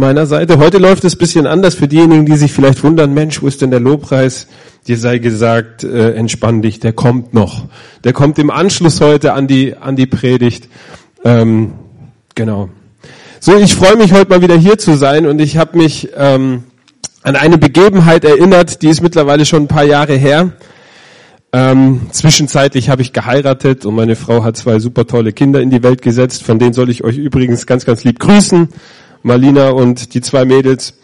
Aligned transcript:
meiner 0.00 0.26
Seite. 0.26 0.58
Heute 0.58 0.78
läuft 0.78 1.04
es 1.04 1.14
bisschen 1.14 1.46
anders 1.46 1.74
für 1.74 1.86
diejenigen, 1.86 2.26
die 2.26 2.36
sich 2.36 2.52
vielleicht 2.52 2.82
wundern, 2.82 3.14
Mensch, 3.14 3.40
wo 3.42 3.46
ist 3.46 3.62
denn 3.62 3.70
der 3.70 3.80
Lobpreis? 3.80 4.48
Dir 4.88 4.96
sei 4.96 5.18
gesagt, 5.18 5.84
äh, 5.84 6.14
entspann 6.14 6.62
dich, 6.62 6.80
der 6.80 6.92
kommt 6.92 7.34
noch. 7.34 7.66
Der 8.02 8.12
kommt 8.12 8.38
im 8.38 8.50
Anschluss 8.50 9.00
heute 9.00 9.34
an 9.34 9.46
die, 9.46 9.76
an 9.76 9.94
die 9.94 10.06
Predigt. 10.06 10.68
Ähm, 11.24 11.74
genau. 12.34 12.70
So, 13.38 13.56
ich 13.56 13.74
freue 13.74 13.96
mich 13.96 14.12
heute 14.12 14.30
mal 14.30 14.42
wieder 14.42 14.56
hier 14.56 14.78
zu 14.78 14.96
sein 14.96 15.26
und 15.26 15.40
ich 15.40 15.56
habe 15.56 15.78
mich 15.78 16.08
ähm, 16.16 16.64
an 17.22 17.36
eine 17.36 17.58
Begebenheit 17.58 18.24
erinnert, 18.24 18.82
die 18.82 18.88
ist 18.88 19.02
mittlerweile 19.02 19.44
schon 19.44 19.64
ein 19.64 19.68
paar 19.68 19.84
Jahre 19.84 20.14
her. 20.14 20.52
Ähm, 21.52 22.02
zwischenzeitlich 22.12 22.90
habe 22.90 23.02
ich 23.02 23.12
geheiratet 23.12 23.84
und 23.84 23.94
meine 23.96 24.14
Frau 24.14 24.44
hat 24.44 24.56
zwei 24.56 24.78
super 24.78 25.06
tolle 25.06 25.32
Kinder 25.32 25.60
in 25.60 25.70
die 25.70 25.82
Welt 25.82 26.00
gesetzt. 26.00 26.44
Von 26.44 26.58
denen 26.58 26.72
soll 26.72 26.90
ich 26.90 27.02
euch 27.02 27.18
übrigens 27.18 27.66
ganz, 27.66 27.84
ganz 27.84 28.04
lieb 28.04 28.20
grüßen. 28.20 28.68
Marlina 29.22 29.70
und 29.70 30.14
die 30.14 30.20
zwei 30.20 30.44
Mädels. 30.44 30.94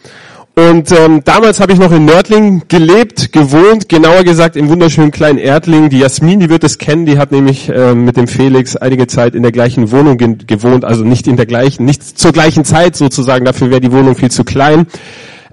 Und 0.58 0.90
ähm, 0.90 1.22
damals 1.22 1.60
habe 1.60 1.74
ich 1.74 1.78
noch 1.78 1.92
in 1.92 2.06
Nördling 2.06 2.62
gelebt, 2.68 3.30
gewohnt, 3.30 3.90
genauer 3.90 4.24
gesagt 4.24 4.56
im 4.56 4.70
wunderschönen 4.70 5.10
kleinen 5.10 5.36
Erdling. 5.38 5.90
Die 5.90 5.98
Jasmin, 5.98 6.40
die 6.40 6.48
wird 6.48 6.64
es 6.64 6.78
kennen, 6.78 7.04
die 7.04 7.18
hat 7.18 7.30
nämlich 7.30 7.68
äh, 7.68 7.94
mit 7.94 8.16
dem 8.16 8.26
Felix 8.26 8.74
einige 8.74 9.06
Zeit 9.06 9.34
in 9.34 9.42
der 9.42 9.52
gleichen 9.52 9.90
Wohnung 9.90 10.16
ge 10.16 10.34
gewohnt, 10.46 10.86
also 10.86 11.04
nicht 11.04 11.26
in 11.26 11.36
der 11.36 11.44
gleichen, 11.44 11.84
nicht 11.84 12.18
zur 12.18 12.32
gleichen 12.32 12.64
Zeit 12.64 12.96
sozusagen, 12.96 13.44
dafür 13.44 13.68
wäre 13.68 13.82
die 13.82 13.92
Wohnung 13.92 14.16
viel 14.16 14.30
zu 14.30 14.44
klein. 14.44 14.86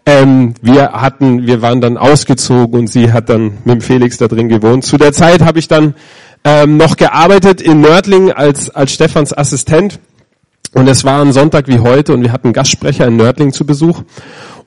Ähm, 0.05 0.53
wir 0.61 0.93
hatten, 0.93 1.45
wir 1.45 1.61
waren 1.61 1.81
dann 1.81 1.97
ausgezogen 1.97 2.80
und 2.80 2.88
sie 2.88 3.11
hat 3.11 3.30
dann 3.30 3.57
mit 3.66 3.75
dem 3.75 3.81
Felix 3.81 4.17
da 4.17 4.30
drin 4.30 4.47
gewohnt. 4.47 4.85
Zu 4.85 4.97
der 4.97 5.11
Zeit 5.11 5.41
habe 5.41 5.59
ich 5.59 5.67
dann 5.67 5.95
ähm, 6.45 6.77
noch 6.77 6.95
gearbeitet 6.95 7.59
in 7.59 7.81
Nördling 7.81 8.31
als, 8.31 8.69
als 8.69 8.93
Stefans 8.93 9.38
Assistent 9.38 9.99
und 10.73 10.87
es 10.87 11.03
war 11.03 11.21
ein 11.21 11.31
Sonntag 11.31 11.67
wie 11.67 11.79
heute 11.79 12.13
und 12.13 12.23
wir 12.23 12.31
hatten 12.31 12.53
Gastsprecher 12.53 13.07
in 13.07 13.15
Nördling 13.15 13.53
zu 13.53 13.65
Besuch. 13.65 14.01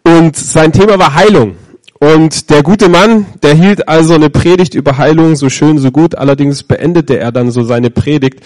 Und 0.05 0.37
sein 0.37 0.73
Thema 0.73 0.99
war 0.99 1.15
Heilung. 1.15 1.57
Und 1.99 2.51
der 2.51 2.63
gute 2.63 2.89
Mann, 2.89 3.27
der 3.43 3.55
hielt 3.55 3.89
also 3.89 4.15
eine 4.15 4.31
Predigt 4.31 4.75
über 4.75 4.99
Heilung, 4.99 5.35
so 5.35 5.49
schön, 5.49 5.79
so 5.79 5.91
gut. 5.91 6.15
Allerdings 6.15 6.63
beendete 6.63 7.19
er 7.19 7.33
dann 7.33 7.51
so 7.51 7.65
seine 7.65 7.91
Predigt 7.91 8.41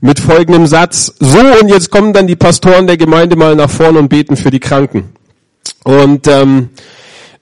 mit 0.00 0.18
folgendem 0.18 0.66
Satz. 0.66 1.14
So, 1.20 1.38
und 1.60 1.68
jetzt 1.68 1.90
kommen 1.90 2.12
dann 2.12 2.26
die 2.26 2.36
Pastoren 2.36 2.86
der 2.86 2.96
Gemeinde 2.96 3.36
mal 3.36 3.54
nach 3.54 3.70
vorne 3.70 3.98
und 3.98 4.08
beten 4.08 4.36
für 4.36 4.50
die 4.50 4.60
Kranken. 4.60 5.10
Und 5.84 6.26
ähm, 6.26 6.70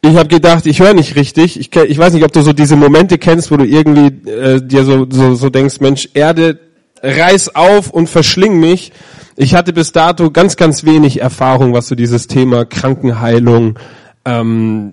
ich 0.03 0.17
habe 0.17 0.29
gedacht, 0.29 0.67
ich 0.67 0.81
höre 0.81 0.95
nicht 0.95 1.17
richtig. 1.17 1.59
Ich, 1.59 1.75
ich 1.75 1.99
weiß 1.99 2.13
nicht, 2.13 2.25
ob 2.25 2.33
du 2.33 2.43
so 2.43 2.53
diese 2.53 2.77
Momente 2.77 3.19
kennst, 3.19 3.51
wo 3.51 3.57
du 3.57 3.65
irgendwie 3.65 4.29
äh, 4.29 4.61
dir 4.61 4.85
so, 4.85 5.07
so, 5.09 5.35
so 5.35 5.49
denkst, 5.49 5.81
Mensch, 5.81 6.09
Erde, 6.13 6.59
reiß 7.03 7.55
auf 7.55 7.91
und 7.91 8.09
verschling 8.09 8.59
mich. 8.59 8.93
Ich 9.37 9.55
hatte 9.55 9.73
bis 9.73 9.93
dato 9.93 10.31
ganz, 10.31 10.57
ganz 10.57 10.85
wenig 10.85 11.21
Erfahrung, 11.21 11.73
was 11.73 11.89
so 11.89 11.95
dieses 11.95 12.27
Thema 12.27 12.65
Krankenheilung, 12.65 13.79
ähm, 14.25 14.93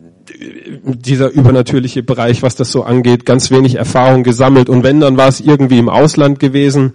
dieser 0.84 1.30
übernatürliche 1.32 2.04
Bereich, 2.04 2.42
was 2.42 2.56
das 2.56 2.72
so 2.72 2.84
angeht, 2.84 3.26
ganz 3.26 3.52
wenig 3.52 3.76
Erfahrung 3.76 4.24
gesammelt. 4.24 4.70
Und 4.70 4.84
wenn, 4.84 5.00
dann 5.02 5.18
war 5.18 5.28
es 5.28 5.42
irgendwie 5.42 5.80
im 5.80 5.90
Ausland 5.90 6.40
gewesen. 6.40 6.94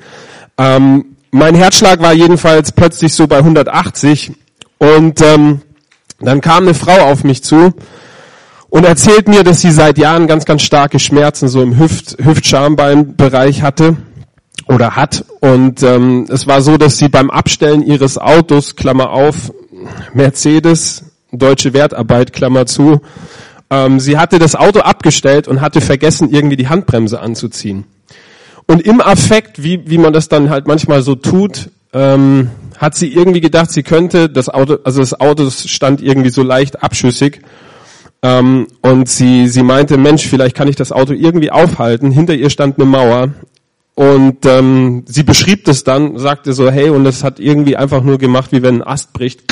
Ähm, 0.57 1.17
mein 1.31 1.55
Herzschlag 1.55 2.01
war 2.01 2.13
jedenfalls 2.15 2.73
plötzlich 2.73 3.13
so 3.13 3.27
bei 3.27 3.39
180 3.39 4.33
und 4.79 5.21
ähm, 5.21 5.63
dann 6.21 6.41
kam 6.41 6.65
eine 6.65 6.75
Frau 6.75 7.11
auf 7.11 7.25
mich 7.25 7.43
zu 7.43 7.75
und 8.71 8.85
erzählt 8.85 9.29
mir, 9.29 9.43
dass 9.43 9.61
sie 9.61 9.73
seit 9.73 9.99
Jahren 9.99 10.29
ganz, 10.29 10.45
ganz 10.45 10.63
starke 10.63 10.99
Schmerzen 10.99 11.49
so 11.49 11.61
im 11.61 11.79
Hüft, 11.79 12.17
Hüft-Schambeinbereich 12.25 13.63
hatte 13.63 13.97
oder 14.67 14.97
hat. 14.97 15.25
Und 15.41 15.83
ähm, 15.83 16.27
es 16.31 16.47
war 16.47 16.63
so, 16.63 16.77
dass 16.77 16.99
sie 16.99 17.09
beim 17.09 17.31
Abstellen 17.31 17.83
ihres 17.83 18.19
Autos, 18.19 18.77
Klammer 18.77 19.11
auf, 19.11 19.53
Mercedes, 20.13 21.05
deutsche 21.33 21.75
Wertarbeit, 21.75 22.33
Klammer 22.33 22.67
zu, 22.67 23.01
ähm, 23.71 24.01
sie 24.01 24.19
hatte 24.19 24.39
das 24.39 24.57
Auto 24.57 24.81
abgestellt 24.81 25.49
und 25.49 25.61
hatte 25.61 25.81
vergessen, 25.81 26.31
irgendwie 26.31 26.57
die 26.57 26.69
Handbremse 26.69 27.21
anzuziehen. 27.21 27.85
Und 28.67 28.83
im 28.83 29.01
Affekt, 29.01 29.63
wie, 29.63 29.83
wie 29.91 29.99
man 29.99 30.13
das 30.13 30.29
dann 30.29 30.49
halt 30.49 30.67
manchmal 30.67 31.03
so 31.03 31.15
tut, 31.15 31.71
ähm, 31.93 32.51
hat 32.79 32.95
sie 32.95 33.13
irgendwie 33.13 33.41
gedacht, 33.41 33.71
sie 33.71 33.83
könnte 33.83 34.29
das 34.29 34.49
Auto, 34.49 34.79
also 34.85 35.01
das 35.01 35.19
Auto 35.21 35.49
stand 35.51 36.03
irgendwie 36.03 36.31
so 36.31 36.43
leicht 36.43 36.83
abschüssig. 36.83 37.41
Ähm, 38.23 38.69
und 38.81 39.09
sie, 39.09 39.49
sie 39.49 39.63
meinte, 39.63 39.99
Mensch, 39.99 40.27
vielleicht 40.27 40.57
kann 40.57 40.69
ich 40.69 40.77
das 40.77 40.93
Auto 40.93 41.13
irgendwie 41.13 41.51
aufhalten. 41.51 42.11
Hinter 42.11 42.35
ihr 42.35 42.49
stand 42.49 42.79
eine 42.79 42.87
Mauer 42.87 43.29
und 43.95 44.45
ähm, 44.45 45.05
sie 45.07 45.23
beschrieb 45.23 45.65
das 45.65 45.85
dann, 45.85 46.19
sagte 46.19 46.53
so, 46.53 46.71
hey, 46.71 46.91
und 46.91 47.05
das 47.05 47.23
hat 47.23 47.39
irgendwie 47.39 47.77
einfach 47.77 48.03
nur 48.03 48.19
gemacht, 48.19 48.51
wie 48.51 48.63
wenn 48.63 48.77
ein 48.77 48.87
Ast 48.87 49.13
bricht. 49.13 49.43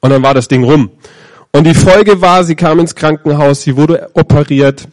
Und 0.00 0.10
dann 0.10 0.22
war 0.22 0.34
das 0.34 0.48
Ding 0.48 0.64
rum. 0.64 0.90
Und 1.52 1.64
die 1.64 1.74
Folge 1.74 2.22
war, 2.22 2.44
sie 2.44 2.54
kam 2.54 2.80
ins 2.80 2.94
Krankenhaus, 2.94 3.62
sie 3.62 3.76
wurde 3.76 4.10
operiert, 4.14 4.88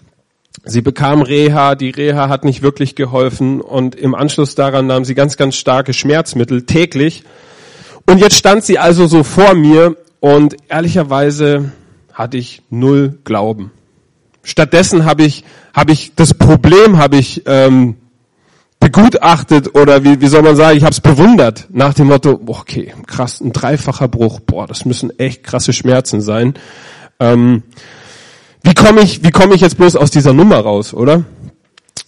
sie 0.66 0.82
bekam 0.82 1.22
Reha, 1.22 1.76
die 1.76 1.90
Reha 1.90 2.28
hat 2.28 2.44
nicht 2.44 2.62
wirklich 2.62 2.96
geholfen 2.96 3.62
und 3.62 3.96
im 3.96 4.14
Anschluss 4.14 4.56
daran 4.56 4.88
nahm 4.88 5.06
sie 5.06 5.16
ganz, 5.16 5.38
ganz 5.38 5.56
starke 5.56 5.94
Schmerzmittel 5.94 6.66
täglich. 6.66 7.24
Und 8.06 8.20
jetzt 8.20 8.36
stand 8.36 8.66
sie 8.66 8.78
also 8.78 9.08
so 9.08 9.24
vor 9.24 9.54
mir 9.54 9.96
und 10.20 10.58
ehrlicherweise 10.68 11.72
hatte 12.12 12.36
ich 12.36 12.62
null 12.70 13.20
Glauben. 13.24 13.72
Stattdessen 14.44 15.06
habe 15.06 15.24
ich, 15.24 15.46
habe 15.74 15.94
ich 15.94 16.14
das 16.16 16.34
Problem 16.34 16.98
habe 16.98 17.16
ich 17.18 17.44
ähm, 17.46 17.96
begutachtet 18.80 19.76
oder 19.76 20.04
wie, 20.04 20.22
wie 20.22 20.28
soll 20.28 20.42
man 20.42 20.56
sagen, 20.56 20.78
ich 20.78 20.84
habe 20.84 20.94
es 20.94 21.02
bewundert 21.02 21.68
nach 21.70 21.94
dem 21.94 22.08
Motto, 22.08 22.40
okay, 22.46 22.94
krass, 23.08 23.42
ein 23.42 23.52
dreifacher 23.52 24.08
Bruch, 24.08 24.40
boah, 24.40 24.68
das 24.68 24.86
müssen 24.86 25.18
echt 25.20 25.44
krasse 25.44 25.74
Schmerzen 25.74 26.22
sein. 26.22 26.54
Ähm, 27.20 27.64
wie 28.64 28.74
komme 28.74 29.02
ich, 29.02 29.24
wie 29.24 29.32
komme 29.32 29.56
ich 29.56 29.62
jetzt 29.62 29.78
bloß 29.78 29.96
aus 29.96 30.12
dieser 30.12 30.34
Nummer 30.34 30.60
raus, 30.60 30.94
oder? 30.94 31.26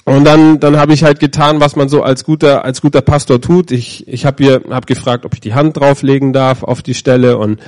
Und 0.06 0.26
dann, 0.26 0.60
dann 0.60 0.78
habe 0.78 0.94
ich 0.94 1.04
halt 1.04 1.20
getan, 1.20 1.60
was 1.60 1.76
man 1.76 1.88
so 1.88 2.02
als 2.02 2.24
guter, 2.24 2.66
als 2.66 2.82
guter 2.82 3.02
Pastor 3.02 3.40
tut. 3.40 3.72
Ich, 3.72 4.08
ich 4.08 4.26
habe 4.26 4.44
hier, 4.44 4.62
hab 4.70 4.88
gefragt, 4.88 5.26
ob 5.26 5.34
ich 5.34 5.42
die 5.42 5.54
Hand 5.54 5.78
drauflegen 5.78 6.34
darf 6.34 6.64
auf 6.64 6.82
die 6.82 6.96
Stelle 6.96 7.38
und 7.38 7.60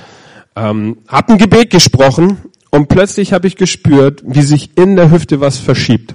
ähm, 0.56 0.98
habe 1.08 1.32
ein 1.32 1.38
Gebet 1.38 1.70
gesprochen 1.70 2.38
und 2.70 2.88
plötzlich 2.88 3.32
habe 3.32 3.46
ich 3.46 3.56
gespürt, 3.56 4.22
wie 4.26 4.42
sich 4.42 4.76
in 4.76 4.96
der 4.96 5.10
Hüfte 5.10 5.40
was 5.40 5.58
verschiebt. 5.58 6.14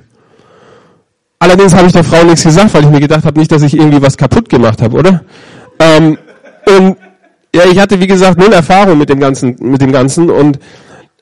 Allerdings 1.40 1.74
habe 1.74 1.88
ich 1.88 1.94
der 1.94 2.04
Frau 2.04 2.24
nichts 2.24 2.44
gesagt, 2.44 2.74
weil 2.74 2.84
ich 2.84 2.90
mir 2.90 3.00
gedacht 3.00 3.24
habe, 3.24 3.40
nicht, 3.40 3.52
dass 3.52 3.62
ich 3.62 3.76
irgendwie 3.76 4.02
was 4.02 4.18
kaputt 4.18 4.50
gemacht 4.50 4.82
habe, 4.82 4.98
oder? 4.98 5.24
Ähm, 5.80 6.18
und 6.66 6.98
ja, 7.56 7.64
ich 7.72 7.80
hatte 7.80 8.00
wie 8.00 8.08
gesagt 8.08 8.38
null 8.38 8.52
Erfahrung 8.52 8.98
mit 8.98 9.10
dem 9.10 9.20
ganzen, 9.20 9.56
mit 9.60 9.82
dem 9.82 9.92
ganzen 9.92 10.30
und 10.30 10.60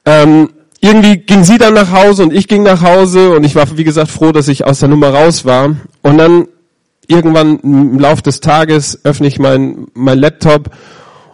ähm, 0.06 0.50
irgendwie 0.82 1.18
ging 1.18 1.44
sie 1.44 1.58
dann 1.58 1.74
nach 1.74 1.92
Hause 1.92 2.24
und 2.24 2.34
ich 2.34 2.48
ging 2.48 2.64
nach 2.64 2.82
Hause 2.82 3.32
und 3.32 3.44
ich 3.44 3.56
war 3.56 3.66
wie 3.78 3.84
gesagt 3.84 4.10
froh, 4.10 4.32
dass 4.32 4.48
ich 4.48 4.66
aus 4.66 4.80
der 4.80 4.90
Nummer 4.90 5.10
raus 5.10 5.46
war. 5.46 5.76
Und 6.02 6.18
dann 6.18 6.48
irgendwann 7.08 7.60
im 7.60 8.00
Lauf 8.00 8.22
des 8.22 8.42
Tages 8.42 9.00
öffne 9.04 9.28
ich 9.28 9.40
mein 9.40 9.88
mein 9.94 10.20
Laptop 10.20 10.70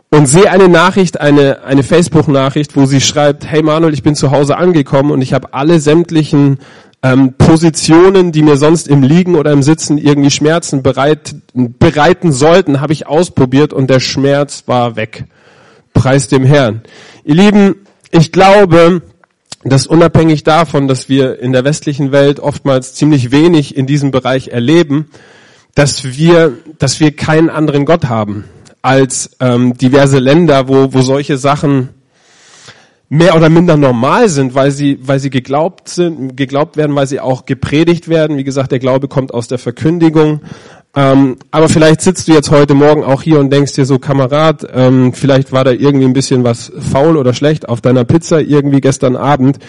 und 0.09 0.27
sehe 0.27 0.49
eine 0.49 0.69
Nachricht, 0.69 1.19
eine 1.19 1.63
eine 1.63 1.83
Facebook-Nachricht, 1.83 2.75
wo 2.75 2.85
sie 2.85 3.01
schreibt: 3.01 3.45
Hey 3.45 3.63
Manuel, 3.63 3.93
ich 3.93 4.03
bin 4.03 4.15
zu 4.15 4.31
Hause 4.31 4.57
angekommen 4.57 5.11
und 5.11 5.21
ich 5.21 5.33
habe 5.33 5.53
alle 5.53 5.79
sämtlichen 5.79 6.59
ähm, 7.03 7.33
Positionen, 7.37 8.31
die 8.31 8.41
mir 8.41 8.55
sonst 8.55 8.87
im 8.87 9.03
Liegen 9.03 9.35
oder 9.35 9.51
im 9.51 9.61
Sitzen 9.61 9.97
irgendwie 9.97 10.31
Schmerzen 10.31 10.81
bereit, 10.81 11.35
bereiten 11.53 12.31
sollten, 12.31 12.79
habe 12.79 12.93
ich 12.93 13.05
ausprobiert 13.05 13.73
und 13.73 13.89
der 13.89 13.99
Schmerz 13.99 14.63
war 14.65 14.95
weg. 14.95 15.25
Preis 15.93 16.29
dem 16.29 16.45
Herrn. 16.45 16.81
Ihr 17.25 17.35
Lieben, 17.35 17.75
ich 18.09 18.31
glaube, 18.31 19.01
dass 19.65 19.85
unabhängig 19.85 20.43
davon, 20.43 20.87
dass 20.87 21.09
wir 21.09 21.39
in 21.39 21.51
der 21.51 21.65
westlichen 21.65 22.11
Welt 22.11 22.39
oftmals 22.39 22.93
ziemlich 22.93 23.31
wenig 23.31 23.75
in 23.75 23.85
diesem 23.85 24.11
Bereich 24.11 24.47
erleben, 24.47 25.09
dass 25.75 26.17
wir, 26.17 26.53
dass 26.79 26.99
wir 26.99 27.15
keinen 27.15 27.49
anderen 27.49 27.85
Gott 27.85 28.05
haben 28.05 28.45
als 28.81 29.31
ähm, 29.39 29.77
diverse 29.77 30.19
Länder, 30.19 30.67
wo, 30.67 30.93
wo 30.93 31.01
solche 31.01 31.37
Sachen 31.37 31.89
mehr 33.13 33.35
oder 33.35 33.47
minder 33.47 33.77
normal 33.77 34.27
sind, 34.27 34.55
weil 34.55 34.71
sie, 34.71 34.97
weil 35.03 35.19
sie 35.19 35.29
geglaubt 35.29 35.87
sind, 35.87 36.35
geglaubt 36.35 36.77
werden, 36.77 36.95
weil 36.95 37.05
sie 37.05 37.19
auch 37.19 37.45
gepredigt 37.45 38.07
werden. 38.07 38.37
Wie 38.37 38.43
gesagt, 38.43 38.71
der 38.71 38.79
Glaube 38.79 39.07
kommt 39.07 39.35
aus 39.35 39.47
der 39.47 39.59
Verkündigung. 39.59 40.41
Ähm, 40.95 41.37
aber 41.51 41.69
vielleicht 41.69 42.01
sitzt 42.01 42.27
du 42.27 42.33
jetzt 42.33 42.49
heute 42.49 42.73
Morgen 42.73 43.03
auch 43.03 43.21
hier 43.21 43.39
und 43.39 43.51
denkst 43.51 43.73
dir 43.73 43.85
so, 43.85 43.99
Kamerad, 43.99 44.65
ähm, 44.73 45.13
vielleicht 45.13 45.51
war 45.51 45.63
da 45.63 45.69
irgendwie 45.69 46.05
ein 46.05 46.13
bisschen 46.13 46.43
was 46.43 46.71
faul 46.91 47.15
oder 47.15 47.35
schlecht 47.35 47.69
auf 47.69 47.81
deiner 47.81 48.03
Pizza 48.03 48.41
irgendwie 48.41 48.81
gestern 48.81 49.15
Abend. 49.15 49.59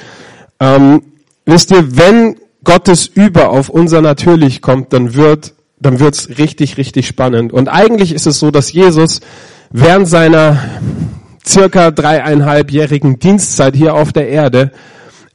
Ähm, 0.59 1.03
wisst 1.45 1.71
ihr, 1.71 1.99
wenn 1.99 2.37
Gottes 2.65 3.07
Über 3.07 3.51
auf 3.51 3.69
unser 3.69 4.01
Natürlich 4.01 4.63
kommt, 4.63 4.95
dann 4.95 5.17
wird, 5.17 5.53
dann 5.81 6.01
wird's 6.01 6.31
richtig, 6.39 6.79
richtig 6.79 7.07
spannend. 7.07 7.53
Und 7.53 7.69
eigentlich 7.69 8.15
ist 8.15 8.27
es 8.27 8.39
so, 8.39 8.51
dass 8.51 8.73
Jesus 8.73 9.21
während 9.71 10.09
seiner 10.09 10.63
circa 11.47 11.91
dreieinhalbjährigen 11.91 13.19
Dienstzeit 13.19 13.77
hier 13.77 13.95
auf 13.95 14.13
der 14.13 14.29
Erde, 14.29 14.73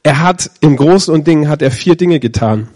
er 0.02 0.20
hat 0.20 0.50
im 0.60 0.76
Großen 0.76 1.12
und 1.12 1.26
Dingen 1.26 1.48
hat 1.48 1.62
er 1.62 1.70
vier 1.70 1.96
Dinge 1.96 2.20
getan. 2.20 2.68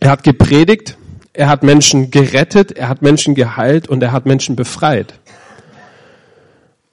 Er 0.00 0.10
hat 0.10 0.24
gepredigt, 0.24 0.96
er 1.32 1.48
hat 1.48 1.62
Menschen 1.62 2.10
gerettet, 2.10 2.72
er 2.72 2.88
hat 2.88 3.02
Menschen 3.02 3.34
geheilt 3.34 3.88
und 3.88 4.02
er 4.02 4.12
hat 4.12 4.26
Menschen 4.26 4.56
befreit. 4.56 5.14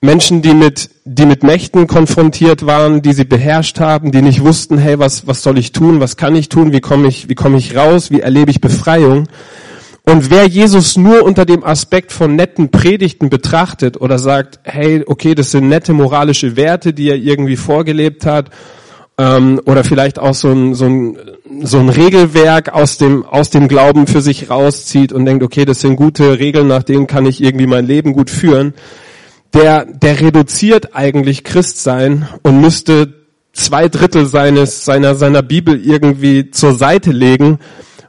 Menschen, 0.03 0.41
die 0.41 0.53
mit, 0.53 0.89
die 1.05 1.25
mit 1.25 1.43
Mächten 1.43 1.87
konfrontiert 1.87 2.65
waren, 2.65 3.01
die 3.01 3.13
sie 3.13 3.23
beherrscht 3.23 3.79
haben, 3.79 4.11
die 4.11 4.21
nicht 4.21 4.43
wussten, 4.43 4.77
hey, 4.77 4.99
was, 4.99 5.27
was 5.27 5.41
soll 5.43 5.57
ich 5.57 5.71
tun, 5.71 6.01
was 6.01 6.17
kann 6.17 6.35
ich 6.35 6.49
tun, 6.49 6.73
wie 6.73 6.81
komme 6.81 7.07
ich, 7.07 7.29
wie 7.29 7.35
komme 7.35 7.57
ich 7.57 7.75
raus, 7.75 8.11
wie 8.11 8.19
erlebe 8.19 8.51
ich 8.51 8.59
Befreiung. 8.59 9.29
Und 10.05 10.29
wer 10.29 10.45
Jesus 10.47 10.97
nur 10.97 11.23
unter 11.23 11.45
dem 11.45 11.63
Aspekt 11.63 12.11
von 12.11 12.35
netten 12.35 12.71
Predigten 12.71 13.29
betrachtet 13.29 13.99
oder 13.99 14.19
sagt, 14.19 14.59
hey, 14.63 15.03
okay, 15.05 15.33
das 15.33 15.51
sind 15.51 15.69
nette 15.69 15.93
moralische 15.93 16.57
Werte, 16.57 16.93
die 16.93 17.09
er 17.09 17.15
irgendwie 17.15 17.55
vorgelebt 17.55 18.25
hat, 18.25 18.49
ähm, 19.17 19.61
oder 19.65 19.83
vielleicht 19.83 20.19
auch 20.19 20.33
so 20.33 20.49
ein, 20.49 20.73
so, 20.73 20.85
ein, 20.85 21.17
so 21.61 21.79
ein 21.79 21.89
Regelwerk 21.89 22.73
aus 22.73 22.97
dem, 22.97 23.25
aus 23.25 23.49
dem 23.49 23.67
Glauben 23.67 24.07
für 24.07 24.21
sich 24.21 24.49
rauszieht 24.49 25.13
und 25.13 25.25
denkt, 25.25 25.43
okay, 25.43 25.65
das 25.65 25.81
sind 25.81 25.95
gute 25.95 26.39
Regeln, 26.39 26.67
nach 26.67 26.83
denen 26.83 27.07
kann 27.07 27.25
ich 27.25 27.41
irgendwie 27.41 27.67
mein 27.67 27.85
Leben 27.85 28.13
gut 28.13 28.29
führen, 28.29 28.73
der, 29.53 29.85
der 29.85 30.19
reduziert 30.19 30.95
eigentlich 30.95 31.43
Christsein 31.43 32.27
und 32.41 32.59
müsste 32.59 33.13
zwei 33.53 33.87
Drittel 33.87 34.25
seines, 34.25 34.83
seiner, 34.83 35.15
seiner 35.15 35.43
Bibel 35.43 35.79
irgendwie 35.79 36.49
zur 36.49 36.73
Seite 36.73 37.11
legen, 37.11 37.59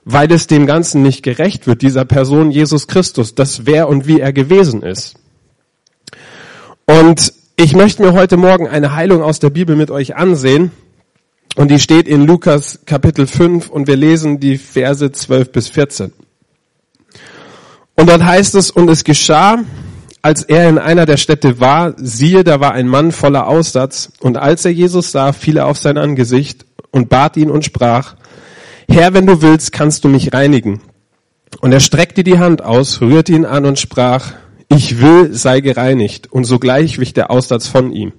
weil 0.05 0.31
es 0.33 0.47
dem 0.47 0.67
Ganzen 0.67 1.03
nicht 1.03 1.23
gerecht 1.23 1.67
wird, 1.67 1.83
dieser 1.83 2.05
Person 2.05 2.51
Jesus 2.51 2.87
Christus, 2.87 3.35
das 3.35 3.67
wer 3.67 3.89
und 3.89 4.07
wie 4.07 4.21
er 4.21 4.33
gewesen 4.33 4.83
ist. 4.83 5.15
Und 6.87 7.33
ich 7.57 7.75
möchte 7.75 8.03
mir 8.03 8.13
heute 8.13 8.37
Morgen 8.37 8.69
eine 8.69 8.95
Heilung 8.95 9.23
aus 9.23 9.39
der 9.39 9.51
Bibel 9.51 9.77
mit 9.77 9.91
euch 9.91 10.17
ansehen. 10.17 10.71
Und 11.57 11.71
die 11.71 11.79
steht 11.79 12.09
in 12.09 12.27
Lukas 12.27 12.81
Kapitel 12.85 13.27
5 13.27 13.71
und 13.71 13.87
wir 13.87 13.97
lesen 13.97 14.41
die 14.41 14.59
Verse 14.59 15.13
12 15.13 15.53
bis 15.53 15.69
14. 15.69 16.13
Und 17.95 18.09
dort 18.09 18.25
heißt 18.25 18.57
es, 18.57 18.73
und 18.73 18.91
es 18.91 19.05
geschah, 19.05 19.61
als 20.21 20.43
er 20.43 20.69
in 20.69 20.79
einer 20.79 21.07
der 21.07 21.17
Städte 21.17 21.61
war, 21.61 21.95
siehe, 21.97 22.43
da 22.43 22.59
war 22.59 22.73
ein 22.73 22.89
Mann 22.89 23.13
voller 23.13 23.47
Aussatz, 23.47 24.11
und 24.21 24.37
als 24.37 24.65
er 24.65 24.73
Jesus 24.73 25.13
sah, 25.13 25.33
fiel 25.33 25.59
er 25.59 25.67
auf 25.67 25.79
sein 25.79 25.97
Angesicht 25.97 26.67
und 26.91 27.09
bat 27.09 27.37
ihn 27.37 27.51
und 27.51 27.65
sprach, 27.65 28.17
Herr, 28.89 29.15
wenn 29.15 29.27
du 29.27 29.43
willst, 29.43 29.73
kannst 29.73 30.05
du 30.05 30.09
mich 30.09 30.33
reinigen. 30.33 30.81
Und 31.61 31.73
er 31.73 31.81
streckte 31.81 32.25
die 32.25 32.39
Hand 32.39 32.63
aus, 32.63 33.01
rührte 33.01 33.33
ihn 33.33 33.45
an 33.45 33.65
und 33.65 33.79
sprach, 33.79 34.33
ich 34.69 35.01
will, 35.01 35.33
sei 35.33 35.61
gereinigt. 35.61 36.31
Und 36.31 36.45
sogleich 36.45 36.99
wich 36.99 37.15
der 37.15 37.31
Aussatz 37.31 37.67
von 37.67 37.93
ihm. 37.93 38.13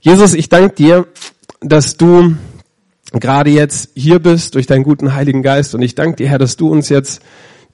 Jesus, 0.00 0.34
ich 0.34 0.48
danke 0.48 0.74
dir, 0.74 1.06
dass 1.60 1.96
du 1.96 2.34
gerade 3.12 3.50
jetzt 3.50 3.90
hier 3.94 4.18
bist 4.18 4.54
durch 4.54 4.66
deinen 4.66 4.84
guten 4.84 5.14
Heiligen 5.14 5.42
Geist. 5.42 5.74
Und 5.74 5.82
ich 5.82 5.94
danke 5.94 6.16
dir, 6.16 6.28
Herr, 6.28 6.38
dass 6.38 6.56
du 6.56 6.68
uns 6.68 6.88
jetzt 6.88 7.22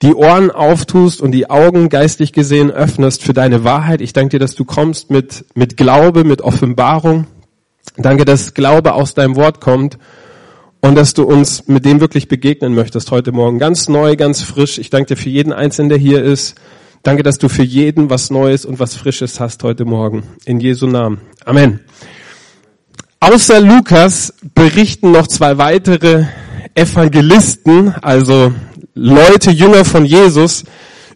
die 0.02 0.14
Ohren 0.14 0.50
auftust 0.50 1.20
und 1.20 1.32
die 1.32 1.50
Augen 1.50 1.88
geistlich 1.88 2.32
gesehen 2.32 2.70
öffnest 2.70 3.22
für 3.22 3.34
deine 3.34 3.64
Wahrheit. 3.64 4.00
Ich 4.00 4.12
danke 4.12 4.30
dir, 4.30 4.38
dass 4.38 4.54
du 4.54 4.64
kommst 4.64 5.10
mit, 5.10 5.44
mit 5.54 5.76
Glaube, 5.76 6.24
mit 6.24 6.40
Offenbarung. 6.40 7.26
Danke, 7.96 8.24
dass 8.24 8.54
Glaube 8.54 8.94
aus 8.94 9.14
deinem 9.14 9.36
Wort 9.36 9.60
kommt 9.60 9.98
und 10.80 10.94
dass 10.94 11.14
du 11.14 11.24
uns 11.24 11.68
mit 11.68 11.84
dem 11.84 12.00
wirklich 12.00 12.28
begegnen 12.28 12.74
möchtest 12.74 13.10
heute 13.10 13.32
Morgen. 13.32 13.58
Ganz 13.58 13.88
neu, 13.88 14.16
ganz 14.16 14.42
frisch. 14.42 14.78
Ich 14.78 14.90
danke 14.90 15.14
dir 15.14 15.20
für 15.20 15.28
jeden 15.28 15.52
Einzelnen, 15.52 15.90
der 15.90 15.98
hier 15.98 16.22
ist. 16.22 16.54
Danke, 17.02 17.22
dass 17.22 17.38
du 17.38 17.48
für 17.48 17.62
jeden 17.62 18.10
was 18.10 18.30
Neues 18.30 18.64
und 18.64 18.78
was 18.78 18.94
Frisches 18.94 19.40
hast 19.40 19.62
heute 19.62 19.84
Morgen. 19.84 20.22
In 20.44 20.60
Jesu 20.60 20.86
Namen. 20.86 21.20
Amen. 21.44 21.80
Außer 23.20 23.60
Lukas 23.60 24.34
berichten 24.54 25.12
noch 25.12 25.26
zwei 25.26 25.58
weitere 25.58 26.24
Evangelisten, 26.74 27.94
also 28.02 28.52
Leute, 28.94 29.50
Jünger 29.50 29.84
von 29.84 30.04
Jesus, 30.04 30.64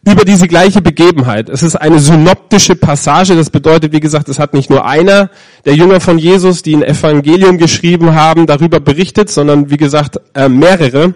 über 0.07 0.25
diese 0.25 0.49
gleiche 0.49 0.83
Begebenheit. 0.83 1.49
Es 1.49 1.63
ist 1.63 1.77
eine 1.77 1.99
synoptische 1.99 2.77
Passage. 2.77 3.37
Das 3.37 3.51
bedeutet, 3.51 3.93
wie 3.93 4.01
gesagt, 4.01 4.29
es 4.29 4.39
hat 4.39 4.53
nicht 4.53 4.71
nur 4.71 4.85
einer 4.85 5.31
der 5.65 5.75
Jünger 5.75 6.01
von 6.01 6.19
Jesus, 6.19 6.63
die 6.63 6.77
ein 6.77 6.83
Evangelium 6.83 7.59
geschrieben 7.59 8.15
haben, 8.15 8.47
darüber 8.47 8.81
berichtet, 8.81 9.31
sondern 9.31 9.71
wie 9.71 9.77
gesagt, 9.77 10.21
äh, 10.35 10.49
mehrere. 10.49 11.15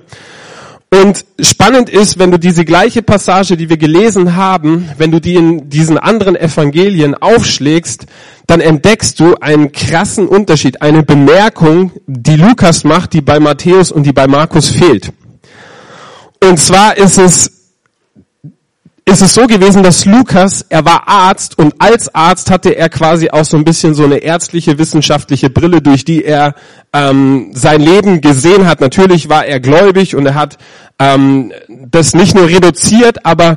Und 0.91 1.27
spannend 1.39 1.91
ist, 1.91 2.19
wenn 2.19 2.31
du 2.31 2.39
diese 2.39 2.65
gleiche 2.65 3.03
Passage, 3.03 3.59
die 3.59 3.69
wir 3.69 3.77
gelesen 3.77 4.37
haben, 4.37 4.89
wenn 4.97 5.11
du 5.11 5.21
die 5.21 5.35
in 5.35 5.69
diesen 5.69 5.99
anderen 5.99 6.35
Evangelien 6.35 7.15
aufschlägst, 7.15 8.07
dann 8.47 8.61
entdeckst 8.63 9.21
du 9.21 9.35
einen 9.35 9.73
krassen 9.73 10.27
Unterschied, 10.27 10.81
eine 10.81 11.03
Bemerkung, 11.03 11.93
die 12.07 12.37
Lukas 12.37 12.85
macht, 12.85 13.13
die 13.13 13.21
bei 13.21 13.39
Matthäus 13.39 13.93
und 13.93 14.05
die 14.05 14.15
bei 14.15 14.27
Markus 14.27 14.71
fehlt. 14.71 15.13
Und 16.43 16.59
zwar 16.59 16.97
ist 16.97 17.19
es, 17.19 17.58
ist 19.09 19.23
es 19.23 19.33
so 19.33 19.47
gewesen, 19.47 19.83
dass 19.83 20.05
Lukas, 20.05 20.67
er 20.69 20.85
war 20.85 21.09
Arzt 21.09 21.59
und 21.59 21.75
als 21.79 22.15
Arzt 22.15 22.51
hatte 22.51 22.77
er 22.77 22.91
quasi 22.91 23.31
auch 23.31 23.45
so 23.45 23.57
ein 23.57 23.65
bisschen 23.65 23.95
so 23.95 24.05
eine 24.05 24.19
ärztliche, 24.19 24.79
wissenschaftliche 24.79 25.49
Brille, 25.49 25.81
durch 25.81 26.05
die 26.05 26.25
er 26.25 26.55
ähm, 26.93 27.51
sein 27.55 27.81
Leben 27.81 28.21
gesehen 28.21 28.67
hat. 28.67 28.81
Natürlich 28.81 29.29
war 29.29 29.47
er 29.47 29.61
gläubig 29.61 30.15
und 30.15 30.27
er 30.27 30.35
hat 30.35 30.59
ähm, 30.99 31.53
das 31.69 32.15
nicht 32.15 32.35
nur 32.35 32.49
reduziert, 32.49 33.25
aber 33.25 33.57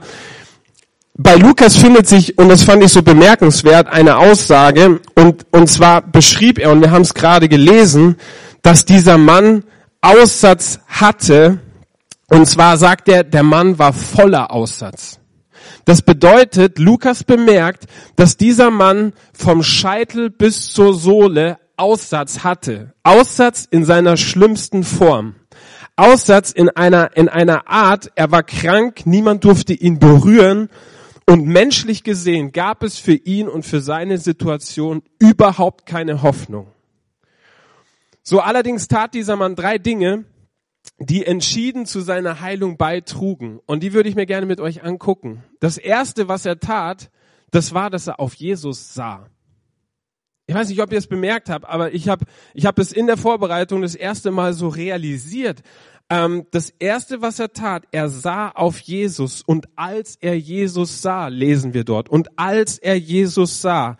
bei 1.17 1.35
Lukas 1.35 1.75
findet 1.75 2.07
sich, 2.07 2.37
und 2.37 2.49
das 2.49 2.63
fand 2.63 2.83
ich 2.83 2.91
so 2.91 3.01
bemerkenswert, 3.01 3.87
eine 3.87 4.17
Aussage, 4.17 5.01
und, 5.15 5.45
und 5.51 5.67
zwar 5.69 6.01
beschrieb 6.01 6.57
er, 6.59 6.71
und 6.71 6.81
wir 6.81 6.91
haben 6.91 7.03
es 7.03 7.13
gerade 7.13 7.49
gelesen, 7.49 8.15
dass 8.61 8.85
dieser 8.85 9.17
Mann 9.17 9.63
Aussatz 10.01 10.79
hatte, 10.87 11.59
und 12.29 12.47
zwar 12.47 12.77
sagt 12.77 13.09
er, 13.09 13.23
der 13.23 13.43
Mann 13.43 13.77
war 13.77 13.91
voller 13.93 14.51
Aussatz. 14.51 15.20
Das 15.85 16.01
bedeutet, 16.01 16.79
Lukas 16.79 17.23
bemerkt, 17.23 17.85
dass 18.15 18.37
dieser 18.37 18.69
Mann 18.69 19.13
vom 19.33 19.63
Scheitel 19.63 20.29
bis 20.29 20.71
zur 20.71 20.93
Sohle 20.93 21.57
Aussatz 21.77 22.43
hatte. 22.43 22.93
Aussatz 23.03 23.67
in 23.69 23.85
seiner 23.85 24.17
schlimmsten 24.17 24.83
Form. 24.83 25.35
Aussatz 25.95 26.51
in 26.51 26.69
einer, 26.69 27.15
in 27.17 27.29
einer 27.29 27.67
Art, 27.67 28.11
er 28.15 28.31
war 28.31 28.43
krank, 28.43 29.05
niemand 29.05 29.43
durfte 29.43 29.73
ihn 29.73 29.99
berühren 29.99 30.69
und 31.25 31.45
menschlich 31.45 32.03
gesehen 32.03 32.51
gab 32.51 32.83
es 32.83 32.97
für 32.97 33.13
ihn 33.13 33.47
und 33.47 33.65
für 33.65 33.81
seine 33.81 34.17
Situation 34.17 35.01
überhaupt 35.19 35.85
keine 35.85 36.21
Hoffnung. 36.21 36.67
So 38.23 38.39
allerdings 38.39 38.87
tat 38.87 39.13
dieser 39.13 39.35
Mann 39.35 39.55
drei 39.55 39.77
Dinge, 39.77 40.25
die 41.05 41.25
entschieden 41.25 41.85
zu 41.85 42.01
seiner 42.01 42.41
Heilung 42.41 42.77
beitrugen. 42.77 43.59
Und 43.65 43.81
die 43.83 43.93
würde 43.93 44.09
ich 44.09 44.15
mir 44.15 44.25
gerne 44.25 44.45
mit 44.45 44.59
euch 44.59 44.83
angucken. 44.83 45.43
Das 45.59 45.77
erste, 45.77 46.27
was 46.27 46.45
er 46.45 46.59
tat, 46.59 47.09
das 47.49 47.73
war, 47.73 47.89
dass 47.89 48.07
er 48.07 48.19
auf 48.19 48.33
Jesus 48.35 48.93
sah. 48.93 49.27
Ich 50.47 50.55
weiß 50.55 50.69
nicht, 50.69 50.81
ob 50.81 50.91
ihr 50.91 50.97
es 50.97 51.07
bemerkt 51.07 51.49
habt, 51.49 51.65
aber 51.65 51.93
ich 51.93 52.09
habe 52.09 52.25
ich 52.53 52.65
hab 52.65 52.77
es 52.77 52.91
in 52.91 53.07
der 53.07 53.17
Vorbereitung 53.17 53.81
das 53.81 53.95
erste 53.95 54.31
Mal 54.31 54.53
so 54.53 54.67
realisiert. 54.67 55.61
Ähm, 56.09 56.45
das 56.51 56.71
erste, 56.77 57.21
was 57.21 57.39
er 57.39 57.53
tat, 57.53 57.85
er 57.91 58.09
sah 58.09 58.49
auf 58.49 58.79
Jesus 58.79 59.41
und 59.43 59.69
als 59.77 60.17
er 60.19 60.37
Jesus 60.37 61.01
sah, 61.01 61.27
lesen 61.27 61.73
wir 61.73 61.85
dort, 61.85 62.09
und 62.09 62.37
als 62.37 62.77
er 62.77 62.97
Jesus 62.97 63.61
sah, 63.61 63.97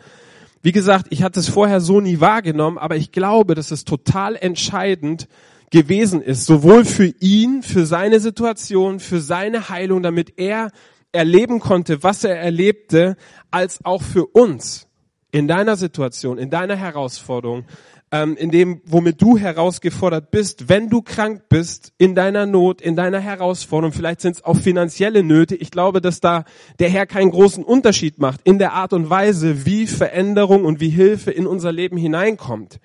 wie 0.62 0.74
gesagt, 0.74 1.08
ich 1.10 1.24
hatte 1.24 1.40
es 1.40 1.48
vorher 1.48 1.80
so 1.80 2.02
nie 2.02 2.20
wahrgenommen, 2.20 2.78
aber 2.78 2.98
ich 2.98 3.12
glaube, 3.12 3.56
dass 3.56 3.72
es 3.72 3.86
total 3.86 4.36
entscheidend 4.36 5.28
gewesen 5.72 6.22
ist, 6.22 6.46
sowohl 6.46 6.86
für 6.86 7.14
ihn, 7.20 7.64
für 7.64 7.86
seine 7.86 8.20
Situation, 8.20 9.00
für 9.00 9.20
seine 9.20 9.70
Heilung, 9.70 10.04
damit 10.04 10.38
er 10.38 10.72
erleben 11.12 11.60
konnte, 11.60 12.04
was 12.04 12.24
er 12.24 12.38
erlebte, 12.38 13.18
als 13.50 13.84
auch 13.84 14.02
für 14.02 14.26
uns 14.26 14.88
in 15.32 15.48
deiner 15.48 15.78
Situation, 15.78 16.38
in 16.38 16.50
deiner 16.50 16.76
Herausforderung, 16.76 17.66
ähm, 18.12 18.36
in 18.36 18.52
dem, 18.52 18.82
womit 18.86 19.22
du 19.22 19.38
herausgefordert 19.38 20.32
bist, 20.32 20.68
wenn 20.68 20.90
du 20.90 21.02
krank 21.02 21.44
bist, 21.48 21.94
in 21.98 22.14
deiner 22.16 22.46
Not, 22.46 22.82
in 22.82 22.98
deiner 22.98 23.22
Herausforderung, 23.22 23.94
vielleicht 23.94 24.20
sind 24.20 24.36
es 24.36 24.44
auch 24.44 24.58
finanzielle 24.58 25.24
Nöte. 25.24 25.56
Ich 25.56 25.72
glaube, 25.72 26.02
dass 26.02 26.20
da 26.20 26.44
der 26.80 26.90
Herr 26.90 27.06
keinen 27.06 27.32
großen 27.32 27.64
Unterschied 27.64 28.20
macht 28.20 28.42
in 28.44 28.60
der 28.60 28.74
Art 28.74 28.92
und 28.92 29.10
Weise, 29.10 29.66
wie 29.66 29.88
Veränderung 29.88 30.66
und 30.66 30.82
wie 30.82 30.90
Hilfe 30.90 31.32
in 31.32 31.48
unser 31.48 31.72
Leben 31.72 31.96
hineinkommt. 31.96 32.80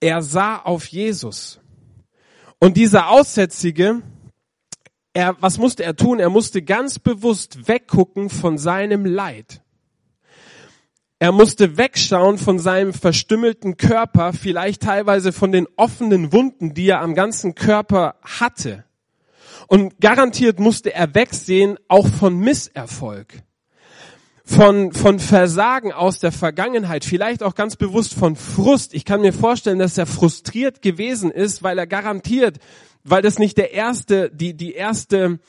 Er 0.00 0.22
sah 0.22 0.58
auf 0.58 0.86
Jesus. 0.86 1.60
Und 2.58 2.76
dieser 2.76 3.10
Aussätzige, 3.10 4.02
er, 5.12 5.36
was 5.40 5.58
musste 5.58 5.84
er 5.84 5.96
tun? 5.96 6.20
Er 6.20 6.30
musste 6.30 6.62
ganz 6.62 6.98
bewusst 6.98 7.68
weggucken 7.68 8.30
von 8.30 8.58
seinem 8.58 9.04
Leid. 9.04 9.62
Er 11.18 11.32
musste 11.32 11.78
wegschauen 11.78 12.36
von 12.36 12.58
seinem 12.58 12.92
verstümmelten 12.92 13.78
Körper, 13.78 14.34
vielleicht 14.34 14.82
teilweise 14.82 15.32
von 15.32 15.50
den 15.52 15.66
offenen 15.76 16.32
Wunden, 16.32 16.74
die 16.74 16.88
er 16.88 17.00
am 17.00 17.14
ganzen 17.14 17.54
Körper 17.54 18.16
hatte. 18.22 18.84
Und 19.66 19.98
garantiert 20.00 20.60
musste 20.60 20.92
er 20.92 21.14
wegsehen 21.14 21.78
auch 21.88 22.06
von 22.06 22.38
Misserfolg 22.38 23.42
von, 24.48 24.92
von 24.92 25.18
Versagen 25.18 25.92
aus 25.92 26.20
der 26.20 26.30
Vergangenheit, 26.30 27.04
vielleicht 27.04 27.42
auch 27.42 27.56
ganz 27.56 27.74
bewusst 27.74 28.14
von 28.14 28.36
Frust. 28.36 28.94
Ich 28.94 29.04
kann 29.04 29.20
mir 29.20 29.32
vorstellen, 29.32 29.80
dass 29.80 29.98
er 29.98 30.06
frustriert 30.06 30.82
gewesen 30.82 31.32
ist, 31.32 31.64
weil 31.64 31.78
er 31.78 31.86
garantiert, 31.88 32.58
weil 33.02 33.22
das 33.22 33.40
nicht 33.40 33.58
der 33.58 33.72
erste, 33.72 34.30
die, 34.30 34.54
die 34.54 34.72
erste, 34.72 35.40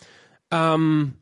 ähm, 0.49 1.13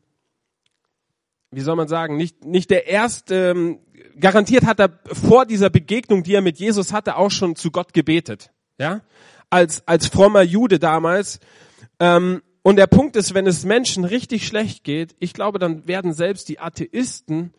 wie 1.50 1.60
soll 1.60 1.76
man 1.76 1.86
sagen, 1.86 2.16
nicht, 2.16 2.46
nicht 2.46 2.70
der 2.70 2.88
erste 2.88 3.50
ähm, 3.50 3.78
garantiert 4.18 4.64
hat 4.64 4.80
er 4.80 4.98
vor 5.12 5.44
dieser 5.44 5.68
Begegnung, 5.68 6.22
die 6.22 6.34
er 6.34 6.42
mit 6.42 6.58
Jesus 6.58 6.94
hatte, 6.94 7.16
auch 7.16 7.30
schon 7.30 7.56
zu 7.56 7.70
Gott 7.70 7.92
gebetet. 7.92 8.50
Ja, 8.78 9.02
als 9.50 9.86
als 9.86 10.06
frommer 10.06 10.42
Jude 10.42 10.78
damals. 10.78 11.40
Ähm, 12.00 12.42
und 12.62 12.76
der 12.76 12.86
Punkt 12.86 13.16
ist, 13.16 13.34
wenn 13.34 13.46
es 13.46 13.64
Menschen 13.64 14.04
richtig 14.04 14.46
schlecht 14.46 14.82
geht, 14.82 15.14
ich 15.18 15.34
glaube, 15.34 15.58
dann 15.58 15.86
werden 15.86 16.14
selbst 16.14 16.48
die 16.48 16.58
Atheisten 16.58 17.52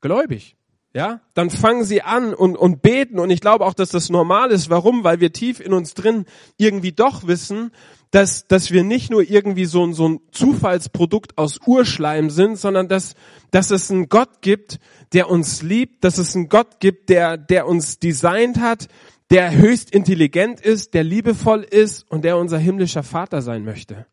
gläubig. 0.00 0.56
Ja, 0.92 1.20
dann 1.34 1.50
fangen 1.50 1.84
sie 1.84 2.02
an 2.02 2.34
und, 2.34 2.56
und 2.56 2.82
beten 2.82 3.20
und 3.20 3.30
ich 3.30 3.40
glaube 3.40 3.64
auch, 3.64 3.74
dass 3.74 3.90
das 3.90 4.10
normal 4.10 4.50
ist. 4.50 4.70
Warum? 4.70 5.04
Weil 5.04 5.20
wir 5.20 5.32
tief 5.32 5.60
in 5.60 5.72
uns 5.72 5.94
drin 5.94 6.24
irgendwie 6.56 6.90
doch 6.90 7.28
wissen, 7.28 7.70
dass, 8.10 8.48
dass 8.48 8.72
wir 8.72 8.82
nicht 8.82 9.08
nur 9.08 9.22
irgendwie 9.22 9.66
so, 9.66 9.86
ein 9.86 9.92
so 9.92 10.08
ein 10.08 10.20
Zufallsprodukt 10.32 11.38
aus 11.38 11.60
Urschleim 11.64 12.28
sind, 12.28 12.58
sondern 12.58 12.88
dass, 12.88 13.14
dass 13.52 13.70
es 13.70 13.88
einen 13.88 14.08
Gott 14.08 14.42
gibt, 14.42 14.80
der 15.12 15.30
uns 15.30 15.62
liebt, 15.62 16.02
dass 16.02 16.18
es 16.18 16.34
einen 16.34 16.48
Gott 16.48 16.80
gibt, 16.80 17.08
der, 17.08 17.36
der 17.36 17.68
uns 17.68 18.00
designt 18.00 18.58
hat, 18.60 18.88
der 19.30 19.56
höchst 19.56 19.92
intelligent 19.92 20.60
ist, 20.60 20.94
der 20.94 21.04
liebevoll 21.04 21.62
ist 21.62 22.10
und 22.10 22.24
der 22.24 22.36
unser 22.36 22.58
himmlischer 22.58 23.04
Vater 23.04 23.42
sein 23.42 23.64
möchte. 23.64 24.06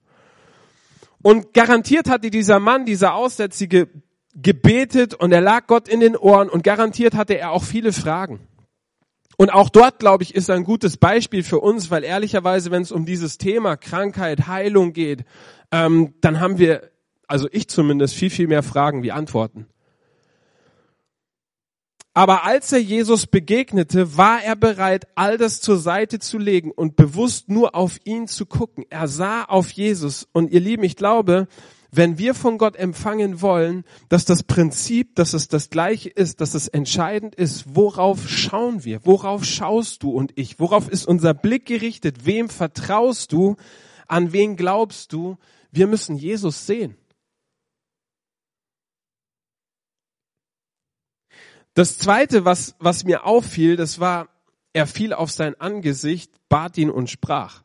Und 1.24 1.56
garantiert 1.56 2.08
hatte 2.08 2.29
dieser 2.29 2.60
Mann, 2.60 2.86
dieser 2.86 3.15
Aussätzige, 3.15 3.89
gebetet 4.41 5.13
und 5.13 5.32
er 5.32 5.41
lag 5.41 5.67
Gott 5.67 5.88
in 5.88 6.00
den 6.00 6.15
Ohren 6.15 6.50
und 6.50 6.63
garantiert 6.63 7.15
hatte 7.15 7.38
er 7.38 7.51
auch 7.51 7.63
viele 7.63 7.91
Fragen. 7.91 8.39
Und 9.36 9.51
auch 9.51 9.70
dort, 9.70 10.00
glaube 10.00 10.24
ich, 10.24 10.34
ist 10.34 10.50
ein 10.50 10.63
gutes 10.63 10.98
Beispiel 10.98 11.44
für 11.44 11.60
uns, 11.60 11.91
weil 11.91 12.03
ehrlicherweise, 12.03 12.72
wenn 12.72 12.82
es 12.82 12.91
um 12.91 13.06
dieses 13.06 13.38
Thema 13.38 13.77
Krankheit, 13.77 14.48
Heilung 14.48 14.94
geht, 14.94 15.25
ähm, 15.72 16.15
dann 16.22 16.39
haben 16.39 16.58
wir, 16.58 16.89
also 17.27 17.48
ich 17.51 17.67
zumindest, 17.67 18.15
viel, 18.15 18.32
viel 18.32 18.48
mehr 18.48 18.63
Fragen 18.63 19.03
wie 19.03 19.12
Antworten. 19.12 19.67
Aber 22.15 22.46
als 22.46 22.72
er 22.72 22.79
Jesus 22.79 23.27
begegnete, 23.27 24.17
war 24.17 24.41
er 24.44 24.56
bereit, 24.56 25.08
all 25.13 25.38
das 25.38 25.62
zur 25.62 25.77
Seite 25.77 26.17
zu 26.17 26.39
legen 26.39 26.72
und 26.72 26.96
bewusst 26.96 27.48
nur 27.48 27.75
auf 27.75 28.00
ihn 28.06 28.27
zu 28.27 28.48
gucken. 28.48 28.86
Er 28.89 29.08
sah 29.08 29.44
auf 29.44 29.70
Jesus. 29.70 30.27
Und 30.32 30.50
ihr 30.51 30.60
Lieben, 30.60 30.84
ich 30.84 30.96
glaube, 30.96 31.48
wenn 31.98 32.18
wir 32.18 32.34
von 32.34 32.58
Gott 32.58 32.75
empfangen 32.75 33.42
wollen, 33.42 33.84
dass 34.08 34.24
das 34.24 34.44
Prinzip, 34.44 35.16
dass 35.16 35.34
es 35.34 35.48
das 35.48 35.70
gleiche 35.70 36.10
ist, 36.10 36.39
dass 36.39 36.54
es 36.54 36.68
entscheidend 36.68 37.36
ist, 37.36 37.75
worauf 37.75 38.30
schauen 38.30 38.84
wir? 38.86 39.06
Worauf 39.06 39.44
schaust 39.44 40.04
du 40.04 40.12
und 40.12 40.32
ich? 40.36 40.60
Worauf 40.60 40.88
ist 40.88 41.08
unser 41.08 41.34
Blick 41.34 41.66
gerichtet? 41.66 42.25
Wem 42.25 42.50
vertraust 42.50 43.34
du? 43.34 43.58
An 44.08 44.32
wen 44.32 44.56
glaubst 44.56 45.12
du? 45.12 45.38
Wir 45.72 45.88
müssen 45.88 46.16
Jesus 46.16 46.66
sehen. 46.66 46.96
Das 51.74 51.98
zweite, 51.98 52.46
was, 52.46 52.75
was 52.80 53.04
mir 53.04 53.25
auffiel, 53.25 53.75
das 53.75 54.00
war, 54.00 54.30
er 54.74 54.88
fiel 54.88 55.13
auf 55.13 55.32
sein 55.32 55.60
Angesicht, 55.60 56.32
bat 56.50 56.77
ihn 56.77 56.89
und 56.89 57.10
sprach. 57.10 57.63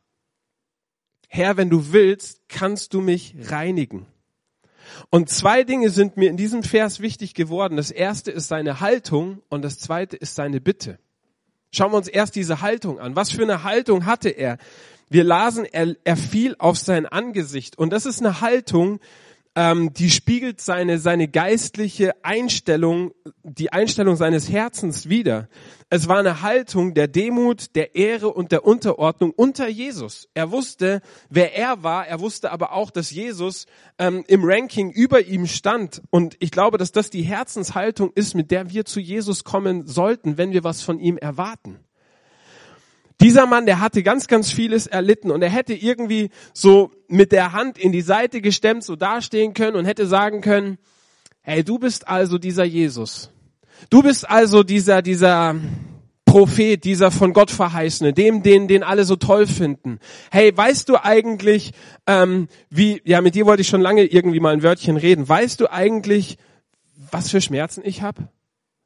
Herr, 1.29 1.57
wenn 1.57 1.71
du 1.71 1.93
willst, 1.93 2.47
kannst 2.49 2.93
du 2.93 3.01
mich 3.01 3.35
reinigen. 3.39 4.07
Und 5.11 5.29
zwei 5.29 5.65
Dinge 5.65 5.91
sind 5.91 6.17
mir 6.17 6.31
in 6.31 6.37
diesem 6.37 6.62
Vers 6.62 7.01
wichtig 7.01 7.35
geworden. 7.35 7.77
Das 7.77 7.91
erste 7.91 8.31
ist 8.31 8.49
seine 8.49 8.81
Haltung 8.81 9.43
und 9.49 9.62
das 9.62 9.79
zweite 9.79 10.17
ist 10.17 10.35
seine 10.35 10.61
Bitte. 10.61 10.99
Schauen 11.73 11.93
wir 11.93 11.97
uns 11.97 12.09
erst 12.09 12.37
diese 12.37 12.61
Haltung 12.61 12.99
an. 12.99 13.17
Was 13.17 13.31
für 13.31 13.43
eine 13.43 13.62
Haltung 13.65 14.07
hatte 14.07 14.29
er? 14.29 14.59
Wir 15.09 15.25
lasen, 15.25 15.65
er, 15.65 15.95
er 16.05 16.17
fiel 16.17 16.57
auf 16.59 16.79
sein 16.79 17.07
Angesicht. 17.07 17.79
Und 17.79 17.91
das 17.91 18.07
ist 18.07 18.21
eine 18.21 18.41
Haltung, 18.41 19.01
ähm, 19.54 19.92
die 19.92 20.11
spiegelt 20.11 20.61
seine, 20.61 20.99
seine 20.99 21.28
geistliche 21.28 22.25
Einstellung, 22.25 23.12
die 23.42 23.73
Einstellung 23.73 24.16
seines 24.16 24.50
Herzens 24.50 25.09
wider. 25.09 25.49
Es 25.90 26.09
war 26.09 26.18
eine 26.18 26.40
Haltung 26.40 26.94
der 26.94 27.06
Demut, 27.06 27.76
der 27.76 27.94
Ehre 27.94 28.32
und 28.32 28.50
der 28.50 28.64
Unterordnung 28.64 29.30
unter 29.30 29.68
Jesus. 29.68 30.28
Er 30.32 30.50
wusste, 30.50 31.02
wer 31.28 31.54
er 31.54 31.82
war, 31.82 32.06
er 32.06 32.21
wusste 32.21 32.50
aber 32.50 32.73
auch, 32.73 32.90
dass 32.90 33.11
Jesus 33.11 33.66
ähm, 33.99 34.25
im 34.26 34.42
Ranking 34.42 34.90
über 34.90 35.21
ihm 35.21 35.47
stand. 35.47 36.00
Und 36.09 36.37
ich 36.38 36.50
glaube, 36.50 36.78
dass 36.78 36.92
das 36.92 37.11
die 37.11 37.23
Herzenshaltung 37.23 38.11
ist, 38.14 38.35
mit 38.35 38.50
der 38.50 38.71
wir 38.71 38.87
zu 38.87 39.00
Jesus 39.00 39.44
kommen 39.44 39.87
sollten, 39.87 40.38
wenn 40.38 40.52
wir 40.52 40.64
was 40.64 40.80
von 40.80 40.99
ihm 40.99 41.18
erwarten. 41.18 41.78
Dieser 43.23 43.47
Mann, 43.47 43.67
der 43.67 43.81
hatte 43.81 44.02
ganz, 44.02 44.26
ganz 44.26 44.50
vieles 44.50 44.87
erlitten 44.87 45.31
und 45.31 45.43
er 45.43 45.50
hätte 45.50 45.75
irgendwie 45.75 46.31
so 46.52 46.91
mit 47.09 47.31
der 47.31 47.52
Hand 47.52 47.79
in 47.79 47.93
die 47.93 48.00
Seite 48.00 48.41
gestemmt, 48.41 48.83
so 48.83 48.97
dastehen 48.97 49.55
können 49.55 49.76
und 49.76 49.85
hätte 49.85 50.07
sagen 50.07 50.41
können, 50.41 50.79
hey, 51.43 51.62
du 51.62 51.79
bist 51.79 52.09
also 52.09 52.38
dieser 52.38 52.64
Jesus. 52.64 53.31
Du 53.91 54.02
bist 54.02 54.29
also 54.29 54.62
dieser, 54.62 55.02
dieser 55.02 55.55
Prophet, 56.25 56.83
dieser 56.83 57.11
von 57.11 57.33
Gott 57.33 57.50
verheißene, 57.50 58.12
dem, 58.12 58.43
den, 58.43 58.67
den 58.67 58.83
alle 58.83 59.05
so 59.05 59.17
toll 59.17 59.47
finden. 59.47 59.99
Hey, 60.31 60.57
weißt 60.57 60.88
du 60.88 60.97
eigentlich, 60.97 61.73
ähm, 62.07 62.49
wie, 62.71 63.02
ja, 63.05 63.21
mit 63.21 63.35
dir 63.35 63.47
wollte 63.47 63.62
ich 63.62 63.69
schon 63.69 63.83
lange 63.83 64.05
irgendwie 64.05 64.41
mal 64.41 64.52
ein 64.52 64.62
Wörtchen 64.62 64.97
reden. 64.97 65.29
Weißt 65.29 65.61
du 65.61 65.71
eigentlich, 65.71 66.38
was 67.11 67.31
für 67.31 67.41
Schmerzen 67.41 67.83
ich 67.85 68.02
habe? 68.02 68.29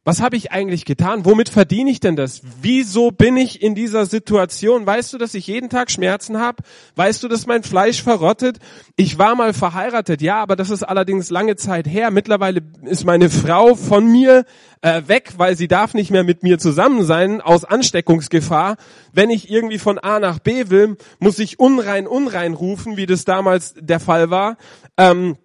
Was 0.07 0.23
habe 0.23 0.37
ich 0.37 0.53
eigentlich 0.53 0.85
getan? 0.85 1.25
Womit 1.25 1.49
verdiene 1.49 1.91
ich 1.91 1.99
denn 1.99 2.15
das? 2.15 2.41
Wieso 2.63 3.11
bin 3.11 3.37
ich 3.37 3.61
in 3.61 3.75
dieser 3.75 4.07
Situation? 4.07 4.87
Weißt 4.87 5.13
du, 5.13 5.19
dass 5.19 5.35
ich 5.35 5.49
jeden 5.49 5.69
Tag 5.69 5.91
Schmerzen 5.91 6.39
habe? 6.39 6.63
Weißt 6.95 7.25
du, 7.25 7.29
dass 7.29 7.49
mein 7.49 7.65
Fleisch 7.65 8.05
verrottet? 8.05 8.61
Ich 8.95 9.19
war 9.19 9.35
mal 9.35 9.53
verheiratet, 9.53 10.23
ja, 10.23 10.41
aber 10.41 10.55
das 10.55 10.71
ist 10.71 10.85
allerdings 10.85 11.31
lange 11.31 11.57
Zeit 11.57 11.89
her. 11.89 12.13
Mittlerweile 12.13 12.63
ist 12.83 13.05
meine 13.05 13.29
Frau 13.29 13.75
von 13.75 14.07
mir 14.07 14.45
äh, 14.81 15.03
weg, 15.09 15.33
weil 15.39 15.57
sie 15.57 15.67
darf 15.67 15.93
nicht 15.93 16.13
mehr 16.13 16.23
mit 16.23 16.45
mir 16.45 16.61
zusammen 16.61 17.03
sein 17.03 17.41
aus 17.41 17.65
Ansteckungsgefahr. 17.65 18.77
Wenn 19.13 19.31
ich 19.31 19.51
irgendwie 19.51 19.79
von 19.79 19.99
A 19.99 20.21
nach 20.21 20.39
B 20.39 20.71
will, 20.71 20.99
muss 21.19 21.41
ich 21.41 21.59
unrein, 21.59 22.07
unrein 22.07 22.55
rufen, 22.55 22.97
wie 22.97 23.07
das 23.07 23.25
damals 23.25 23.75
der 23.77 23.99
Fall 23.99 24.31
war. 24.31 24.57
Ähm, 24.97 25.37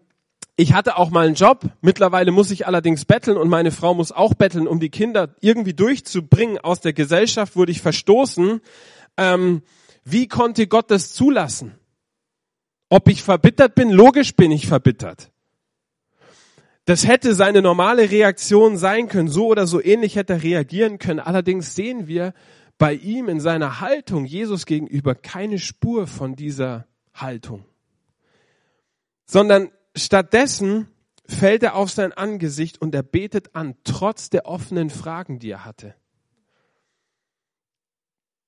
ich 0.62 0.74
hatte 0.74 0.98
auch 0.98 1.10
mal 1.10 1.26
einen 1.26 1.34
Job. 1.34 1.72
Mittlerweile 1.82 2.30
muss 2.30 2.52
ich 2.52 2.68
allerdings 2.68 3.06
betteln 3.06 3.36
und 3.36 3.50
meine 3.50 3.72
Frau 3.72 3.96
muss 3.96 4.12
auch 4.12 4.36
betteln, 4.36 4.68
um 4.68 4.80
die 4.80 4.92
Kinder 4.92 5.36
irgendwie 5.40 5.74
durchzubringen. 5.74 6.60
Aus 6.60 6.82
der 6.82 6.94
Gesellschaft 6.94 7.56
wurde 7.56 7.72
ich 7.72 7.82
verstoßen. 7.82 8.62
Ähm, 9.18 9.64
wie 10.04 10.28
konnte 10.28 10.68
Gott 10.68 10.92
das 10.92 11.14
zulassen? 11.14 11.74
Ob 12.90 13.08
ich 13.08 13.24
verbittert 13.24 13.74
bin? 13.74 13.90
Logisch 13.90 14.36
bin 14.36 14.52
ich 14.52 14.68
verbittert. 14.68 15.32
Das 16.86 17.08
hätte 17.08 17.34
seine 17.34 17.64
normale 17.64 18.12
Reaktion 18.12 18.78
sein 18.78 19.08
können. 19.08 19.30
So 19.30 19.48
oder 19.48 19.66
so 19.66 19.82
ähnlich 19.82 20.16
hätte 20.16 20.34
er 20.34 20.44
reagieren 20.44 21.00
können. 21.00 21.20
Allerdings 21.20 21.74
sehen 21.74 22.08
wir 22.08 22.36
bei 22.78 22.94
ihm 22.94 23.30
in 23.30 23.40
seiner 23.40 23.82
Haltung 23.82 24.26
Jesus 24.26 24.68
gegenüber 24.68 25.16
keine 25.16 25.58
Spur 25.58 26.06
von 26.06 26.36
dieser 26.36 26.86
Haltung. 27.16 27.66
Sondern 29.26 29.72
stattdessen 29.96 30.88
fällt 31.26 31.64
er 31.64 31.76
auf 31.76 31.92
sein 31.92 32.12
Angesicht 32.12 32.82
und 32.82 32.94
er 32.94 33.04
betet 33.04 33.56
an, 33.56 33.76
trotz 33.84 34.30
der 34.30 34.46
offenen 34.46 34.90
Fragen, 34.90 35.40
die 35.40 35.52
er 35.52 35.66
hatte. 35.66 35.96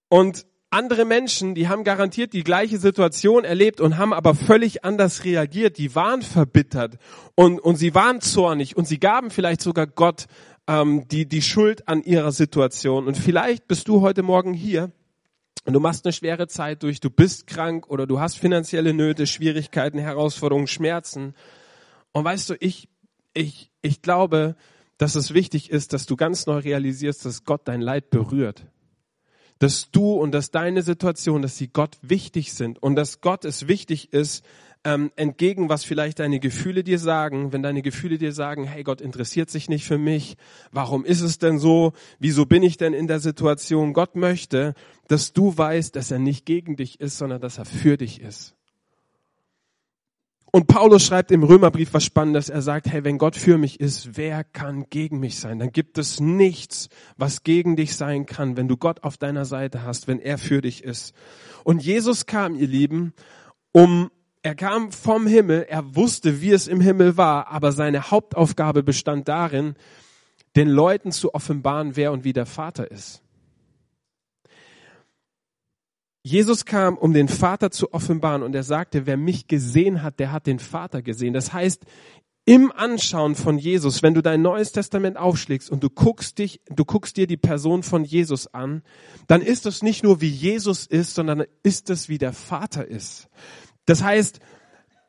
Und 0.10 0.46
andere 0.70 1.06
Menschen, 1.06 1.54
die 1.54 1.68
haben 1.68 1.84
garantiert 1.84 2.34
die 2.34 2.44
gleiche 2.44 2.80
Situation 2.80 3.44
erlebt 3.44 3.80
und 3.80 3.98
haben 3.98 4.12
aber 4.12 4.34
völlig 4.34 4.84
anders 4.84 5.24
reagiert. 5.24 5.78
Die 5.78 5.94
waren 5.96 6.24
verbittert 6.24 6.98
und, 7.36 7.60
und 7.60 7.76
sie 7.76 7.94
waren 7.94 8.22
zornig 8.22 8.76
und 8.76 8.88
sie 8.88 9.00
gaben 9.00 9.30
vielleicht 9.30 9.62
sogar 9.62 9.86
Gott 9.86 10.26
ähm, 10.68 11.08
die, 11.08 11.28
die 11.28 11.44
Schuld 11.44 11.88
an 11.88 12.04
ihrer 12.04 12.32
Situation. 12.32 13.08
Und 13.08 13.18
vielleicht 13.18 13.68
bist 13.68 13.88
du 13.88 14.02
heute 14.02 14.24
Morgen 14.24 14.54
hier 14.54 14.92
und 15.66 15.74
du 15.74 15.80
machst 15.80 16.06
eine 16.06 16.14
schwere 16.14 16.48
Zeit 16.48 16.84
durch, 16.84 17.00
du 17.00 17.10
bist 17.10 17.48
krank 17.48 17.90
oder 17.90 18.06
du 18.06 18.20
hast 18.20 18.38
finanzielle 18.38 18.94
Nöte, 18.94 19.28
Schwierigkeiten, 19.28 19.98
Herausforderungen, 19.98 20.68
Schmerzen. 20.68 21.36
Und 22.12 22.26
weißt 22.26 22.50
du, 22.50 22.56
ich, 22.60 22.90
ich, 23.34 23.72
ich 23.82 24.02
glaube, 24.02 24.56
dass 24.98 25.16
es 25.16 25.34
wichtig 25.34 25.70
ist, 25.70 25.94
dass 25.94 26.06
du 26.06 26.16
ganz 26.16 26.46
neu 26.46 26.58
realisierst, 26.58 27.26
dass 27.26 27.46
Gott 27.46 27.62
dein 27.66 27.82
Leid 27.82 28.10
berührt. 28.10 28.66
Dass 29.60 29.90
du 29.92 30.14
und 30.14 30.32
dass 30.34 30.52
deine 30.52 30.82
Situation, 30.82 31.42
dass 31.42 31.58
sie 31.58 31.70
Gott 31.70 31.98
wichtig 32.02 32.54
sind 32.54 32.82
und 32.84 32.96
dass 32.96 33.22
Gott 33.22 33.46
es 33.46 33.68
wichtig 33.68 34.12
ist, 34.12 34.44
ähm, 34.84 35.12
entgegen, 35.16 35.70
was 35.70 35.84
vielleicht 35.84 36.20
deine 36.20 36.40
Gefühle 36.40 36.84
dir 36.84 37.00
sagen, 37.00 37.54
wenn 37.54 37.64
deine 37.64 37.82
Gefühle 37.82 38.18
dir 38.18 38.34
sagen, 38.34 38.66
hey, 38.66 38.84
Gott 38.84 39.02
interessiert 39.02 39.50
sich 39.50 39.70
nicht 39.70 39.86
für 39.86 39.98
mich, 39.98 40.36
warum 40.72 41.06
ist 41.06 41.22
es 41.22 41.38
denn 41.38 41.58
so, 41.58 41.94
wieso 42.20 42.46
bin 42.46 42.64
ich 42.64 42.78
denn 42.78 42.94
in 42.94 43.08
der 43.08 43.20
Situation? 43.20 43.94
Gott 43.94 44.16
möchte, 44.16 44.74
dass 45.08 45.34
du 45.34 45.58
weißt, 45.58 45.96
dass 45.96 46.12
er 46.12 46.20
nicht 46.20 46.46
gegen 46.46 46.76
dich 46.76 47.00
ist, 47.00 47.18
sondern 47.18 47.42
dass 47.42 47.58
er 47.58 47.66
für 47.66 47.98
dich 47.98 48.22
ist. 48.22 48.56
Und 50.56 50.68
Paulus 50.68 51.04
schreibt 51.04 51.32
im 51.32 51.42
Römerbrief 51.42 51.96
was 51.96 52.06
Spannendes. 52.06 52.48
Er 52.48 52.62
sagt, 52.62 52.86
hey, 52.86 53.04
wenn 53.04 53.18
Gott 53.18 53.36
für 53.36 53.58
mich 53.58 53.80
ist, 53.80 54.18
wer 54.18 54.44
kann 54.44 54.86
gegen 54.92 55.20
mich 55.20 55.40
sein? 55.40 55.58
Dann 55.58 55.72
gibt 55.72 55.98
es 55.98 56.20
nichts, 56.20 56.90
was 57.18 57.42
gegen 57.42 57.76
dich 57.76 57.96
sein 57.96 58.28
kann, 58.28 58.56
wenn 58.56 58.68
du 58.68 58.78
Gott 58.78 59.04
auf 59.04 59.18
deiner 59.18 59.46
Seite 59.46 59.82
hast, 59.82 60.08
wenn 60.08 60.20
er 60.20 60.38
für 60.38 60.62
dich 60.62 60.84
ist. 60.84 61.16
Und 61.64 61.84
Jesus 61.84 62.28
kam, 62.28 62.54
ihr 62.54 62.68
Lieben, 62.68 63.14
um 63.72 64.12
er 64.44 64.56
kam 64.56 64.92
vom 64.92 65.26
Himmel, 65.26 65.66
er 65.70 65.96
wusste, 65.96 66.42
wie 66.42 66.52
es 66.52 66.68
im 66.68 66.82
Himmel 66.82 67.16
war, 67.16 67.48
aber 67.48 67.72
seine 67.72 68.12
Hauptaufgabe 68.12 68.84
bestand 68.84 69.30
darin, 69.30 69.76
den 70.58 70.68
Leuten 70.68 71.12
zu 71.12 71.34
offenbaren, 71.34 71.96
wer 71.96 72.12
und 72.12 72.26
wie 72.26 72.34
der 72.34 72.46
Vater 72.46 72.92
ist. 72.92 73.22
Jesus 76.26 76.66
kam, 76.66 76.98
um 76.98 77.14
den 77.14 77.28
Vater 77.28 77.72
zu 77.72 77.94
offenbaren 77.94 78.44
und 78.44 78.54
er 78.54 78.64
sagte, 78.64 79.06
wer 79.06 79.18
mich 79.18 79.48
gesehen 79.48 80.04
hat, 80.04 80.20
der 80.20 80.32
hat 80.32 80.46
den 80.46 80.60
Vater 80.60 81.02
gesehen. 81.02 81.34
Das 81.34 81.52
heißt, 81.52 81.86
im 82.46 82.72
Anschauen 82.74 83.36
von 83.36 83.58
Jesus, 83.58 84.04
wenn 84.04 84.14
du 84.14 84.22
dein 84.22 84.42
neues 84.42 84.74
Testament 84.74 85.16
aufschlägst 85.16 85.70
und 85.70 85.84
du 85.84 85.90
guckst 85.90 86.38
dich, 86.38 86.62
du 86.70 86.84
guckst 86.84 87.16
dir 87.16 87.28
die 87.28 87.38
Person 87.38 87.84
von 87.84 88.04
Jesus 88.04 88.54
an, 88.54 88.84
dann 89.28 89.42
ist 89.42 89.66
es 89.66 89.82
nicht 89.82 90.04
nur 90.04 90.20
wie 90.20 90.30
Jesus 90.30 90.86
ist, 90.86 91.16
sondern 91.16 91.46
ist 91.64 91.90
es 91.90 92.10
wie 92.10 92.18
der 92.18 92.34
Vater 92.34 92.86
ist. 92.86 93.30
Das 93.86 94.04
heißt, 94.04 94.40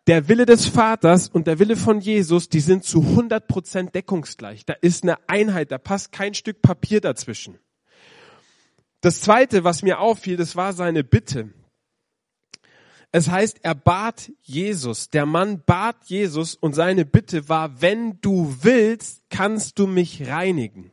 der 0.06 0.28
Wille 0.28 0.44
des 0.44 0.66
Vaters 0.66 1.28
und 1.28 1.46
der 1.46 1.58
Wille 1.58 1.76
von 1.76 2.00
Jesus, 2.00 2.48
die 2.48 2.60
sind 2.60 2.84
zu 2.84 3.00
100 3.00 3.48
Prozent 3.48 3.94
deckungsgleich. 3.94 4.66
Da 4.66 4.74
ist 4.74 5.02
eine 5.02 5.16
Einheit, 5.28 5.70
da 5.70 5.78
passt 5.78 6.12
kein 6.12 6.34
Stück 6.34 6.60
Papier 6.60 7.00
dazwischen. 7.00 7.58
Das 9.00 9.20
zweite, 9.20 9.64
was 9.64 9.82
mir 9.82 10.00
auffiel, 10.00 10.36
das 10.36 10.56
war 10.56 10.72
seine 10.72 11.04
Bitte. 11.04 11.50
Es 13.12 13.30
heißt, 13.30 13.58
er 13.62 13.74
bat 13.74 14.32
Jesus. 14.42 15.08
Der 15.08 15.24
Mann 15.24 15.62
bat 15.64 15.96
Jesus 16.06 16.54
und 16.54 16.74
seine 16.74 17.04
Bitte 17.04 17.48
war, 17.48 17.80
wenn 17.80 18.20
du 18.20 18.56
willst, 18.62 19.22
kannst 19.30 19.78
du 19.78 19.86
mich 19.86 20.26
reinigen. 20.26 20.90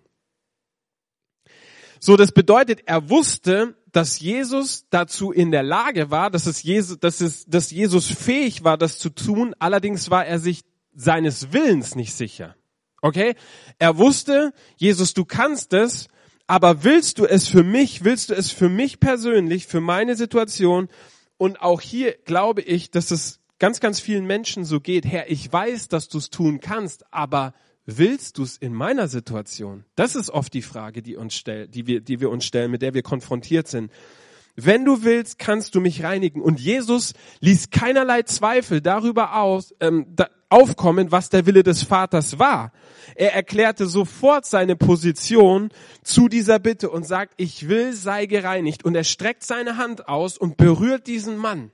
So, 2.00 2.18
das 2.18 2.32
bedeutet, 2.32 2.84
er 2.86 3.10
wusste, 3.10 3.76
dass 3.92 4.20
Jesus 4.20 4.86
dazu 4.90 5.32
in 5.32 5.52
der 5.52 5.64
Lage 5.64 6.12
war, 6.12 6.30
dass 6.30 6.46
es 6.46 6.64
Jesus, 6.64 7.00
dass 7.00 7.22
es, 7.22 7.46
dass 7.46 7.72
Jesus 7.72 8.08
fähig 8.08 8.64
war, 8.64 8.78
das 8.78 9.00
zu 9.00 9.10
tun. 9.10 9.54
Allerdings 9.60 10.10
war 10.10 10.26
er 10.26 10.40
sich 10.40 10.62
seines 10.94 11.52
Willens 11.54 11.96
nicht 11.96 12.14
sicher. 12.14 12.56
Okay? 13.02 13.36
Er 13.80 13.98
wusste, 13.98 14.54
Jesus, 14.78 15.14
du 15.14 15.26
kannst 15.26 15.74
es, 15.74 16.08
aber 16.48 16.84
willst 16.84 17.18
du 17.18 17.26
es 17.26 17.48
für 17.48 17.64
mich, 17.64 18.04
willst 18.04 18.30
du 18.30 18.34
es 18.34 18.52
für 18.52 18.70
mich 18.70 19.00
persönlich, 19.00 19.68
für 19.68 19.82
meine 19.82 20.16
Situation? 20.16 20.90
Und 21.38 21.62
auch 21.62 21.82
hier 21.82 22.16
glaube 22.26 22.62
ich, 22.62 22.92
dass 22.92 23.12
es 23.12 23.40
ganz, 23.58 23.80
ganz 23.80 24.00
vielen 24.00 24.26
Menschen 24.26 24.66
so 24.66 24.80
geht. 24.80 25.06
Herr, 25.06 25.30
ich 25.30 25.52
weiß, 25.52 25.88
dass 25.88 26.08
du 26.08 26.18
es 26.18 26.30
tun 26.30 26.60
kannst, 26.60 27.06
aber 27.14 27.54
willst 27.98 28.38
du 28.38 28.44
es 28.44 28.58
in 28.58 28.74
meiner 28.74 29.08
Situation? 29.08 29.86
Das 29.96 30.16
ist 30.16 30.30
oft 30.30 30.54
die 30.54 30.62
Frage, 30.62 31.02
die 31.02 31.16
uns 31.16 31.34
stellt, 31.36 31.76
die 31.76 31.88
wir, 31.88 32.02
die 32.02 32.20
wir 32.20 32.30
uns 32.30 32.46
stellen, 32.46 32.72
mit 32.72 32.82
der 32.82 32.94
wir 32.94 33.04
konfrontiert 33.04 33.68
sind. 33.68 33.92
Wenn 34.56 34.84
du 34.86 35.04
willst, 35.04 35.40
kannst 35.40 35.76
du 35.76 35.82
mich 35.82 36.04
reinigen. 36.04 36.42
Und 36.42 36.60
Jesus 36.60 37.14
ließ 37.40 37.70
keinerlei 37.70 38.24
Zweifel 38.24 38.82
darüber 38.82 39.38
aus, 39.38 39.74
ähm, 39.80 40.06
da, 40.10 40.28
aufkommen, 40.50 41.12
was 41.12 41.30
der 41.30 41.46
Wille 41.46 41.64
des 41.64 41.84
Vaters 41.84 42.38
war. 42.38 42.74
Er 43.16 43.34
erklärte 43.34 43.88
sofort 43.88 44.46
seine 44.46 44.76
Position 44.76 45.70
zu 46.04 46.28
dieser 46.28 46.60
Bitte 46.60 46.90
und 46.90 47.08
sagt, 47.08 47.34
ich 47.38 47.70
will, 47.70 47.94
sei 47.94 48.26
gereinigt. 48.26 48.84
Und 48.84 48.96
er 48.96 49.06
streckt 49.06 49.44
seine 49.44 49.78
Hand 49.78 50.10
aus 50.10 50.38
und 50.38 50.58
berührt 50.58 51.08
diesen 51.08 51.38
Mann. 51.38 51.72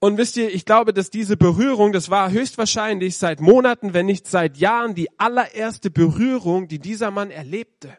Und 0.00 0.16
wisst 0.16 0.38
ihr, 0.38 0.52
ich 0.52 0.64
glaube, 0.64 0.94
dass 0.94 1.10
diese 1.10 1.36
Berührung, 1.36 1.92
das 1.92 2.08
war 2.08 2.30
höchstwahrscheinlich 2.30 3.18
seit 3.18 3.40
Monaten, 3.40 3.92
wenn 3.92 4.06
nicht 4.06 4.26
seit 4.26 4.56
Jahren, 4.56 4.94
die 4.94 5.10
allererste 5.18 5.90
Berührung, 5.90 6.68
die 6.68 6.78
dieser 6.78 7.10
Mann 7.10 7.30
erlebte. 7.30 7.96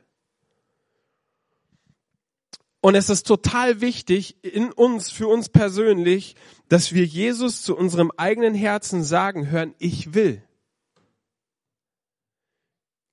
Und 2.82 2.96
es 2.96 3.12
ist 3.12 3.28
total 3.28 3.80
wichtig 3.80 4.44
in 4.44 4.72
uns, 4.72 5.12
für 5.12 5.28
uns 5.28 5.50
persönlich, 5.50 6.36
dass 6.70 6.94
wir 6.94 7.06
Jesus 7.06 7.62
zu 7.62 7.78
unserem 7.78 8.12
eigenen 8.18 8.56
Herzen 8.56 9.04
sagen 9.04 9.52
hören, 9.52 9.76
ich 9.78 10.16
will. 10.16 10.42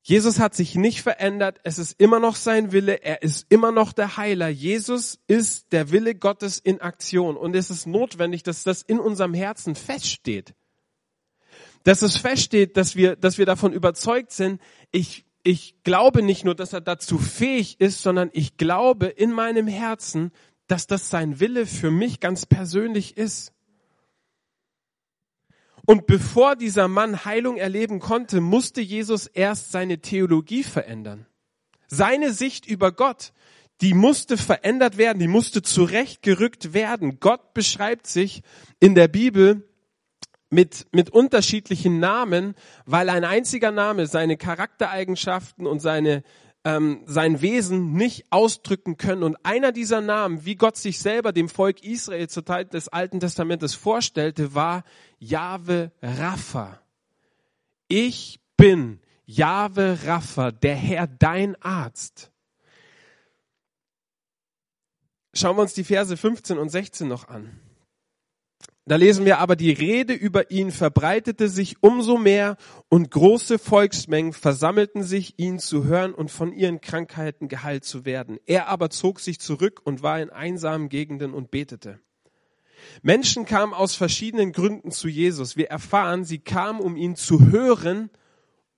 Jesus 0.03 0.39
hat 0.39 0.55
sich 0.55 0.75
nicht 0.75 1.03
verändert, 1.03 1.61
es 1.65 1.79
ist 1.79 2.01
immer 2.01 2.19
noch 2.19 2.37
sein 2.37 2.73
Wille, 2.73 3.03
er 3.03 3.23
ist 3.23 3.47
immer 3.51 3.73
noch 3.73 3.93
der 3.93 4.17
Heiler. 4.17 4.49
Jesus 4.49 5.19
ist 5.27 5.73
der 5.73 5.91
Wille 5.91 6.15
Gottes 6.15 6.59
in 6.59 6.81
Aktion 6.81 7.37
und 7.37 7.55
es 7.55 7.71
ist 7.71 7.87
notwendig, 7.87 8.43
dass 8.43 8.63
das 8.63 8.83
in 8.83 9.01
unserem 9.01 9.35
Herzen 9.35 9.75
feststeht. 9.75 10.55
Dass 11.85 12.03
es 12.03 12.17
feststeht, 12.17 12.77
dass 12.77 12.97
wir, 12.97 13.17
dass 13.17 13.39
wir 13.39 13.47
davon 13.47 13.73
überzeugt 13.73 14.33
sind, 14.33 14.61
ich 14.93 15.27
ich 15.45 15.83
glaube 15.83 16.23
nicht 16.23 16.45
nur, 16.45 16.55
dass 16.55 16.73
er 16.73 16.81
dazu 16.81 17.17
fähig 17.17 17.81
ist, 17.81 18.03
sondern 18.03 18.29
ich 18.33 18.57
glaube 18.57 19.07
in 19.07 19.33
meinem 19.33 19.67
Herzen, 19.67 20.33
dass 20.67 20.87
das 20.87 21.11
sein 21.11 21.41
Wille 21.41 21.65
für 21.65 21.91
mich 21.91 22.21
ganz 22.21 22.45
persönlich 22.45 23.17
ist. 23.17 23.53
Und 25.89 26.07
bevor 26.07 26.55
dieser 26.55 26.87
Mann 26.87 27.25
Heilung 27.25 27.57
erleben 27.57 27.99
konnte, 27.99 28.43
musste 28.43 28.83
Jesus 28.83 29.27
erst 29.27 29.73
seine 29.73 30.01
Theologie 30.01 30.63
verändern. 30.63 31.25
Seine 31.87 32.35
Sicht 32.35 32.67
über 32.67 32.93
Gott, 32.93 33.33
die 33.81 33.95
musste 33.95 34.37
verändert 34.37 34.99
werden, 34.99 35.19
die 35.19 35.29
musste 35.29 35.63
zurechtgerückt 35.63 36.75
werden. 36.75 37.21
Gott 37.21 37.55
beschreibt 37.55 38.07
sich 38.07 38.43
in 38.81 38.95
der 38.95 39.09
Bibel 39.09 39.67
mit, 40.51 40.87
mit 40.93 41.09
unterschiedlichen 41.09 42.01
Namen, 42.01 42.55
weil 42.85 43.09
ein 43.09 43.25
einziger 43.25 43.71
Name 43.71 44.07
seine 44.07 44.37
Charaktereigenschaften 44.37 45.67
und 45.67 45.81
seine, 45.81 46.23
ähm, 46.65 47.03
sein 47.07 47.41
Wesen 47.41 47.93
nicht 47.93 48.27
ausdrücken 48.31 48.97
können. 48.97 49.23
Und 49.23 49.37
einer 49.45 49.73
dieser 49.73 50.01
Namen, 50.01 50.45
wie 50.45 50.57
Gott 50.57 50.77
sich 50.77 50.99
selber 50.99 51.33
dem 51.33 51.49
Volk 51.49 51.83
Israel 51.83 52.29
zur 52.29 52.45
Zeit 52.45 52.75
des 52.75 52.89
Alten 52.89 53.21
Testamentes 53.21 53.75
vorstellte, 53.75 54.55
war 54.55 54.85
Jahwe 55.19 55.93
Rapha. 56.03 56.81
Ich 57.87 58.41
bin 58.57 59.01
Jahwe 59.25 59.99
Rapha, 60.05 60.51
der 60.51 60.77
Herr, 60.77 61.07
dein 61.07 61.61
Arzt. 61.63 62.31
Schauen 65.35 65.57
wir 65.57 65.63
uns 65.63 65.75
die 65.75 65.85
Verse 65.85 66.17
15 66.17 66.59
und 66.59 66.71
16 66.71 67.07
noch 67.07 67.29
an. 67.29 67.61
Da 68.89 68.97
lesen 68.97 69.27
wir 69.27 69.39
aber, 69.39 69.55
die 69.55 69.71
Rede 69.71 70.15
über 70.15 70.51
ihn 70.51 70.71
verbreitete 70.71 71.51
sich 71.51 71.83
umso 71.83 72.17
mehr 72.17 72.57
und 72.89 73.11
große 73.11 73.59
Volksmengen 73.59 74.33
versammelten 74.33 75.03
sich, 75.03 75.39
ihn 75.39 75.59
zu 75.59 75.85
hören 75.85 76.15
und 76.15 76.31
von 76.31 76.55
ihren 76.55 76.81
Krankheiten 76.81 77.49
geheilt 77.49 77.85
zu 77.85 78.07
werden. 78.07 78.39
Er 78.47 78.69
aber 78.69 78.89
zog 78.89 79.21
sich 79.21 79.41
zurück 79.41 79.83
und 79.85 80.03
war 80.03 80.23
in 80.23 80.31
einsamen 80.31 80.89
Gegenden 80.89 81.35
und 81.35 81.51
betete. 81.51 82.01
Menschen 83.03 83.45
kamen 83.45 83.75
aus 83.75 83.95
verschiedenen 83.95 84.53
Gründen 84.53 84.91
zu 84.91 85.09
Jesus. 85.09 85.59
Wir 85.59 85.69
erfahren, 85.69 86.25
sie 86.25 86.39
kamen, 86.39 86.81
um 86.81 86.97
ihn 86.97 87.15
zu 87.15 87.51
hören 87.51 88.09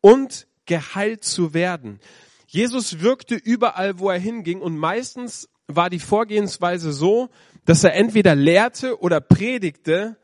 und 0.00 0.48
geheilt 0.66 1.22
zu 1.22 1.54
werden. 1.54 2.00
Jesus 2.48 2.98
wirkte 2.98 3.36
überall, 3.36 4.00
wo 4.00 4.10
er 4.10 4.18
hinging 4.18 4.60
und 4.60 4.76
meistens 4.76 5.48
war 5.68 5.88
die 5.88 6.00
Vorgehensweise 6.00 6.92
so, 6.92 7.28
dass 7.64 7.84
er 7.84 7.94
entweder 7.94 8.34
lehrte 8.34 9.00
oder 9.00 9.20
predigte 9.20 10.16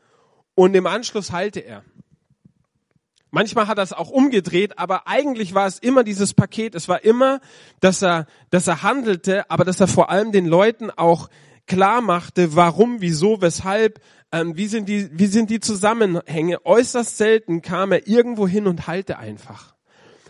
und 0.55 0.75
im 0.75 0.87
Anschluss 0.87 1.31
heilte 1.31 1.59
er. 1.59 1.83
Manchmal 3.29 3.67
hat 3.67 3.77
er 3.77 3.83
es 3.83 3.93
auch 3.93 4.09
umgedreht, 4.09 4.79
aber 4.79 5.07
eigentlich 5.07 5.53
war 5.53 5.67
es 5.67 5.79
immer 5.79 6.03
dieses 6.03 6.33
Paket. 6.33 6.75
Es 6.75 6.87
war 6.87 7.03
immer, 7.03 7.41
dass 7.81 8.01
er, 8.01 8.25
dass 8.49 8.67
er 8.67 8.83
handelte, 8.83 9.49
aber 9.51 9.65
dass 9.65 9.79
er 9.79 9.87
vor 9.87 10.09
allem 10.09 10.31
den 10.31 10.45
Leuten 10.45 10.89
auch 10.91 11.29
klar 11.67 12.01
machte, 12.01 12.55
warum, 12.55 13.01
wieso, 13.01 13.41
weshalb, 13.41 13.99
ähm, 14.31 14.55
wie 14.55 14.67
sind 14.67 14.87
die, 14.87 15.09
wie 15.11 15.27
sind 15.27 15.49
die 15.49 15.59
Zusammenhänge. 15.59 16.65
Äußerst 16.65 17.17
selten 17.17 17.61
kam 17.61 17.91
er 17.91 18.07
irgendwo 18.07 18.47
hin 18.47 18.65
und 18.65 18.87
heilte 18.87 19.19
einfach. 19.19 19.75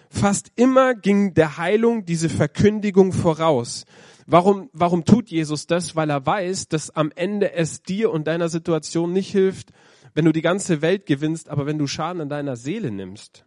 Fast 0.10 0.52
immer 0.56 0.96
ging 0.96 1.34
der 1.34 1.58
Heilung 1.58 2.06
diese 2.06 2.30
Verkündigung 2.30 3.14
voraus. 3.14 3.86
Warum, 4.30 4.70
warum 4.74 5.06
tut 5.06 5.30
Jesus 5.30 5.68
das? 5.68 5.96
Weil 5.96 6.10
er 6.10 6.26
weiß, 6.26 6.68
dass 6.68 6.90
am 6.90 7.12
Ende 7.16 7.54
es 7.54 7.82
dir 7.82 8.12
und 8.12 8.28
deiner 8.28 8.50
Situation 8.50 9.14
nicht 9.14 9.32
hilft, 9.32 9.72
wenn 10.14 10.26
du 10.26 10.34
die 10.34 10.42
ganze 10.42 10.82
Welt 10.82 11.06
gewinnst, 11.06 11.48
aber 11.48 11.66
wenn 11.66 11.78
du 11.78 11.88
Schaden 11.88 12.22
an 12.22 12.30
deiner 12.30 12.58
Seele 12.58 12.92
nimmst. 12.92 13.46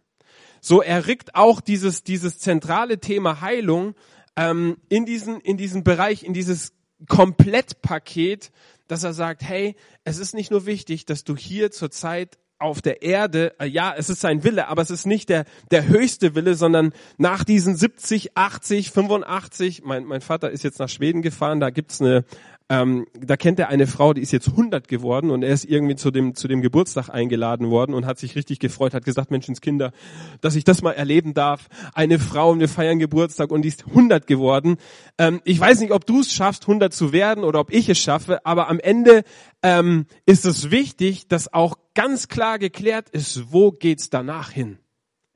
So 0.59 0.81
erregt 0.81 1.35
auch 1.35 1.61
dieses, 1.61 2.03
dieses 2.03 2.39
zentrale 2.39 2.99
Thema 2.99 3.41
Heilung 3.41 3.93
ähm, 4.35 4.77
in, 4.89 5.05
diesen, 5.05 5.39
in 5.41 5.57
diesen 5.57 5.83
Bereich, 5.83 6.23
in 6.23 6.33
dieses 6.33 6.73
Komplettpaket, 7.07 8.51
dass 8.87 9.03
er 9.03 9.13
sagt, 9.13 9.43
hey, 9.43 9.75
es 10.03 10.17
ist 10.17 10.33
nicht 10.33 10.49
nur 10.49 10.65
wichtig, 10.65 11.05
dass 11.05 11.23
du 11.23 11.37
hier 11.37 11.71
zur 11.71 11.91
Zeit 11.91 12.39
auf 12.61 12.81
der 12.81 13.01
Erde, 13.01 13.53
äh, 13.59 13.65
ja, 13.65 13.93
es 13.97 14.09
ist 14.09 14.21
sein 14.21 14.43
Wille, 14.43 14.67
aber 14.67 14.81
es 14.81 14.91
ist 14.91 15.05
nicht 15.05 15.29
der, 15.29 15.45
der 15.71 15.87
höchste 15.87 16.35
Wille, 16.35 16.55
sondern 16.55 16.93
nach 17.17 17.43
diesen 17.43 17.75
70, 17.75 18.37
80, 18.37 18.91
85, 18.91 19.83
mein, 19.83 20.05
mein 20.05 20.21
Vater 20.21 20.51
ist 20.51 20.63
jetzt 20.63 20.79
nach 20.79 20.89
Schweden 20.89 21.21
gefahren, 21.21 21.59
da 21.59 21.69
gibt's 21.69 22.01
eine, 22.01 22.23
ähm, 22.71 23.05
da 23.19 23.35
kennt 23.35 23.59
er 23.59 23.67
eine 23.67 23.85
Frau, 23.85 24.13
die 24.13 24.21
ist 24.21 24.31
jetzt 24.31 24.47
100 24.47 24.87
geworden 24.87 25.29
und 25.29 25.43
er 25.43 25.53
ist 25.53 25.65
irgendwie 25.65 25.97
zu 25.97 26.09
dem, 26.09 26.35
zu 26.35 26.47
dem 26.47 26.61
Geburtstag 26.61 27.09
eingeladen 27.09 27.69
worden 27.69 27.93
und 27.93 28.05
hat 28.05 28.17
sich 28.17 28.35
richtig 28.35 28.59
gefreut, 28.59 28.93
hat 28.93 29.03
gesagt, 29.03 29.29
Menschenskinder, 29.29 29.91
dass 30.39 30.55
ich 30.55 30.63
das 30.63 30.81
mal 30.81 30.93
erleben 30.93 31.33
darf. 31.33 31.67
Eine 31.93 32.17
Frau 32.17 32.51
und 32.51 32.61
wir 32.61 32.69
feiern 32.69 32.97
Geburtstag 32.97 33.51
und 33.51 33.63
die 33.63 33.67
ist 33.67 33.87
100 33.87 34.25
geworden. 34.25 34.77
Ähm, 35.17 35.41
ich 35.43 35.59
weiß 35.59 35.81
nicht, 35.81 35.91
ob 35.91 36.05
du 36.05 36.21
es 36.21 36.31
schaffst, 36.31 36.63
100 36.63 36.93
zu 36.93 37.11
werden 37.11 37.43
oder 37.43 37.59
ob 37.59 37.73
ich 37.73 37.89
es 37.89 37.99
schaffe, 37.99 38.45
aber 38.45 38.69
am 38.69 38.79
Ende 38.79 39.23
ähm, 39.63 40.05
ist 40.25 40.45
es 40.45 40.71
wichtig, 40.71 41.27
dass 41.27 41.53
auch 41.53 41.75
ganz 41.93 42.27
klar 42.27 42.59
geklärt 42.59 43.09
ist, 43.09 43.51
wo 43.51 43.71
geht's 43.71 44.09
danach 44.09 44.51
hin. 44.51 44.79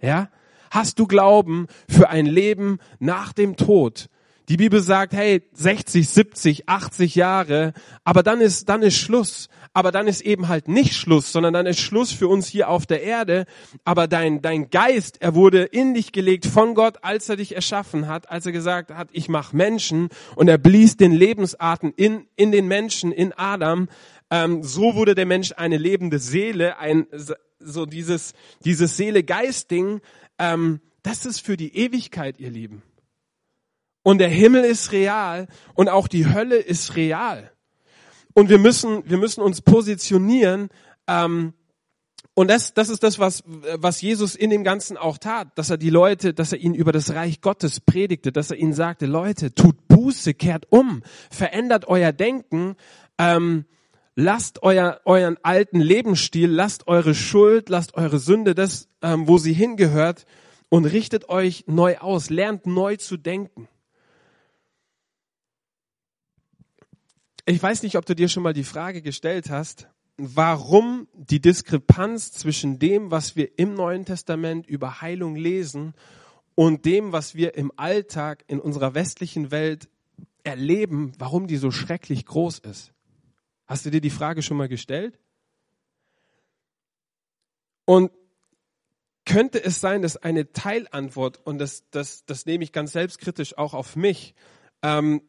Ja? 0.02 0.30
Hast 0.72 1.00
du 1.00 1.08
Glauben 1.08 1.68
für 1.90 2.10
ein 2.10 2.26
Leben 2.26 2.80
nach 3.00 3.34
dem 3.34 3.56
Tod? 3.56 4.10
Die 4.48 4.58
Bibel 4.58 4.80
sagt, 4.80 5.14
hey, 5.14 5.42
60, 5.54 6.08
70, 6.08 6.70
80 6.70 7.16
Jahre, 7.16 7.74
aber 8.04 8.22
dann 8.22 8.42
ist, 8.42 8.70
dann 8.70 8.84
ist 8.84 8.98
Schluss. 8.98 9.50
Aber 9.74 9.92
dann 9.92 10.08
ist 10.08 10.22
eben 10.22 10.48
halt 10.48 10.70
nicht 10.70 10.94
Schluss, 10.94 11.34
sondern 11.34 11.54
dann 11.54 11.66
ist 11.66 11.82
Schluss 11.82 12.14
für 12.14 12.30
uns 12.30 12.48
hier 12.48 12.70
auf 12.70 12.86
der 12.86 13.04
Erde. 13.04 13.46
Aber 13.84 14.08
dein, 14.08 14.42
dein 14.42 14.70
Geist, 14.70 15.22
er 15.22 15.36
wurde 15.36 15.64
in 15.64 15.94
dich 15.94 16.14
gelegt 16.14 16.46
von 16.46 16.76
Gott, 16.76 17.00
als 17.02 17.28
er 17.28 17.36
dich 17.36 17.56
erschaffen 17.56 18.08
hat, 18.08 18.30
als 18.30 18.46
er 18.46 18.54
gesagt 18.54 18.92
hat, 18.92 19.10
ich 19.12 19.28
mache 19.28 19.54
Menschen 19.54 20.08
und 20.36 20.48
er 20.48 20.58
blies 20.58 20.96
den 20.96 21.12
Lebensatem 21.12 21.94
in, 21.98 22.26
in 22.38 22.54
den 22.54 22.70
Menschen, 22.70 23.12
in 23.12 23.34
Adam. 23.34 23.90
Ähm, 24.36 24.64
so 24.64 24.96
wurde 24.96 25.16
der 25.16 25.26
Mensch 25.26 25.54
eine 25.56 25.78
lebende 25.78 26.20
Seele, 26.20 26.78
ein, 26.78 27.08
so 27.60 27.86
dieses, 27.86 28.34
dieses 28.66 28.98
Seele-Geist-Ding. 28.98 30.02
Ähm, 30.38 30.82
das 31.04 31.26
ist 31.26 31.40
für 31.40 31.56
die 31.56 31.74
Ewigkeit, 31.78 32.38
ihr 32.38 32.50
Lieben. 32.50 32.84
Und 34.04 34.18
der 34.18 34.28
Himmel 34.28 34.66
ist 34.66 34.92
real 34.92 35.48
und 35.74 35.88
auch 35.88 36.10
die 36.10 36.28
Hölle 36.28 36.58
ist 36.58 36.98
real. 36.98 37.50
Und 38.34 38.50
wir 38.50 38.58
müssen, 38.58 39.10
wir 39.10 39.18
müssen 39.18 39.42
uns 39.42 39.62
positionieren. 39.62 40.68
Ähm, 41.08 41.54
und 42.34 42.50
das, 42.50 42.74
das 42.74 42.90
ist 42.90 43.04
das, 43.04 43.20
was, 43.20 43.42
was 43.46 44.02
Jesus 44.02 44.36
in 44.36 44.50
dem 44.50 44.66
Ganzen 44.66 44.98
auch 44.98 45.18
tat, 45.18 45.58
dass 45.58 45.70
er 45.70 45.78
die 45.78 45.90
Leute, 45.90 46.34
dass 46.34 46.52
er 46.52 46.60
ihnen 46.60 46.76
über 46.76 46.92
das 46.92 47.14
Reich 47.14 47.40
Gottes 47.40 47.80
predigte, 47.80 48.34
dass 48.34 48.52
er 48.52 48.58
ihnen 48.58 48.74
sagte, 48.74 49.06
Leute, 49.06 49.56
tut 49.56 49.88
Buße, 49.88 50.34
kehrt 50.34 50.66
um, 50.72 51.04
verändert 51.32 51.88
euer 51.88 52.12
Denken, 52.12 52.76
ähm, 53.18 53.64
lasst 54.16 54.64
euer, 54.64 55.02
euren 55.06 55.38
alten 55.44 55.80
Lebensstil, 55.80 56.50
lasst 56.50 56.88
eure 56.88 57.14
Schuld, 57.14 57.70
lasst 57.70 57.96
eure 57.96 58.20
Sünde, 58.20 58.56
das, 58.56 58.88
ähm, 59.02 59.28
wo 59.28 59.38
sie 59.38 59.54
hingehört, 59.54 60.26
und 60.70 60.86
richtet 60.86 61.30
euch 61.30 61.66
neu 61.68 61.98
aus, 61.98 62.30
lernt 62.30 62.66
neu 62.66 62.96
zu 62.96 63.18
denken. 63.18 63.68
Ich 67.46 67.62
weiß 67.62 67.84
nicht, 67.84 67.98
ob 67.98 68.06
du 68.06 68.16
dir 68.16 68.28
schon 68.28 68.42
mal 68.42 68.54
die 68.54 68.64
Frage 68.64 69.04
gestellt 69.04 69.52
hast, 69.52 69.88
warum 70.18 71.08
die 71.14 71.40
Diskrepanz 71.40 72.32
zwischen 72.32 72.80
dem, 72.80 73.12
was 73.12 73.36
wir 73.36 73.60
im 73.60 73.76
Neuen 73.76 74.06
Testament 74.06 74.66
über 74.66 75.02
Heilung 75.02 75.36
lesen 75.36 75.94
und 76.56 76.86
dem, 76.86 77.12
was 77.12 77.36
wir 77.36 77.56
im 77.56 77.72
Alltag 77.76 78.44
in 78.48 78.60
unserer 78.60 78.96
westlichen 78.96 79.52
Welt 79.52 79.90
erleben, 80.44 81.12
warum 81.20 81.48
die 81.48 81.58
so 81.58 81.70
schrecklich 81.70 82.26
groß 82.26 82.60
ist. 82.60 82.95
Hast 83.68 83.86
du 83.86 83.90
dir 83.90 84.02
die 84.02 84.10
Frage 84.10 84.42
schon 84.42 84.58
mal 84.58 84.68
gestellt? 84.68 85.20
Und 87.86 88.12
könnte 89.26 89.64
es 89.64 89.82
sein, 89.82 90.02
dass 90.02 90.18
eine 90.18 90.52
Teilantwort, 90.52 91.40
und 91.46 91.58
das, 91.58 91.84
das, 91.90 92.26
das 92.26 92.46
nehme 92.46 92.64
ich 92.64 92.72
ganz 92.72 92.92
selbstkritisch 92.92 93.58
auch 93.58 93.74
auf 93.74 93.96
mich, 93.96 94.36
ähm, 94.84 95.22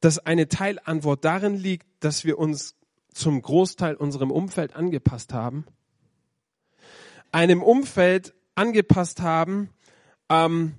dass 0.00 0.18
eine 0.18 0.48
Teilantwort 0.48 1.24
darin 1.24 1.54
liegt, 1.54 1.86
dass 2.00 2.24
wir 2.24 2.38
uns 2.38 2.74
zum 3.12 3.40
Großteil 3.40 3.94
unserem 3.94 4.30
Umfeld 4.30 4.74
angepasst 4.74 5.32
haben. 5.32 5.66
Einem 7.32 7.62
Umfeld 7.62 8.34
angepasst 8.54 9.20
haben, 9.20 9.70
ähm, 10.28 10.74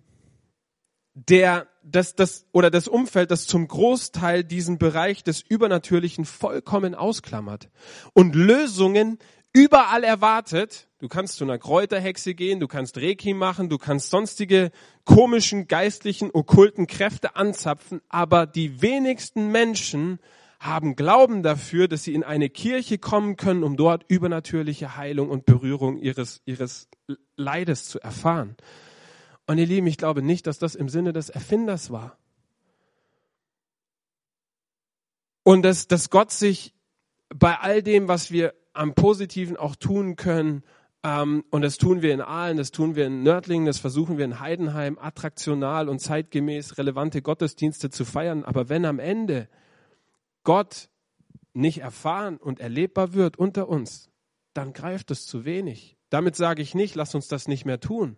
der 1.16 1.68
das, 1.82 2.16
das 2.16 2.46
oder 2.52 2.70
das 2.70 2.88
Umfeld, 2.88 3.32
das 3.32 3.48
zum 3.48 3.68
Großteil 3.68 4.44
diesen 4.44 4.78
Bereich 4.78 5.24
des 5.24 5.42
Übernatürlichen 5.42 6.26
vollkommen 6.26 6.94
ausklammert 6.94 7.70
und 8.14 8.36
Lösungen 8.36 9.18
überall 9.54 10.04
erwartet. 10.04 10.90
Du 11.00 11.08
kannst 11.08 11.38
zu 11.38 11.46
einer 11.46 11.58
Kräuterhexe 11.58 12.36
gehen, 12.36 12.60
du 12.60 12.68
kannst 12.68 12.98
Reiki 12.98 13.34
machen, 13.34 13.70
du 13.70 13.78
kannst 13.78 14.10
sonstige 14.10 14.72
komischen, 15.06 15.68
geistlichen, 15.68 16.32
okkulten 16.34 16.88
Kräfte 16.88 17.38
anzapfen, 17.38 18.02
aber 18.10 18.46
die 18.46 18.82
wenigsten 18.82 19.52
Menschen 19.52 20.20
haben 20.60 20.96
Glauben 20.96 21.44
dafür, 21.44 21.88
dass 21.88 22.04
sie 22.04 22.14
in 22.14 22.24
eine 22.24 22.50
Kirche 22.50 22.98
kommen 22.98 23.38
können, 23.38 23.64
um 23.64 23.78
dort 23.78 24.04
übernatürliche 24.10 24.98
Heilung 24.98 25.30
und 25.30 25.46
Berührung 25.46 25.98
ihres, 25.98 26.42
ihres 26.46 26.90
Leides 27.38 27.86
zu 27.86 28.00
erfahren. 28.00 28.58
Und 29.48 29.58
ihr 29.58 29.66
Lieben, 29.66 29.88
ich 29.88 29.98
glaube 29.98 30.22
nicht, 30.22 30.48
dass 30.48 30.60
das 30.60 30.76
im 30.76 30.90
Sinne 30.90 31.14
des 31.14 31.30
Erfinders 31.30 31.92
war. 31.92 32.18
Und 35.44 35.62
dass, 35.62 35.88
dass 35.88 36.10
Gott 36.10 36.32
sich 36.32 36.74
bei 37.30 37.60
all 37.60 37.84
dem, 37.84 38.08
was 38.08 38.32
wir 38.32 38.56
am 38.74 38.94
Positiven 38.94 39.58
auch 39.58 39.76
tun 39.76 40.16
können. 40.16 40.64
Ähm, 41.04 41.44
und 41.52 41.62
das 41.62 41.78
tun 41.78 42.02
wir 42.02 42.14
in 42.14 42.22
Aalen, 42.22 42.58
das 42.58 42.72
tun 42.72 42.96
wir 42.96 43.06
in 43.06 43.24
Nördlingen, 43.24 43.68
das 43.68 43.78
versuchen 43.78 44.18
wir 44.18 44.26
in 44.26 44.40
Heidenheim, 44.40 44.98
attraktional 45.00 45.88
und 45.90 46.00
zeitgemäß 46.00 46.78
relevante 46.78 47.22
Gottesdienste 47.22 47.90
zu 47.90 48.06
feiern. 48.06 48.44
Aber 48.44 48.70
wenn 48.70 48.86
am 48.86 49.00
Ende 49.00 49.48
Gott 50.44 50.90
nicht 51.54 51.80
erfahren 51.80 52.38
und 52.38 52.60
erlebbar 52.60 53.14
wird 53.14 53.38
unter 53.38 53.70
uns, 53.70 54.10
dann 54.54 54.74
greift 54.74 55.12
es 55.12 55.26
zu 55.26 55.46
wenig. 55.46 55.98
Damit 56.10 56.36
sage 56.36 56.62
ich 56.62 56.76
nicht, 56.76 56.96
lass 56.96 57.16
uns 57.16 57.28
das 57.28 57.48
nicht 57.48 57.66
mehr 57.66 57.80
tun, 57.80 58.18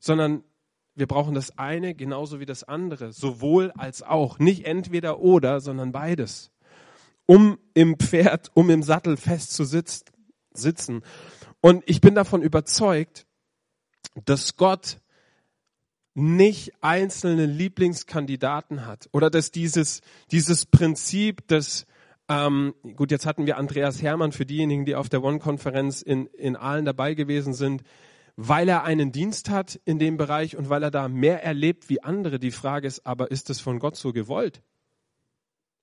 sondern 0.00 0.44
wir 0.94 1.06
brauchen 1.06 1.34
das 1.34 1.58
eine 1.58 1.94
genauso 1.94 2.40
wie 2.40 2.46
das 2.46 2.64
andere, 2.64 3.12
sowohl 3.12 3.72
als 3.72 4.02
auch. 4.02 4.38
Nicht 4.38 4.66
entweder 4.66 5.20
oder, 5.20 5.60
sondern 5.60 5.92
beides 5.92 6.52
um 7.26 7.58
im 7.74 7.98
Pferd, 7.98 8.50
um 8.54 8.70
im 8.70 8.82
Sattel 8.82 9.16
fest 9.16 9.52
zu 9.52 9.64
sitzen. 9.64 11.02
Und 11.60 11.82
ich 11.86 12.00
bin 12.00 12.14
davon 12.14 12.42
überzeugt, 12.42 13.26
dass 14.24 14.56
Gott 14.56 14.98
nicht 16.14 16.72
einzelne 16.80 17.46
Lieblingskandidaten 17.46 18.86
hat 18.86 19.08
oder 19.12 19.30
dass 19.30 19.50
dieses, 19.50 20.00
dieses 20.30 20.66
Prinzip 20.66 21.48
des, 21.48 21.86
ähm, 22.28 22.74
gut, 22.94 23.10
jetzt 23.10 23.26
hatten 23.26 23.46
wir 23.46 23.56
Andreas 23.56 24.00
Hermann 24.00 24.30
für 24.30 24.46
diejenigen, 24.46 24.84
die 24.84 24.94
auf 24.94 25.08
der 25.08 25.24
One-Konferenz 25.24 26.02
in, 26.02 26.26
in 26.26 26.54
Aalen 26.54 26.84
dabei 26.84 27.14
gewesen 27.14 27.52
sind, 27.52 27.82
weil 28.36 28.68
er 28.68 28.84
einen 28.84 29.12
Dienst 29.12 29.48
hat 29.48 29.80
in 29.84 29.98
dem 29.98 30.16
Bereich 30.16 30.56
und 30.56 30.68
weil 30.68 30.82
er 30.82 30.90
da 30.90 31.08
mehr 31.08 31.42
erlebt 31.44 31.88
wie 31.88 32.02
andere. 32.02 32.38
Die 32.38 32.50
Frage 32.50 32.86
ist 32.86 33.06
aber, 33.06 33.30
ist 33.30 33.50
es 33.50 33.60
von 33.60 33.78
Gott 33.78 33.96
so 33.96 34.12
gewollt? 34.12 34.62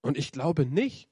Und 0.01 0.17
ich 0.17 0.31
glaube 0.31 0.65
nicht. 0.65 1.07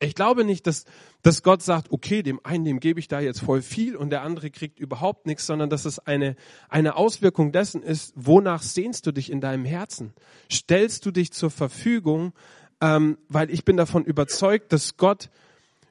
Ich 0.00 0.14
glaube 0.14 0.44
nicht, 0.44 0.66
dass, 0.66 0.84
dass 1.22 1.42
Gott 1.42 1.62
sagt, 1.62 1.90
okay, 1.90 2.22
dem 2.22 2.40
einen, 2.42 2.64
dem 2.64 2.80
gebe 2.80 3.00
ich 3.00 3.08
da 3.08 3.20
jetzt 3.20 3.40
voll 3.40 3.62
viel 3.62 3.96
und 3.96 4.10
der 4.10 4.22
andere 4.22 4.50
kriegt 4.50 4.78
überhaupt 4.78 5.26
nichts, 5.26 5.46
sondern 5.46 5.70
dass 5.70 5.84
es 5.84 5.98
eine, 5.98 6.36
eine 6.68 6.96
Auswirkung 6.96 7.52
dessen 7.52 7.82
ist, 7.82 8.12
wonach 8.16 8.62
sehnst 8.62 9.06
du 9.06 9.12
dich 9.12 9.30
in 9.30 9.40
deinem 9.40 9.64
Herzen? 9.64 10.12
Stellst 10.50 11.06
du 11.06 11.10
dich 11.10 11.32
zur 11.32 11.50
Verfügung, 11.50 12.32
ähm, 12.80 13.18
weil 13.28 13.50
ich 13.50 13.64
bin 13.64 13.76
davon 13.76 14.04
überzeugt, 14.04 14.72
dass 14.72 14.96
Gott 14.96 15.30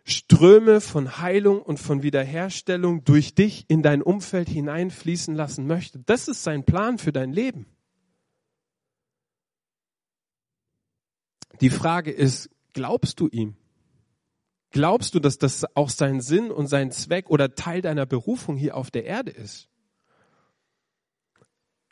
Ströme 0.03 0.81
von 0.81 1.19
Heilung 1.19 1.61
und 1.61 1.79
von 1.79 2.03
Wiederherstellung 2.03 3.03
durch 3.05 3.35
dich 3.35 3.65
in 3.69 3.81
dein 3.81 4.01
Umfeld 4.01 4.49
hineinfließen 4.49 5.33
lassen 5.33 5.65
möchte. 5.65 5.99
Das 5.99 6.27
ist 6.27 6.43
sein 6.43 6.65
Plan 6.65 6.97
für 6.97 7.13
dein 7.13 7.31
Leben. 7.31 7.65
Die 11.61 11.69
Frage 11.69 12.11
ist, 12.11 12.49
glaubst 12.73 13.19
du 13.19 13.27
ihm? 13.29 13.55
Glaubst 14.71 15.13
du, 15.13 15.19
dass 15.19 15.37
das 15.37 15.65
auch 15.75 15.89
sein 15.89 16.19
Sinn 16.19 16.51
und 16.51 16.67
sein 16.67 16.91
Zweck 16.91 17.29
oder 17.29 17.55
Teil 17.55 17.81
deiner 17.81 18.05
Berufung 18.05 18.57
hier 18.57 18.75
auf 18.75 18.91
der 18.91 19.05
Erde 19.05 19.31
ist? 19.31 19.69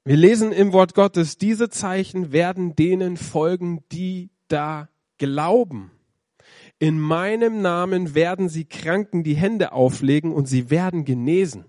Wir 0.04 0.18
lesen 0.18 0.52
im 0.52 0.74
Wort 0.74 0.96
Gottes, 0.96 1.38
diese 1.38 1.70
Zeichen 1.70 2.32
werden 2.32 2.76
denen 2.76 3.18
folgen, 3.18 3.84
die 3.92 4.32
da 4.48 4.90
glauben. 5.20 5.92
In 6.82 7.00
meinem 7.00 7.62
Namen 7.62 8.16
werden 8.16 8.50
sie 8.50 8.66
Kranken 8.66 9.24
die 9.24 9.36
Hände 9.36 9.72
auflegen 9.72 10.34
und 10.34 10.48
sie 10.48 10.72
werden 10.72 11.06
genesen. 11.06 11.66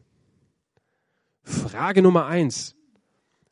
Frage 1.42 2.00
Nummer 2.00 2.24
eins. 2.24 2.76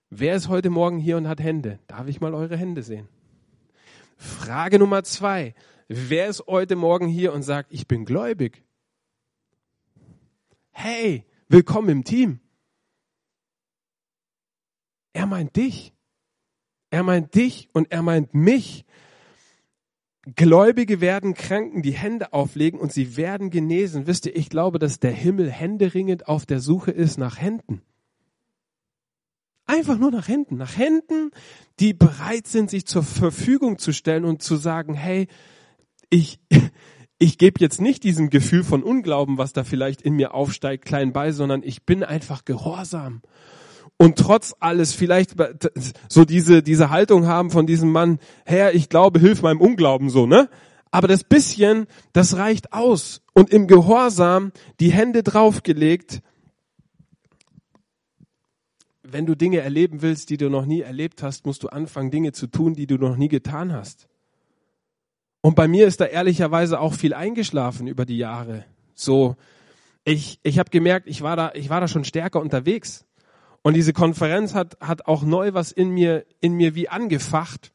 Wer 0.09 0.37
ist 0.37 0.49
heute 0.49 0.71
Morgen 0.71 0.99
hier 0.99 1.19
und 1.19 1.29
hat 1.29 1.39
Hände? 1.39 1.79
Darf 1.87 2.07
ich 2.07 2.19
mal 2.19 2.33
eure 2.33 2.57
Hände 2.57 2.83
sehen? 2.83 3.11
Frage 4.17 4.79
Nummer 4.79 5.03
zwei. 5.03 5.55
Wer 5.87 6.29
ist 6.29 6.47
heute 6.47 6.77
Morgen 6.77 7.09
hier 7.09 7.35
und 7.35 7.43
sagt, 7.43 7.75
ich 7.75 7.87
bin 7.87 8.07
gläubig? 8.07 8.65
Hey, 10.71 11.27
willkommen 11.51 11.91
im 11.91 12.05
Team. 12.05 12.41
Er 15.13 15.27
meint 15.27 15.57
dich. 15.57 15.93
Er 16.89 17.03
meint 17.03 17.35
dich 17.35 17.69
und 17.75 17.93
er 17.93 18.01
meint 18.01 18.33
mich. 18.33 18.87
Gläubige 20.37 21.01
werden 21.01 21.35
Kranken 21.35 21.83
die 21.83 21.93
Hände 21.93 22.33
auflegen 22.33 22.79
und 22.79 22.93
sie 22.93 23.17
werden 23.17 23.51
genesen. 23.51 24.07
Wisst 24.07 24.27
ihr, 24.27 24.37
ich 24.37 24.49
glaube, 24.49 24.79
dass 24.79 25.01
der 25.01 25.13
Himmel 25.13 25.51
händeringend 25.51 26.29
auf 26.29 26.47
der 26.47 26.61
Suche 26.61 26.91
ist 26.91 27.19
nach 27.19 27.41
Händen. 27.41 27.83
Einfach 29.67 29.99
nur 29.99 30.11
nach 30.11 30.29
Händen. 30.29 30.57
Nach 30.57 30.77
Händen, 30.77 31.31
die 31.79 31.95
bereit 31.95 32.47
sind, 32.47 32.71
sich 32.71 32.87
zur 32.87 33.03
Verfügung 33.03 33.79
zu 33.79 33.93
stellen 33.93 34.25
und 34.25 34.43
zu 34.43 34.57
sagen, 34.57 34.95
hey, 34.95 35.29
ich, 36.11 36.41
ich 37.19 37.39
gebe 37.39 37.61
jetzt 37.61 37.81
nicht 37.81 38.03
diesem 38.05 38.31
Gefühl 38.31 38.65
von 38.65 38.83
Unglauben, 38.83 39.39
was 39.39 39.53
da 39.53 39.65
vielleicht 39.65 40.03
in 40.03 40.15
mir 40.15 40.35
aufsteigt, 40.35 40.85
klein 40.85 41.13
bei, 41.13 41.33
sondern 41.33 41.63
ich 41.63 41.85
bin 41.85 42.03
einfach 42.03 42.45
gehorsam. 42.45 43.23
Und 44.01 44.17
trotz 44.17 44.55
alles 44.61 44.95
vielleicht 44.95 45.35
so 46.09 46.25
diese, 46.25 46.63
diese 46.63 46.89
Haltung 46.89 47.27
haben 47.27 47.51
von 47.51 47.67
diesem 47.67 47.93
Mann, 47.93 48.19
Herr, 48.47 48.75
ich 48.75 48.89
glaube, 48.89 49.21
hilf 49.21 49.43
meinem 49.43 49.61
Unglauben 49.61 50.09
so, 50.09 50.25
ne? 50.25 50.49
Aber 50.91 51.07
das 51.07 51.23
bisschen, 51.23 51.87
das 52.15 52.39
reicht 52.39 52.73
aus. 52.73 53.21
Und 53.35 53.51
im 53.51 53.67
Gehorsam 53.67 54.53
die 54.81 54.91
Hände 54.91 55.23
draufgelegt. 55.23 56.23
Wenn 59.03 59.27
du 59.27 59.35
Dinge 59.35 59.59
erleben 59.59 60.01
willst, 60.01 60.31
die 60.31 60.39
du 60.39 60.49
noch 60.49 60.65
nie 60.65 60.81
erlebt 60.81 61.23
hast, 61.23 61.45
musst 61.45 61.63
du 61.63 61.69
anfangen, 61.69 62.11
Dinge 62.11 62.33
zu 62.33 62.47
tun, 62.47 62.73
die 62.73 62.87
du 62.87 62.97
noch 62.97 63.19
nie 63.19 63.29
getan 63.29 63.71
hast. 63.71 64.09
Und 65.43 65.57
bei 65.57 65.69
mir 65.69 65.87
ist 65.87 66.01
da 66.01 66.07
ehrlicherweise 66.07 66.81
auch 66.81 66.95
viel 66.95 67.13
eingeschlafen 67.13 67.87
über 67.87 68.07
die 68.07 68.17
Jahre. 68.17 68.65
So, 68.95 69.37
ich, 70.05 70.41
ich 70.43 70.59
habe 70.59 70.71
gemerkt, 70.71 71.07
ich 71.07 71.21
war 71.21 71.37
da, 71.37 71.53
ich 71.53 71.69
war 71.69 71.83
da 71.83 71.87
schon 71.87 72.05
stärker 72.05 72.41
unterwegs. 72.41 73.05
Und 73.63 73.75
diese 73.75 73.93
Konferenz 73.93 74.55
hat, 74.55 74.79
hat 74.81 75.07
auch 75.07 75.23
neu 75.23 75.53
was 75.53 75.73
in 75.73 75.91
mir, 75.91 76.25
in 76.41 76.55
mir 76.55 76.75
wie 76.75 76.89
angefacht. 76.89 77.73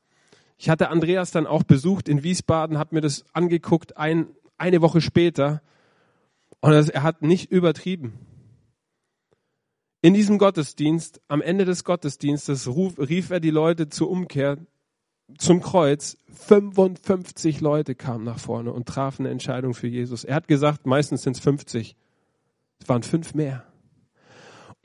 Ich 0.57 0.69
hatte 0.69 0.89
Andreas 0.89 1.31
dann 1.31 1.47
auch 1.47 1.63
besucht 1.63 2.09
in 2.09 2.23
Wiesbaden, 2.23 2.77
habe 2.77 2.95
mir 2.95 3.01
das 3.01 3.25
angeguckt, 3.33 3.97
ein, 3.97 4.27
eine 4.57 4.81
Woche 4.81 5.01
später. 5.01 5.61
Und 6.61 6.73
er 6.73 7.03
hat 7.03 7.21
nicht 7.21 7.51
übertrieben. 7.51 8.13
In 10.01 10.13
diesem 10.13 10.37
Gottesdienst, 10.37 11.21
am 11.27 11.41
Ende 11.41 11.65
des 11.65 11.83
Gottesdienstes, 11.83 12.67
ruf, 12.67 12.97
rief 12.97 13.29
er 13.29 13.39
die 13.39 13.51
Leute 13.51 13.89
zur 13.89 14.09
Umkehr 14.09 14.57
zum 15.37 15.61
Kreuz. 15.61 16.17
55 16.31 17.61
Leute 17.61 17.95
kamen 17.95 18.23
nach 18.23 18.39
vorne 18.39 18.71
und 18.71 18.87
trafen 18.87 19.23
eine 19.23 19.31
Entscheidung 19.31 19.73
für 19.73 19.87
Jesus. 19.87 20.23
Er 20.23 20.35
hat 20.35 20.47
gesagt, 20.47 20.85
meistens 20.85 21.23
sind 21.23 21.35
es 21.35 21.41
50. 21.41 21.95
Es 22.79 22.89
waren 22.89 23.03
fünf 23.03 23.33
mehr. 23.33 23.65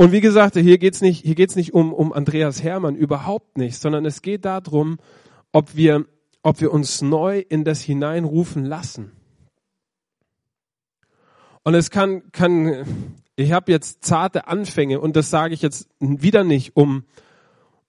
Und 0.01 0.13
wie 0.13 0.23
gesagt, 0.23 0.57
hier 0.57 0.79
geht's 0.79 1.03
nicht, 1.03 1.27
hier 1.27 1.35
geht's 1.35 1.57
nicht 1.57 1.75
um, 1.75 1.93
um 1.93 2.15
Andreas 2.15 2.63
Hermann, 2.63 2.97
überhaupt 2.97 3.59
nicht, 3.59 3.79
sondern 3.79 4.07
es 4.07 4.23
geht 4.23 4.47
darum, 4.47 4.97
ob 5.53 5.77
wir, 5.77 6.07
ob 6.43 6.63
wir 6.63 6.73
uns 6.73 7.03
neu 7.03 7.41
in 7.47 7.65
das 7.65 7.83
hineinrufen 7.83 8.65
lassen. 8.65 9.13
Und 11.65 11.75
es 11.75 11.91
kann, 11.91 12.33
kann, 12.33 12.87
ich 13.37 13.53
habe 13.53 13.71
jetzt 13.71 14.03
zarte 14.03 14.49
Anfänge 14.49 15.01
und 15.01 15.17
das 15.17 15.29
sage 15.29 15.53
ich 15.53 15.61
jetzt 15.61 15.91
wieder 15.99 16.45
nicht, 16.45 16.77
um, 16.77 17.05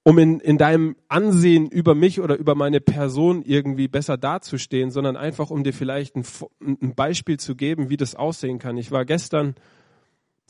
um 0.03 0.17
in, 0.19 0.41
in 0.41 0.57
deinem 0.57 0.97
Ansehen 1.07 1.69
über 1.69 1.95
mich 1.95 2.19
oder 2.19 2.35
über 2.35 2.55
meine 2.55 2.81
Person 2.81 3.41
irgendwie 3.41 3.87
besser 3.87 4.17
dazustehen, 4.17 4.91
sondern 4.91 5.15
einfach, 5.15 5.49
um 5.49 5.63
dir 5.63 5.73
vielleicht 5.73 6.17
ein, 6.17 6.25
ein 6.59 6.93
Beispiel 6.93 7.39
zu 7.39 7.55
geben, 7.55 7.89
wie 7.89 7.95
das 7.95 8.15
aussehen 8.15 8.59
kann. 8.59 8.75
Ich 8.75 8.91
war 8.91 9.05
gestern 9.05 9.55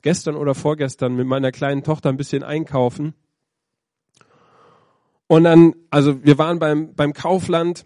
gestern 0.02 0.36
oder 0.36 0.56
vorgestern 0.56 1.16
mit 1.16 1.28
meiner 1.28 1.52
kleinen 1.52 1.84
Tochter 1.84 2.10
ein 2.10 2.18
bisschen 2.18 2.44
einkaufen. 2.44 3.14
Und 5.28 5.46
dann, 5.46 5.76
also 5.90 6.24
wir 6.26 6.38
waren 6.38 6.60
beim, 6.60 6.94
beim 6.94 7.14
Kaufland 7.14 7.86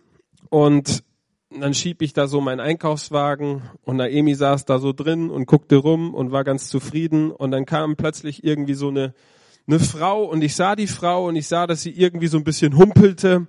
und 0.50 1.04
dann 1.52 1.74
schieb 1.74 2.02
ich 2.02 2.14
da 2.14 2.28
so 2.28 2.42
meinen 2.42 2.60
Einkaufswagen 2.60 3.62
und 3.84 3.98
Naemi 3.98 4.34
saß 4.34 4.66
da 4.66 4.80
so 4.80 4.94
drin 4.94 5.30
und 5.30 5.46
guckte 5.46 5.76
rum 5.76 6.14
und 6.14 6.32
war 6.32 6.44
ganz 6.44 6.70
zufrieden. 6.70 7.32
Und 7.32 7.52
dann 7.52 7.66
kam 7.66 7.96
plötzlich 7.96 8.44
irgendwie 8.44 8.74
so 8.74 8.90
eine, 8.90 9.14
eine 9.68 9.80
Frau 9.80 10.24
und 10.24 10.44
ich 10.44 10.56
sah 10.56 10.76
die 10.76 10.88
Frau 10.88 11.28
und 11.28 11.36
ich 11.36 11.48
sah, 11.48 11.68
dass 11.68 11.84
sie 11.84 11.92
irgendwie 11.92 12.28
so 12.28 12.38
ein 12.38 12.44
bisschen 12.44 12.76
humpelte. 12.78 13.48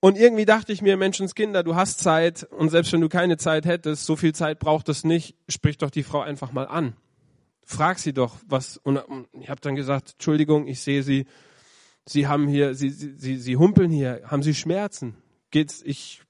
Und 0.00 0.16
irgendwie 0.16 0.44
dachte 0.44 0.72
ich 0.72 0.80
mir, 0.80 0.96
Menschenskinder, 0.96 1.62
du 1.62 1.74
hast 1.74 2.00
Zeit 2.00 2.44
und 2.44 2.70
selbst 2.70 2.92
wenn 2.92 3.00
du 3.00 3.08
keine 3.08 3.36
Zeit 3.36 3.66
hättest, 3.66 4.06
so 4.06 4.16
viel 4.16 4.34
Zeit 4.34 4.58
braucht 4.58 4.88
es 4.88 5.04
nicht, 5.04 5.36
sprich 5.48 5.76
doch 5.76 5.90
die 5.90 6.02
Frau 6.02 6.20
einfach 6.20 6.52
mal 6.52 6.66
an 6.66 6.94
frag 7.72 7.98
sie 7.98 8.12
doch, 8.12 8.36
was, 8.46 8.76
und 8.76 9.00
ich 9.32 9.48
habe 9.48 9.60
dann 9.60 9.74
gesagt, 9.74 10.12
Entschuldigung, 10.12 10.66
ich 10.66 10.80
sehe 10.80 11.02
Sie, 11.02 11.26
Sie 12.04 12.26
haben 12.26 12.48
hier, 12.48 12.74
Sie, 12.74 12.90
Sie, 12.90 13.14
Sie, 13.16 13.36
Sie 13.36 13.56
humpeln 13.56 13.90
hier, 13.90 14.22
haben 14.26 14.42
Sie 14.42 14.54
Schmerzen? 14.54 15.16
Geht's, 15.50 15.82
ich 15.82 16.22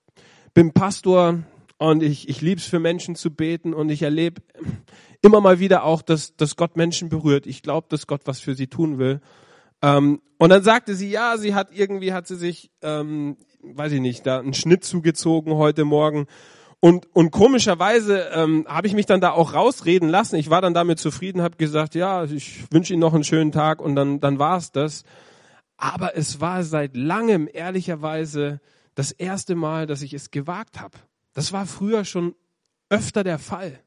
bin 0.55 0.73
Pastor 0.73 1.43
und 1.79 2.03
ich, 2.03 2.29
ich 2.29 2.41
lieb's 2.41 2.67
für 2.67 2.79
Menschen 2.79 3.17
zu 3.17 3.31
beten 3.31 3.75
und 3.75 3.89
ich 3.89 4.03
erlebe 4.03 4.43
immer 5.23 5.41
mal 5.41 5.59
wieder 5.59 5.85
auch, 5.85 6.03
dass, 6.03 6.37
dass 6.37 6.57
Gott 6.57 6.77
Menschen 6.77 7.09
berührt. 7.09 7.47
Ich 7.47 7.63
glaube, 7.63 7.87
dass 7.91 8.07
Gott 8.07 8.23
was 8.25 8.41
für 8.41 8.55
sie 8.55 8.69
tun 8.69 8.99
will. 8.99 9.21
Ähm, 9.83 10.21
und 10.39 10.51
dann 10.51 10.63
sagte 10.63 10.95
sie, 10.95 11.11
ja, 11.11 11.37
sie 11.39 11.55
hat 11.55 11.69
irgendwie, 11.73 12.13
hat 12.13 12.27
sie 12.27 12.37
sich, 12.37 12.71
ähm, 12.83 13.37
weiß 13.63 13.93
ich 13.93 14.01
nicht, 14.01 14.27
da 14.27 14.39
einen 14.39 14.55
Schnitt 14.55 14.85
zugezogen 14.85 15.55
heute 15.55 15.85
Morgen 15.85 16.27
und, 16.85 17.07
und 17.15 17.31
komischerweise 17.31 18.31
ähm, 18.35 18.67
habe 18.69 18.89
ich 18.89 18.95
mich 18.95 19.07
dann 19.07 19.21
da 19.21 19.31
auch 19.31 19.55
rausreden 19.55 20.09
lassen. 20.09 20.35
Ich 20.35 20.51
war 20.51 20.61
dann 20.61 20.75
damit 20.75 20.99
zufrieden, 20.99 21.41
habe 21.41 21.57
gesagt, 21.57 21.95
ja, 21.95 22.25
ich 22.25 22.65
wünsche 22.73 22.93
Ihnen 22.93 22.99
noch 22.99 23.15
einen 23.15 23.23
schönen 23.23 23.53
Tag 23.53 23.81
und 23.81 23.95
dann, 23.95 24.19
dann 24.19 24.41
war 24.41 24.57
es 24.57 24.73
das. 24.73 25.05
Aber 25.77 26.17
es 26.17 26.41
war 26.41 26.65
seit 26.65 26.97
langem, 26.97 27.49
ehrlicherweise, 27.53 28.61
das 28.97 29.13
erste 29.13 29.55
Mal, 29.55 29.87
dass 29.87 30.03
ich 30.03 30.13
es 30.13 30.33
gewagt 30.33 30.81
habe. 30.81 30.99
Das 31.35 31.53
war 31.53 31.67
früher 31.67 32.05
schon 32.05 32.35
öfter 32.89 33.23
der 33.23 33.39
Fall. 33.39 33.79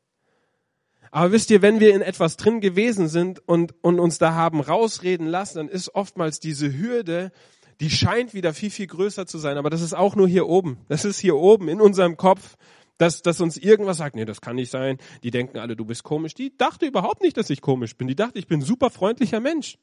Aber 1.11 1.33
wisst 1.33 1.51
ihr, 1.51 1.61
wenn 1.61 1.81
wir 1.81 1.93
in 1.93 2.01
etwas 2.01 2.37
drin 2.37 2.61
gewesen 2.61 3.09
sind 3.09 3.45
und, 3.45 3.75
und 3.83 3.99
uns 3.99 4.19
da 4.19 4.35
haben 4.35 4.61
rausreden 4.61 5.27
lassen, 5.27 5.57
dann 5.57 5.67
ist 5.67 5.93
oftmals 5.95 6.39
diese 6.39 6.77
Hürde, 6.77 7.33
die 7.81 7.89
scheint 7.89 8.33
wieder 8.33 8.53
viel, 8.53 8.71
viel 8.71 8.87
größer 8.87 9.27
zu 9.27 9.37
sein. 9.37 9.57
Aber 9.57 9.69
das 9.69 9.81
ist 9.81 9.93
auch 9.93 10.15
nur 10.15 10.29
hier 10.29 10.47
oben. 10.47 10.77
Das 10.87 11.03
ist 11.03 11.19
hier 11.19 11.35
oben 11.35 11.67
in 11.67 11.81
unserem 11.81 12.15
Kopf 12.15 12.55
dass, 12.97 13.21
dass 13.21 13.41
uns 13.41 13.57
irgendwas 13.57 13.97
sagt, 13.97 14.15
nee, 14.15 14.25
das 14.25 14.41
kann 14.41 14.55
nicht 14.55 14.71
sein. 14.71 14.97
Die 15.23 15.31
denken 15.31 15.57
alle, 15.57 15.75
du 15.75 15.85
bist 15.85 16.03
komisch. 16.03 16.33
Die 16.33 16.55
dachte 16.55 16.85
überhaupt 16.85 17.21
nicht, 17.21 17.37
dass 17.37 17.49
ich 17.49 17.61
komisch 17.61 17.95
bin. 17.95 18.07
Die 18.07 18.15
dachte, 18.15 18.39
ich 18.39 18.47
bin 18.47 18.59
ein 18.59 18.65
super 18.65 18.89
freundlicher 18.89 19.39
Mensch. 19.39 19.77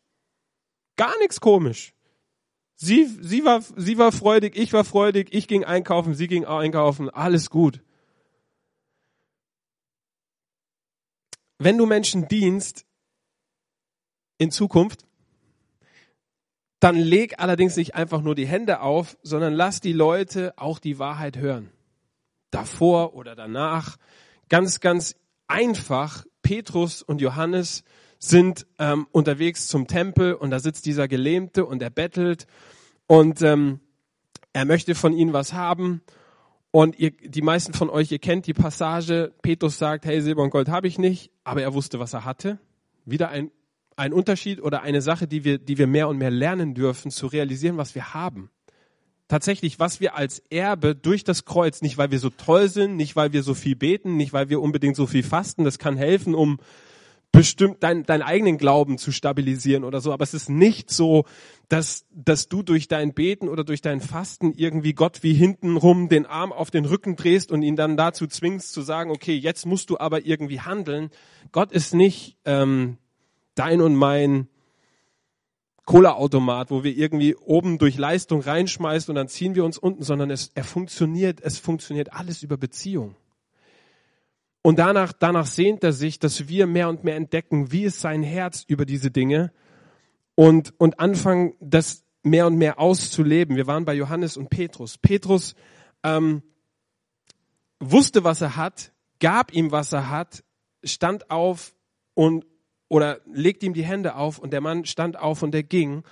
Gar 0.97 1.17
nichts 1.19 1.41
komisch. 1.41 1.95
Sie, 2.75 3.07
sie, 3.07 3.45
war, 3.45 3.61
sie 3.61 3.99
war 3.99 4.13
freudig, 4.13 4.57
ich 4.57 4.73
war 4.73 4.85
freudig, 4.85 5.29
ich 5.33 5.47
ging 5.47 5.65
einkaufen, 5.65 6.15
sie 6.15 6.27
ging 6.27 6.47
einkaufen, 6.47 7.11
alles 7.11 7.51
gut. 7.51 7.81
Wenn 11.59 11.79
du 11.79 11.87
Menschen 11.87 12.27
dienst 12.29 12.87
in 14.39 14.51
Zukunft, 14.51 15.07
dann 16.81 16.97
leg 16.97 17.39
allerdings 17.39 17.77
nicht 17.77 17.95
einfach 17.95 18.23
nur 18.23 18.35
die 18.35 18.49
Hände 18.49 18.81
auf, 18.81 19.17
sondern 19.23 19.53
lass 19.53 19.81
die 19.81 19.93
Leute 19.93 20.55
auch 20.57 20.81
die 20.81 20.99
Wahrheit 20.99 21.37
hören 21.37 21.71
davor 22.53 23.15
oder 23.15 23.35
danach. 23.35 23.97
Ganz, 24.49 24.81
ganz 24.81 25.17
einfach. 25.49 26.25
Petrus 26.43 27.03
und 27.03 27.21
Johannes 27.21 27.85
sind 28.19 28.67
ähm, 28.79 29.07
unterwegs 29.13 29.67
zum 29.67 29.87
Tempel 29.87 30.35
und 30.35 30.51
da 30.51 30.61
sitzt 30.61 30.87
dieser 30.87 31.09
Gelähmte 31.09 31.65
und 31.65 31.83
er 31.83 31.91
bettelt 31.91 32.47
und 33.07 33.43
ähm, 33.43 33.81
er 34.53 34.65
möchte 34.65 34.95
von 34.95 35.13
ihnen 35.13 35.33
was 35.33 35.53
haben. 35.53 36.03
Und 36.71 36.99
ihr, 36.99 37.11
die 37.11 37.43
meisten 37.43 37.75
von 37.75 37.91
euch, 37.91 38.11
ihr 38.11 38.19
kennt 38.19 38.47
die 38.47 38.55
Passage, 38.55 39.33
Petrus 39.43 39.79
sagt, 39.79 40.05
hey, 40.05 40.21
Silber 40.23 40.43
und 40.43 40.51
Gold 40.51 40.69
habe 40.69 40.89
ich 40.89 40.99
nicht, 40.99 41.31
aber 41.45 41.63
er 41.63 41.75
wusste, 41.75 41.99
was 41.99 42.13
er 42.13 42.25
hatte. 42.25 42.59
Wieder 43.05 43.29
ein, 43.29 43.51
ein 43.97 44.13
Unterschied 44.13 44.63
oder 44.63 44.83
eine 44.83 45.03
Sache, 45.03 45.27
die 45.27 45.45
wir, 45.45 45.59
die 45.59 45.77
wir 45.79 45.87
mehr 45.87 46.09
und 46.09 46.19
mehr 46.19 46.31
lernen 46.31 46.75
dürfen, 46.75 47.11
zu 47.11 47.27
realisieren, 47.27 47.77
was 47.77 47.95
wir 47.95 48.15
haben 48.15 48.51
tatsächlich, 49.33 49.81
was 49.81 49.99
wir 49.99 50.15
als 50.15 50.41
Erbe 50.51 50.95
durch 50.95 51.25
das 51.25 51.47
Kreuz, 51.47 51.81
nicht 51.81 51.97
weil 51.97 52.11
wir 52.11 52.19
so 52.19 52.29
toll 52.29 52.69
sind, 52.69 52.97
nicht 52.97 53.17
weil 53.17 53.33
wir 53.33 53.43
so 53.43 53.55
viel 53.55 53.75
beten, 53.75 54.19
nicht 54.19 54.35
weil 54.35 54.51
wir 54.51 54.61
unbedingt 54.61 54.95
so 54.95 55.07
viel 55.07 55.23
fasten, 55.23 55.65
das 55.65 55.79
kann 55.79 55.97
helfen, 55.97 56.35
um 56.35 56.59
bestimmt 57.33 57.83
dein, 57.83 58.03
deinen 58.03 58.21
eigenen 58.21 58.59
Glauben 58.59 58.99
zu 58.99 59.11
stabilisieren 59.11 59.85
oder 59.85 60.03
so. 60.03 60.13
Aber 60.13 60.23
es 60.23 60.35
ist 60.35 60.51
nicht 60.51 60.91
so, 60.91 61.25
dass, 61.71 62.05
dass 62.11 62.51
du 62.51 62.63
durch 62.63 62.89
dein 62.89 63.15
Beten 63.15 63.49
oder 63.49 63.65
durch 63.65 63.81
dein 63.81 64.03
Fasten 64.03 64.53
irgendwie 64.53 64.93
Gott 64.93 65.23
wie 65.23 65.33
hintenrum 65.33 66.11
den 66.11 66.27
Arm 66.27 66.53
auf 66.53 66.71
den 66.71 66.85
Rücken 66.85 67.17
drehst 67.17 67.51
und 67.51 67.63
ihn 67.63 67.75
dann 67.75 67.97
dazu 67.97 68.27
zwingst 68.27 68.75
zu 68.75 68.83
sagen, 68.83 69.11
okay, 69.11 69.35
jetzt 69.35 69.65
musst 69.65 69.89
du 69.89 69.99
aber 69.99 70.27
irgendwie 70.27 70.61
handeln. 70.61 71.09
Gott 71.53 71.73
ist 71.73 71.95
nicht 71.95 72.37
ähm, 72.45 72.99
dein 73.55 73.81
und 73.81 73.95
mein 73.95 74.49
Cola-Automat, 75.85 76.71
wo 76.71 76.85
wir 76.85 76.97
irgendwie 76.97 77.35
oben 77.35 77.79
durch 77.79 77.99
Leistung 77.99 78.41
reinschmeißen 78.41 79.11
und 79.11 79.17
dann 79.17 79.29
ziehen 79.29 79.55
wir 79.55 79.65
uns 79.65 79.79
unten, 79.79 80.03
sondern 80.03 80.31
es, 80.31 80.51
er 80.55 80.65
funktioniert, 80.65 81.41
es 81.41 81.59
funktioniert 81.59 82.13
alles 82.13 82.43
über 82.43 82.57
Beziehung. 82.57 83.17
Und 84.63 84.79
danach, 84.79 85.13
danach 85.13 85.47
sehnt 85.47 85.83
er 85.83 85.93
sich, 85.93 86.21
dass 86.21 86.47
wir 86.47 86.69
mehr 86.69 86.89
und 86.89 87.03
mehr 87.03 87.17
entdecken, 87.17 87.73
wie 87.73 87.83
ist 87.83 88.01
sein 88.01 88.23
Herz 88.23 88.65
über 88.69 88.87
diese 88.87 89.11
Dinge 89.11 89.53
und, 90.37 90.73
und 90.79 91.01
anfangen, 91.01 91.55
das 91.61 92.05
mehr 92.23 92.47
und 92.47 92.57
mehr 92.57 92.79
auszuleben. 92.79 93.57
Wir 93.57 93.67
waren 93.67 93.85
bei 93.85 93.95
Johannes 93.95 94.37
und 94.37 94.51
Petrus. 94.51 94.99
Petrus 94.99 95.57
ähm, 96.05 96.43
wusste, 97.81 98.23
was 98.23 98.41
er 98.41 98.57
hat, 98.57 98.93
gab 99.19 99.53
ihm, 99.53 99.73
was 99.73 99.93
er 99.93 100.11
hat, 100.11 100.45
stand 100.85 101.31
auf 101.31 101.75
und, 102.15 102.47
oder 102.93 103.21
legt 103.25 103.63
ihm 103.63 103.73
die 103.73 103.85
Hände 103.85 104.17
auf 104.17 104.39
und 104.39 104.53
der 104.53 104.61
Mann 104.61 104.85
stand 104.85 105.19
auf 105.19 105.43
und 105.43 105.55
er 105.55 105.63
ging. 105.63 106.03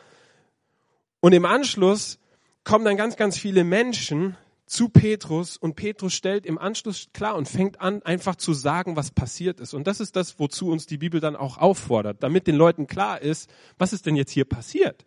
Und 1.21 1.35
im 1.35 1.45
Anschluss 1.45 2.19
kommen 2.65 2.87
dann 2.87 2.97
ganz, 2.97 3.17
ganz 3.17 3.37
viele 3.37 3.65
Menschen 3.65 4.35
zu 4.65 4.89
Petrus 4.89 5.59
und 5.59 5.77
Petrus 5.77 6.15
stellt 6.15 6.47
im 6.47 6.57
Anschluss 6.57 7.09
klar 7.13 7.37
und 7.37 7.51
fängt 7.51 7.83
an, 7.83 8.01
einfach 8.05 8.35
zu 8.35 8.55
sagen, 8.55 8.97
was 8.97 9.11
passiert 9.11 9.61
ist. 9.61 9.75
Und 9.75 9.87
das 9.87 10.01
ist 10.01 10.17
das, 10.17 10.39
wozu 10.39 10.71
uns 10.71 10.87
die 10.87 10.97
Bibel 10.97 11.21
dann 11.21 11.37
auch 11.37 11.59
auffordert, 11.59 12.23
damit 12.23 12.47
den 12.47 12.57
Leuten 12.57 12.87
klar 12.87 13.21
ist, 13.21 13.51
was 13.77 13.93
ist 13.93 14.07
denn 14.07 14.17
jetzt 14.17 14.33
hier 14.33 14.47
passiert. 14.47 15.05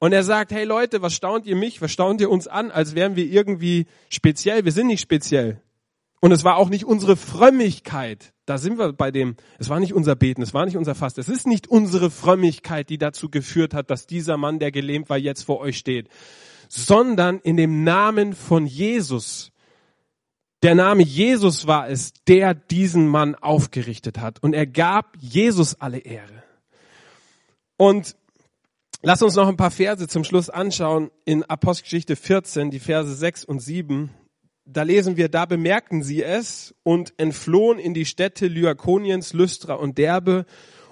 Und 0.00 0.12
er 0.12 0.24
sagt, 0.24 0.50
hey 0.50 0.64
Leute, 0.64 1.02
was 1.02 1.14
staunt 1.14 1.46
ihr 1.46 1.54
mich, 1.54 1.80
was 1.80 1.92
staunt 1.92 2.20
ihr 2.20 2.30
uns 2.30 2.48
an, 2.48 2.72
als 2.72 2.96
wären 2.96 3.14
wir 3.14 3.26
irgendwie 3.26 3.86
speziell? 4.08 4.64
Wir 4.64 4.72
sind 4.72 4.88
nicht 4.88 5.02
speziell. 5.02 5.62
Und 6.20 6.32
es 6.32 6.44
war 6.44 6.56
auch 6.56 6.68
nicht 6.68 6.84
unsere 6.84 7.16
Frömmigkeit. 7.16 8.34
Da 8.44 8.58
sind 8.58 8.78
wir 8.78 8.92
bei 8.92 9.10
dem, 9.10 9.36
es 9.58 9.70
war 9.70 9.80
nicht 9.80 9.94
unser 9.94 10.14
Beten, 10.16 10.42
es 10.42 10.52
war 10.52 10.66
nicht 10.66 10.76
unser 10.76 10.94
Fast. 10.94 11.16
Es 11.16 11.30
ist 11.30 11.46
nicht 11.46 11.66
unsere 11.66 12.10
Frömmigkeit, 12.10 12.90
die 12.90 12.98
dazu 12.98 13.30
geführt 13.30 13.72
hat, 13.72 13.90
dass 13.90 14.06
dieser 14.06 14.36
Mann, 14.36 14.58
der 14.58 14.70
gelähmt 14.70 15.08
war, 15.08 15.16
jetzt 15.16 15.44
vor 15.44 15.60
euch 15.60 15.78
steht, 15.78 16.08
sondern 16.68 17.38
in 17.38 17.56
dem 17.56 17.84
Namen 17.84 18.34
von 18.34 18.66
Jesus. 18.66 19.50
Der 20.62 20.74
Name 20.74 21.02
Jesus 21.02 21.66
war 21.66 21.88
es, 21.88 22.12
der 22.28 22.52
diesen 22.52 23.08
Mann 23.08 23.34
aufgerichtet 23.34 24.18
hat. 24.18 24.42
Und 24.42 24.52
er 24.52 24.66
gab 24.66 25.16
Jesus 25.18 25.80
alle 25.80 25.98
Ehre. 25.98 26.42
Und 27.78 28.14
lass 29.00 29.22
uns 29.22 29.36
noch 29.36 29.48
ein 29.48 29.56
paar 29.56 29.70
Verse 29.70 30.06
zum 30.06 30.24
Schluss 30.24 30.50
anschauen 30.50 31.10
in 31.24 31.44
Apostelgeschichte 31.44 32.14
14, 32.14 32.70
die 32.70 32.78
Verse 32.78 33.14
6 33.14 33.46
und 33.46 33.60
7. 33.60 34.10
Da 34.72 34.84
lesen 34.84 35.16
wir, 35.16 35.28
da 35.28 35.46
bemerkten 35.46 36.02
sie 36.02 36.22
es 36.22 36.74
und 36.84 37.12
entflohen 37.16 37.80
in 37.80 37.92
die 37.92 38.04
Städte 38.04 38.46
Lyakoniens, 38.46 39.32
Lystra 39.32 39.74
und 39.74 39.98
Derbe 39.98 40.46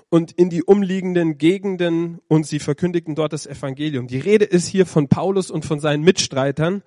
und 0.09 0.33
in 0.33 0.51
die 0.51 0.65
umliegenden 0.65 1.39
Gegenden 1.39 2.19
und 2.27 2.45
sie 2.45 2.59
verkündigten 2.59 3.15
dort 3.15 3.33
das 3.33 3.47
Evangelium. 3.47 4.09
Die 4.09 4.19
Rede 4.19 4.47
ist 4.47 4.67
hier 4.67 4.85
von 4.85 5.09
Paulus 5.09 5.51
und 5.51 5.65
von 5.65 5.79
seinen 5.79 6.03
Mitstreitern. 6.03 6.83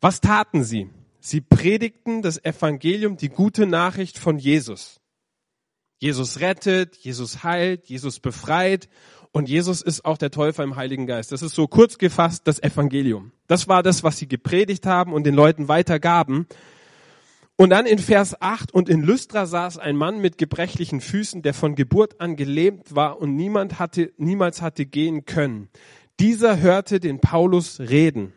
Was 0.00 0.20
taten 0.20 0.62
sie? 0.62 0.90
Sie 1.18 1.40
predigten 1.40 2.22
das 2.22 2.44
Evangelium, 2.44 3.16
die 3.16 3.28
gute 3.28 3.66
Nachricht 3.66 4.16
von 4.16 4.38
Jesus. 4.38 5.00
Jesus 5.98 6.40
rettet, 6.40 6.96
Jesus 6.96 7.42
heilt, 7.42 7.88
Jesus 7.88 8.20
befreit 8.20 8.88
und 9.32 9.48
Jesus 9.48 9.80
ist 9.80 10.04
auch 10.04 10.18
der 10.18 10.30
Täufer 10.30 10.62
im 10.62 10.76
Heiligen 10.76 11.06
Geist. 11.06 11.32
Das 11.32 11.40
ist 11.40 11.54
so 11.54 11.66
kurz 11.66 11.96
gefasst 11.96 12.46
das 12.46 12.62
Evangelium. 12.62 13.32
Das 13.46 13.66
war 13.66 13.82
das, 13.82 14.04
was 14.04 14.18
sie 14.18 14.28
gepredigt 14.28 14.86
haben 14.86 15.14
und 15.14 15.24
den 15.24 15.34
Leuten 15.34 15.68
weitergaben. 15.68 16.46
Und 17.56 17.70
dann 17.70 17.86
in 17.86 17.98
Vers 17.98 18.40
8, 18.40 18.72
und 18.72 18.88
in 18.88 19.02
Lystra 19.02 19.46
saß 19.46 19.78
ein 19.78 19.96
Mann 19.96 20.20
mit 20.20 20.36
gebrechlichen 20.36 21.00
Füßen, 21.00 21.42
der 21.42 21.54
von 21.54 21.74
Geburt 21.74 22.20
an 22.20 22.36
gelähmt 22.36 22.94
war 22.94 23.20
und 23.20 23.34
niemand 23.36 23.78
hatte, 23.78 24.12
niemals 24.16 24.60
hatte 24.60 24.84
gehen 24.84 25.24
können. 25.24 25.68
Dieser 26.20 26.60
hörte 26.60 27.00
den 27.00 27.20
Paulus 27.20 27.80
reden. 27.80 28.32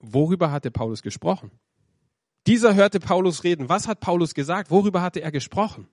Worüber 0.00 0.50
hatte 0.50 0.70
Paulus 0.70 1.02
gesprochen? 1.02 1.50
Dieser 2.46 2.74
hörte 2.74 3.00
Paulus 3.00 3.44
reden. 3.44 3.68
Was 3.68 3.88
hat 3.88 4.00
Paulus 4.00 4.34
gesagt? 4.34 4.70
Worüber 4.70 5.02
hatte 5.02 5.20
er 5.20 5.32
gesprochen? 5.32 5.88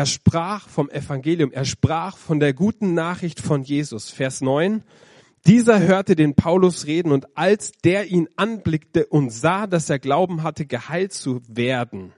Er 0.00 0.06
sprach 0.06 0.66
vom 0.66 0.88
Evangelium. 0.88 1.52
Er 1.52 1.66
sprach 1.66 2.16
von 2.16 2.40
der 2.40 2.54
guten 2.54 2.94
Nachricht 2.94 3.38
von 3.38 3.62
Jesus. 3.62 4.08
Vers 4.08 4.40
9. 4.40 4.82
Dieser 5.46 5.78
hörte 5.80 6.16
den 6.16 6.34
Paulus 6.34 6.86
reden 6.86 7.12
und 7.12 7.36
als 7.36 7.72
der 7.84 8.06
ihn 8.06 8.26
anblickte 8.36 9.04
und 9.04 9.28
sah, 9.28 9.66
dass 9.66 9.90
er 9.90 9.98
Glauben 9.98 10.42
hatte, 10.42 10.64
geheilt 10.64 11.12
zu 11.12 11.42
werden. 11.48 12.14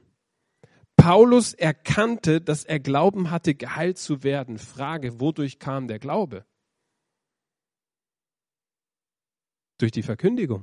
Paulus 0.95 1.55
erkannte, 1.55 2.41
dass 2.41 2.65
er 2.65 2.79
Glauben 2.79 3.33
hatte, 3.33 3.57
geheilt 3.57 3.99
zu 3.99 4.23
werden. 4.23 4.59
Frage, 4.59 5.19
wodurch 5.19 5.59
kam 5.59 5.89
der 5.89 5.99
Glaube? 5.99 6.45
Durch 9.79 9.91
die 9.91 10.05
Verkündigung. 10.05 10.63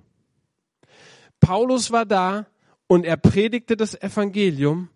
Paulus 1.42 1.92
war 1.92 2.06
da 2.06 2.48
und 2.88 3.04
er 3.04 3.18
predigte 3.18 3.76
das 3.76 3.94
Evangelium 4.02 4.88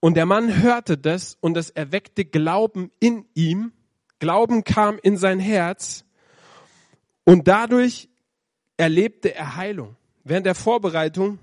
und 0.00 0.14
der 0.14 0.26
Mann 0.26 0.62
hörte 0.62 0.98
das 0.98 1.36
und 1.40 1.56
es 1.56 1.70
erweckte 1.70 2.24
Glauben 2.24 2.90
in 3.00 3.24
ihm. 3.34 3.72
Glauben 4.18 4.64
kam 4.64 4.98
in 5.02 5.16
sein 5.16 5.40
Herz 5.40 6.04
und 7.24 7.48
dadurch 7.48 8.08
erlebte 8.76 9.34
er 9.34 9.56
Heilung. 9.56 9.96
Während 10.24 10.46
der 10.46 10.54
Vorbereitung 10.54 11.38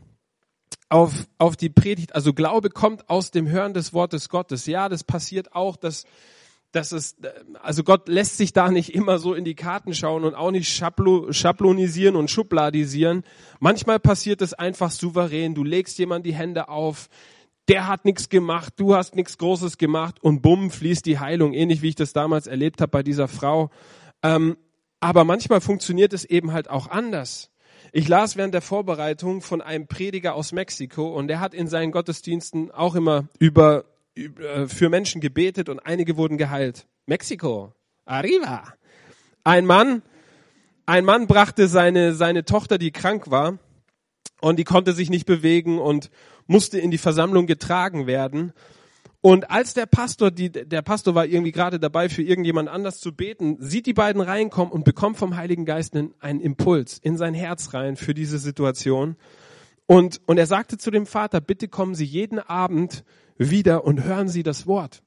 auf, 0.90 1.28
auf 1.38 1.56
die 1.56 1.70
Predigt, 1.70 2.16
also 2.16 2.34
Glaube 2.34 2.70
kommt 2.70 3.10
aus 3.10 3.32
dem 3.32 3.50
Hören 3.50 3.74
des 3.74 3.94
Wortes 3.94 4.30
Gottes. 4.30 4.66
Ja, 4.66 4.90
das 4.90 5.04
passiert 5.04 5.56
auch, 5.56 5.76
dass, 5.76 6.06
dass 6.72 6.92
es, 6.92 7.16
also 7.62 7.84
Gott 7.84 8.08
lässt 8.08 8.38
sich 8.38 8.54
da 8.54 8.70
nicht 8.70 8.94
immer 8.94 9.20
so 9.20 9.34
in 9.34 9.46
die 9.46 9.56
Karten 9.56 9.94
schauen 9.94 10.24
und 10.24 10.36
auch 10.36 10.52
nicht 10.52 10.70
schablo, 10.70 11.32
schablonisieren 11.32 12.16
und 12.16 12.30
schubladisieren. 12.30 13.24
Manchmal 13.60 14.00
passiert 14.00 14.42
es 14.42 14.54
einfach 14.54 14.92
souverän. 14.92 15.56
Du 15.56 15.64
legst 15.64 15.98
jemand 15.98 16.26
die 16.26 16.36
Hände 16.36 16.70
auf, 16.70 17.10
der 17.70 17.88
hat 17.88 18.06
nichts 18.06 18.30
gemacht, 18.30 18.74
du 18.78 18.96
hast 18.96 19.16
nichts 19.16 19.38
Großes 19.38 19.78
gemacht 19.78 20.22
und 20.22 20.42
bumm, 20.42 20.70
fließt 20.70 21.06
die 21.06 21.20
Heilung, 21.20 21.54
ähnlich 21.54 21.82
wie 21.82 21.90
ich 21.90 21.96
das 21.96 22.14
damals 22.14 22.48
erlebt 22.48 22.82
habe 22.82 22.92
bei 22.92 23.04
dieser 23.04 23.28
Frau. 23.28 23.70
Ähm, 24.22 24.58
aber 25.00 25.24
manchmal 25.24 25.62
funktioniert 25.62 26.14
es 26.14 26.26
eben 26.26 26.52
halt 26.52 26.70
auch 26.70 26.88
anders. 26.88 27.52
Ich 27.92 28.08
las 28.08 28.36
während 28.36 28.54
der 28.54 28.62
Vorbereitung 28.62 29.42
von 29.42 29.62
einem 29.62 29.88
Prediger 29.88 30.36
aus 30.36 30.52
Mexiko 30.52 31.16
und 31.16 31.28
der 31.28 31.40
hat 31.40 31.54
in 31.54 31.68
seinen 31.68 31.92
Gottesdiensten 31.92 32.72
auch 32.72 32.96
immer 32.96 33.28
über, 33.40 33.86
über 34.16 34.44
äh, 34.44 34.68
für 34.68 34.90
Menschen 34.90 35.22
gebetet 35.22 35.70
und 35.70 35.80
einige 35.80 36.18
wurden 36.18 36.38
geheilt. 36.38 36.88
Mexiko, 37.06 37.74
arriba. 38.06 38.74
Ein 39.44 39.66
Mann, 39.66 40.02
ein 40.86 41.06
Mann 41.06 41.28
brachte 41.28 41.68
seine 41.68 42.14
seine 42.14 42.46
Tochter, 42.46 42.78
die 42.78 42.92
krank 42.92 43.30
war, 43.30 43.60
und 44.44 44.58
die 44.58 44.66
konnte 44.66 44.92
sich 44.92 45.10
nicht 45.10 45.26
bewegen 45.26 45.80
und 45.80 46.10
musste 46.48 46.80
in 46.80 46.92
die 46.92 46.98
Versammlung 46.98 47.48
getragen 47.48 48.08
werden. 48.08 48.54
Und 49.22 49.50
als 49.50 49.74
der 49.74 49.86
Pastor, 49.86 50.32
die, 50.32 50.52
der 50.52 50.82
Pastor 50.82 51.16
war 51.16 51.26
irgendwie 51.26 51.54
gerade 51.54 51.80
dabei, 51.80 52.10
für 52.10 52.24
irgendjemand 52.24 52.68
anders 52.68 53.00
zu 53.00 53.16
beten, 53.16 53.56
sieht 53.60 53.86
die 53.86 53.94
beiden 53.94 54.22
reinkommen 54.22 54.74
und 54.74 54.84
bekommt 54.84 55.16
vom 55.16 55.38
Heiligen 55.38 55.64
Geist 55.64 55.96
einen, 55.96 56.42
Impuls 56.42 56.98
in 56.98 57.16
sein 57.16 57.34
Herz 57.34 57.74
rein 57.74 57.96
für 57.96 58.14
diese 58.14 58.38
Situation. 58.38 59.16
Und, 59.86 60.22
und 60.26 60.38
er 60.38 60.46
sagte 60.46 60.78
zu 60.78 60.92
dem 60.92 61.06
Vater, 61.06 61.40
bitte 61.40 61.70
kommen 61.70 61.96
Sie 61.96 62.04
jeden 62.04 62.40
Abend 62.40 63.06
wieder 63.38 63.86
und 63.86 64.04
hören 64.04 64.28
Sie 64.28 64.44
das 64.44 64.68
Wort. 64.68 65.04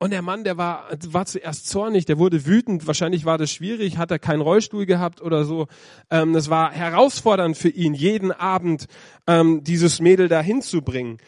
Und 0.00 0.12
der 0.12 0.22
Mann, 0.22 0.44
der 0.44 0.56
war, 0.56 0.88
war 1.08 1.26
zuerst 1.26 1.68
zornig, 1.68 2.04
der 2.04 2.18
wurde 2.18 2.46
wütend. 2.46 2.86
Wahrscheinlich 2.86 3.24
war 3.24 3.36
das 3.36 3.50
schwierig, 3.50 3.98
hat 3.98 4.12
er 4.12 4.20
keinen 4.20 4.42
Rollstuhl 4.42 4.86
gehabt 4.86 5.20
oder 5.20 5.44
so. 5.44 5.66
Ähm, 6.08 6.32
das 6.34 6.48
war 6.50 6.70
herausfordernd 6.70 7.56
für 7.56 7.68
ihn, 7.68 7.94
jeden 7.94 8.30
Abend 8.30 8.86
ähm, 9.26 9.64
dieses 9.64 10.00
Mädel 10.00 10.28
da 10.28 10.40
hinzubringen. 10.40 11.18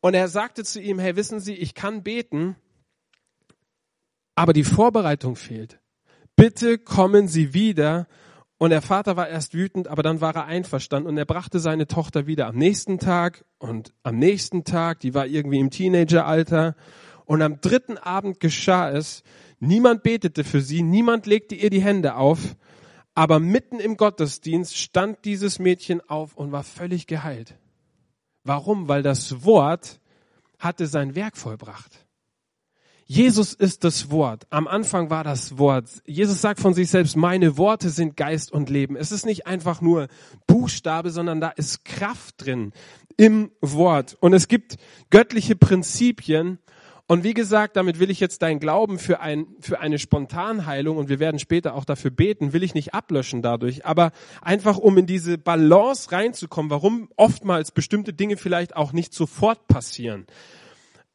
Und 0.00 0.14
er 0.14 0.28
sagte 0.28 0.64
zu 0.64 0.80
ihm, 0.80 0.98
hey, 0.98 1.16
wissen 1.16 1.38
Sie, 1.38 1.54
ich 1.54 1.74
kann 1.74 2.02
beten, 2.02 2.56
aber 4.34 4.54
die 4.54 4.64
Vorbereitung 4.64 5.36
fehlt. 5.36 5.78
Bitte 6.34 6.78
kommen 6.78 7.28
Sie 7.28 7.52
wieder. 7.52 8.06
Und 8.56 8.70
der 8.70 8.82
Vater 8.82 9.16
war 9.16 9.28
erst 9.28 9.52
wütend, 9.52 9.88
aber 9.88 10.02
dann 10.02 10.22
war 10.22 10.34
er 10.34 10.46
einverstanden 10.46 11.08
und 11.08 11.18
er 11.18 11.26
brachte 11.26 11.58
seine 11.58 11.86
Tochter 11.86 12.26
wieder 12.26 12.46
am 12.46 12.56
nächsten 12.56 12.98
Tag 12.98 13.44
und 13.58 13.92
am 14.02 14.18
nächsten 14.18 14.64
Tag, 14.64 15.00
die 15.00 15.12
war 15.12 15.26
irgendwie 15.26 15.58
im 15.58 15.70
Teenageralter. 15.70 16.76
Und 17.24 17.42
am 17.42 17.60
dritten 17.60 17.98
Abend 17.98 18.40
geschah 18.40 18.90
es, 18.90 19.22
niemand 19.60 20.02
betete 20.02 20.44
für 20.44 20.60
sie, 20.60 20.82
niemand 20.82 21.26
legte 21.26 21.54
ihr 21.54 21.70
die 21.70 21.82
Hände 21.82 22.16
auf, 22.16 22.56
aber 23.14 23.38
mitten 23.38 23.78
im 23.78 23.96
Gottesdienst 23.96 24.76
stand 24.76 25.24
dieses 25.24 25.58
Mädchen 25.58 26.00
auf 26.08 26.36
und 26.36 26.52
war 26.52 26.64
völlig 26.64 27.06
geheilt. 27.06 27.56
Warum? 28.42 28.88
Weil 28.88 29.02
das 29.02 29.44
Wort 29.44 30.00
hatte 30.58 30.86
sein 30.86 31.14
Werk 31.14 31.36
vollbracht. 31.36 32.04
Jesus 33.06 33.52
ist 33.52 33.84
das 33.84 34.10
Wort. 34.10 34.46
Am 34.50 34.66
Anfang 34.66 35.10
war 35.10 35.24
das 35.24 35.58
Wort. 35.58 36.02
Jesus 36.06 36.40
sagt 36.40 36.58
von 36.58 36.72
sich 36.72 36.90
selbst, 36.90 37.16
meine 37.16 37.58
Worte 37.58 37.90
sind 37.90 38.16
Geist 38.16 38.50
und 38.50 38.70
Leben. 38.70 38.96
Es 38.96 39.12
ist 39.12 39.26
nicht 39.26 39.46
einfach 39.46 39.82
nur 39.82 40.08
Buchstabe, 40.46 41.10
sondern 41.10 41.40
da 41.40 41.50
ist 41.50 41.84
Kraft 41.84 42.36
drin 42.38 42.72
im 43.16 43.50
Wort. 43.60 44.16
Und 44.20 44.32
es 44.32 44.48
gibt 44.48 44.76
göttliche 45.10 45.54
Prinzipien, 45.54 46.58
und 47.06 47.22
wie 47.22 47.34
gesagt, 47.34 47.76
damit 47.76 47.98
will 47.98 48.10
ich 48.10 48.18
jetzt 48.18 48.40
dein 48.40 48.60
Glauben 48.60 48.98
für, 48.98 49.20
ein, 49.20 49.46
für 49.60 49.78
eine 49.80 49.98
Spontanheilung, 49.98 50.96
und 50.96 51.10
wir 51.10 51.18
werden 51.18 51.38
später 51.38 51.74
auch 51.74 51.84
dafür 51.84 52.10
beten, 52.10 52.54
will 52.54 52.62
ich 52.62 52.74
nicht 52.74 52.94
ablöschen 52.94 53.42
dadurch, 53.42 53.84
aber 53.84 54.12
einfach 54.40 54.78
um 54.78 54.96
in 54.96 55.06
diese 55.06 55.36
Balance 55.36 56.12
reinzukommen, 56.12 56.70
warum 56.70 57.10
oftmals 57.16 57.72
bestimmte 57.72 58.14
Dinge 58.14 58.38
vielleicht 58.38 58.74
auch 58.74 58.92
nicht 58.92 59.12
sofort 59.12 59.68
passieren. 59.68 60.26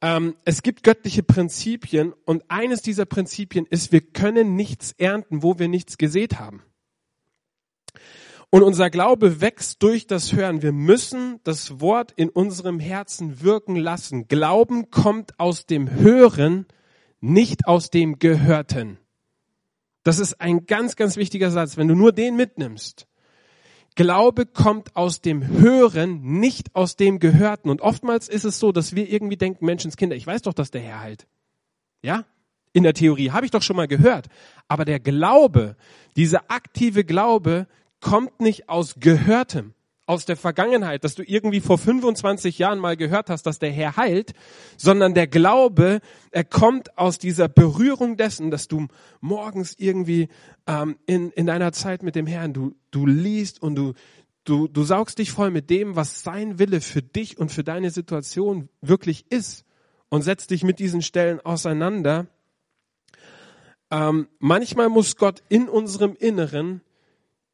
Ähm, 0.01 0.35
es 0.45 0.61
gibt 0.61 0.83
göttliche 0.83 1.23
Prinzipien 1.23 2.13
und 2.23 2.43
eines 2.49 2.83
dieser 2.83 3.05
Prinzipien 3.05 3.65
ist, 3.65 3.91
wir 3.91 4.01
können 4.01 4.55
nichts 4.55 4.93
ernten, 4.97 5.41
wo 5.41 5.57
wir 5.57 5.67
nichts 5.67 5.97
gesät 5.97 6.39
haben. 6.39 6.61
Und 8.51 8.63
unser 8.63 8.89
Glaube 8.89 9.41
wächst 9.41 9.83
durch 9.83 10.07
das 10.07 10.33
Hören. 10.33 10.63
Wir 10.63 10.71
müssen 10.71 11.39
das 11.43 11.79
Wort 11.81 12.11
in 12.15 12.29
unserem 12.29 12.79
Herzen 12.79 13.41
wirken 13.41 13.75
lassen. 13.75 14.27
Glauben 14.27 14.89
kommt 14.89 15.39
aus 15.39 15.67
dem 15.67 15.89
Hören, 15.89 16.65
nicht 17.19 17.67
aus 17.67 17.91
dem 17.91 18.17
Gehörten. 18.17 18.97
Das 20.03 20.17
ist 20.17 20.41
ein 20.41 20.65
ganz, 20.65 20.95
ganz 20.95 21.15
wichtiger 21.15 21.51
Satz. 21.51 21.77
Wenn 21.77 21.87
du 21.87 21.95
nur 21.95 22.11
den 22.11 22.35
mitnimmst. 22.35 23.07
Glaube 23.95 24.45
kommt 24.45 24.95
aus 24.95 25.21
dem 25.21 25.47
Hören, 25.47 26.21
nicht 26.39 26.75
aus 26.75 26.95
dem 26.95 27.19
Gehörten. 27.19 27.69
Und 27.69 27.81
oftmals 27.81 28.29
ist 28.29 28.45
es 28.45 28.57
so, 28.57 28.71
dass 28.71 28.95
wir 28.95 29.09
irgendwie 29.09 29.37
denken, 29.37 29.65
Menschenskinder, 29.65 30.15
ich 30.15 30.25
weiß 30.25 30.43
doch, 30.43 30.53
dass 30.53 30.71
der 30.71 30.81
Herr 30.81 31.01
heilt. 31.01 31.27
Ja? 32.01 32.25
In 32.71 32.83
der 32.83 32.93
Theorie 32.93 33.31
habe 33.31 33.45
ich 33.45 33.51
doch 33.51 33.61
schon 33.61 33.75
mal 33.75 33.87
gehört. 33.87 34.27
Aber 34.67 34.85
der 34.85 34.99
Glaube, 34.99 35.75
dieser 36.15 36.49
aktive 36.49 37.03
Glaube, 37.03 37.67
kommt 37.99 38.39
nicht 38.39 38.69
aus 38.69 38.95
Gehörtem 38.99 39.73
aus 40.09 40.25
der 40.25 40.37
Vergangenheit, 40.37 41.03
dass 41.03 41.13
du 41.13 41.21
irgendwie 41.21 41.59
vor 41.59 41.77
25 41.77 42.57
Jahren 42.57 42.79
mal 42.79 42.97
gehört 42.97 43.29
hast, 43.29 43.43
dass 43.43 43.59
der 43.59 43.69
Herr 43.69 43.95
heilt, 43.95 44.33
sondern 44.75 45.13
der 45.13 45.27
Glaube, 45.27 45.99
er 46.31 46.43
kommt 46.43 46.97
aus 46.97 47.19
dieser 47.19 47.47
Berührung 47.47 48.17
dessen, 48.17 48.49
dass 48.49 48.67
du 48.67 48.87
morgens 49.21 49.75
irgendwie 49.77 50.29
ähm, 50.65 50.97
in, 51.05 51.29
in 51.29 51.45
deiner 51.45 51.73
Zeit 51.73 52.01
mit 52.01 52.15
dem 52.15 52.25
Herrn, 52.25 52.53
du, 52.53 52.75
du 52.89 53.05
liest 53.05 53.61
und 53.61 53.75
du, 53.75 53.93
du, 54.45 54.67
du 54.67 54.81
saugst 54.81 55.19
dich 55.19 55.29
voll 55.29 55.51
mit 55.51 55.69
dem, 55.69 55.95
was 55.95 56.23
sein 56.23 56.57
Wille 56.57 56.81
für 56.81 57.03
dich 57.03 57.37
und 57.37 57.51
für 57.51 57.63
deine 57.63 57.91
Situation 57.91 58.67
wirklich 58.81 59.31
ist 59.31 59.63
und 60.09 60.23
setzt 60.23 60.49
dich 60.49 60.63
mit 60.63 60.79
diesen 60.79 61.03
Stellen 61.03 61.39
auseinander. 61.39 62.25
Ähm, 63.91 64.27
manchmal 64.39 64.89
muss 64.89 65.17
Gott 65.17 65.43
in 65.49 65.69
unserem 65.69 66.15
Inneren 66.15 66.81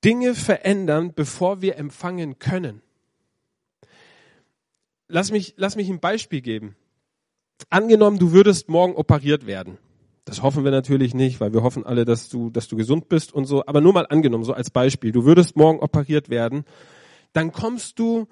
Dinge 0.06 0.36
verändern, 0.36 1.14
bevor 1.16 1.62
wir 1.62 1.78
empfangen 1.78 2.38
können. 2.38 2.82
Lass 5.08 5.32
mich, 5.32 5.56
lass 5.58 5.76
mich 5.76 5.90
ein 5.90 6.00
Beispiel 6.00 6.42
geben. 6.42 6.76
Angenommen, 7.70 8.20
du 8.20 8.32
würdest 8.32 8.70
morgen 8.70 8.96
operiert 8.96 9.48
werden. 9.48 9.80
Das 10.26 10.42
hoffen 10.42 10.64
wir 10.64 10.72
natürlich 10.72 11.14
nicht, 11.14 11.40
weil 11.40 11.54
wir 11.54 11.64
hoffen 11.64 11.86
alle, 11.86 12.06
dass 12.06 12.30
du, 12.30 12.50
dass 12.50 12.68
du 12.68 12.76
gesund 12.76 13.10
bist 13.10 13.34
und 13.34 13.46
so. 13.46 13.66
Aber 13.66 13.82
nur 13.82 13.94
mal 13.94 14.08
angenommen, 14.08 14.44
so 14.44 14.54
als 14.54 14.70
Beispiel. 14.70 15.12
Du 15.12 15.26
würdest 15.26 15.56
morgen 15.56 15.80
operiert 15.80 16.30
werden. 16.30 16.66
Dann 17.34 17.52
kommst 17.52 18.00
du 18.00 18.28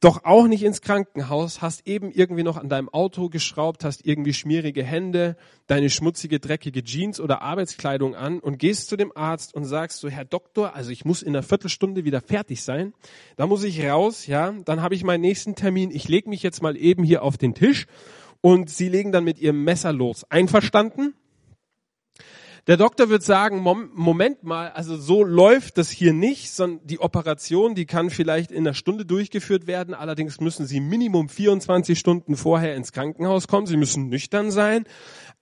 doch 0.00 0.24
auch 0.24 0.46
nicht 0.46 0.62
ins 0.62 0.80
Krankenhaus, 0.80 1.60
hast 1.60 1.86
eben 1.86 2.10
irgendwie 2.10 2.42
noch 2.42 2.56
an 2.56 2.70
deinem 2.70 2.88
Auto 2.88 3.28
geschraubt, 3.28 3.84
hast 3.84 4.06
irgendwie 4.06 4.32
schmierige 4.32 4.82
Hände, 4.82 5.36
deine 5.66 5.90
schmutzige, 5.90 6.40
dreckige 6.40 6.82
Jeans 6.82 7.20
oder 7.20 7.42
Arbeitskleidung 7.42 8.14
an 8.14 8.40
und 8.40 8.58
gehst 8.58 8.88
zu 8.88 8.96
dem 8.96 9.14
Arzt 9.14 9.54
und 9.54 9.64
sagst 9.64 10.00
so, 10.00 10.08
Herr 10.08 10.24
Doktor, 10.24 10.74
also 10.74 10.90
ich 10.90 11.04
muss 11.04 11.22
in 11.22 11.36
einer 11.36 11.42
Viertelstunde 11.42 12.04
wieder 12.04 12.22
fertig 12.22 12.62
sein. 12.62 12.94
Da 13.36 13.46
muss 13.46 13.62
ich 13.62 13.84
raus, 13.84 14.26
ja, 14.26 14.52
dann 14.64 14.80
habe 14.80 14.94
ich 14.94 15.04
meinen 15.04 15.20
nächsten 15.20 15.54
Termin. 15.54 15.90
Ich 15.90 16.08
lege 16.08 16.30
mich 16.30 16.42
jetzt 16.42 16.62
mal 16.62 16.78
eben 16.78 17.04
hier 17.04 17.22
auf 17.22 17.36
den 17.36 17.54
Tisch 17.54 17.86
und 18.40 18.70
Sie 18.70 18.88
legen 18.88 19.12
dann 19.12 19.24
mit 19.24 19.38
Ihrem 19.38 19.64
Messer 19.64 19.92
los. 19.92 20.24
Einverstanden? 20.30 21.14
Der 22.66 22.76
Doktor 22.76 23.08
wird 23.08 23.22
sagen, 23.22 23.60
Moment 23.62 24.44
mal, 24.44 24.68
also 24.70 24.96
so 24.96 25.24
läuft 25.24 25.78
das 25.78 25.90
hier 25.90 26.12
nicht, 26.12 26.52
sondern 26.52 26.86
die 26.86 27.00
Operation, 27.00 27.74
die 27.74 27.86
kann 27.86 28.10
vielleicht 28.10 28.52
in 28.52 28.66
einer 28.66 28.74
Stunde 28.74 29.06
durchgeführt 29.06 29.66
werden. 29.66 29.94
Allerdings 29.94 30.40
müssen 30.40 30.66
Sie 30.66 30.80
Minimum 30.80 31.28
24 31.28 31.98
Stunden 31.98 32.36
vorher 32.36 32.76
ins 32.76 32.92
Krankenhaus 32.92 33.48
kommen. 33.48 33.66
Sie 33.66 33.78
müssen 33.78 34.08
nüchtern 34.08 34.50
sein. 34.50 34.84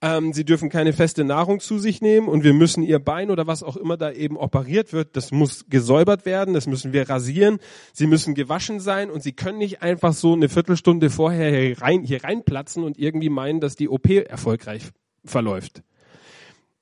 Ähm, 0.01 0.31
Sie 0.31 0.45
dürfen 0.45 0.69
keine 0.69 0.93
feste 0.93 1.25
Nahrung 1.25 1.59
zu 1.59 1.77
sich 1.77 2.01
nehmen 2.01 2.29
und 2.29 2.45
wir 2.45 2.53
müssen 2.53 2.83
Ihr 2.83 2.99
Bein 2.99 3.31
oder 3.31 3.47
was 3.47 3.63
auch 3.63 3.75
immer 3.75 3.97
da 3.97 4.11
eben 4.13 4.37
operiert 4.37 4.93
wird, 4.93 5.17
das 5.17 5.31
muss 5.31 5.65
gesäubert 5.67 6.25
werden, 6.25 6.53
das 6.53 6.67
müssen 6.67 6.93
wir 6.93 7.09
rasieren. 7.09 7.59
Sie 7.91 8.07
müssen 8.07 8.33
gewaschen 8.33 8.79
sein 8.79 9.11
und 9.11 9.23
Sie 9.23 9.33
können 9.33 9.57
nicht 9.57 9.81
einfach 9.81 10.13
so 10.13 10.33
eine 10.33 10.47
Viertelstunde 10.47 11.09
vorher 11.09 11.51
hier, 11.51 11.81
rein, 11.81 12.03
hier 12.03 12.23
reinplatzen 12.23 12.83
und 12.83 12.97
irgendwie 12.97 13.29
meinen, 13.29 13.59
dass 13.59 13.75
die 13.75 13.89
OP 13.89 14.09
erfolgreich 14.09 14.83
verläuft 15.25 15.83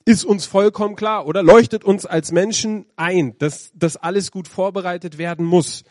ist 0.08 0.24
uns 0.24 0.46
vollkommen 0.46 0.96
klar 0.96 1.28
oder 1.28 1.44
leuchtet 1.44 1.84
uns 1.84 2.06
als 2.06 2.32
Menschen 2.32 2.86
ein, 2.96 3.38
dass 3.40 3.72
das 3.76 3.98
alles 3.98 4.32
gut 4.32 4.48
vorbereitet 4.48 5.18
werden 5.18 5.46
muss. 5.46 5.84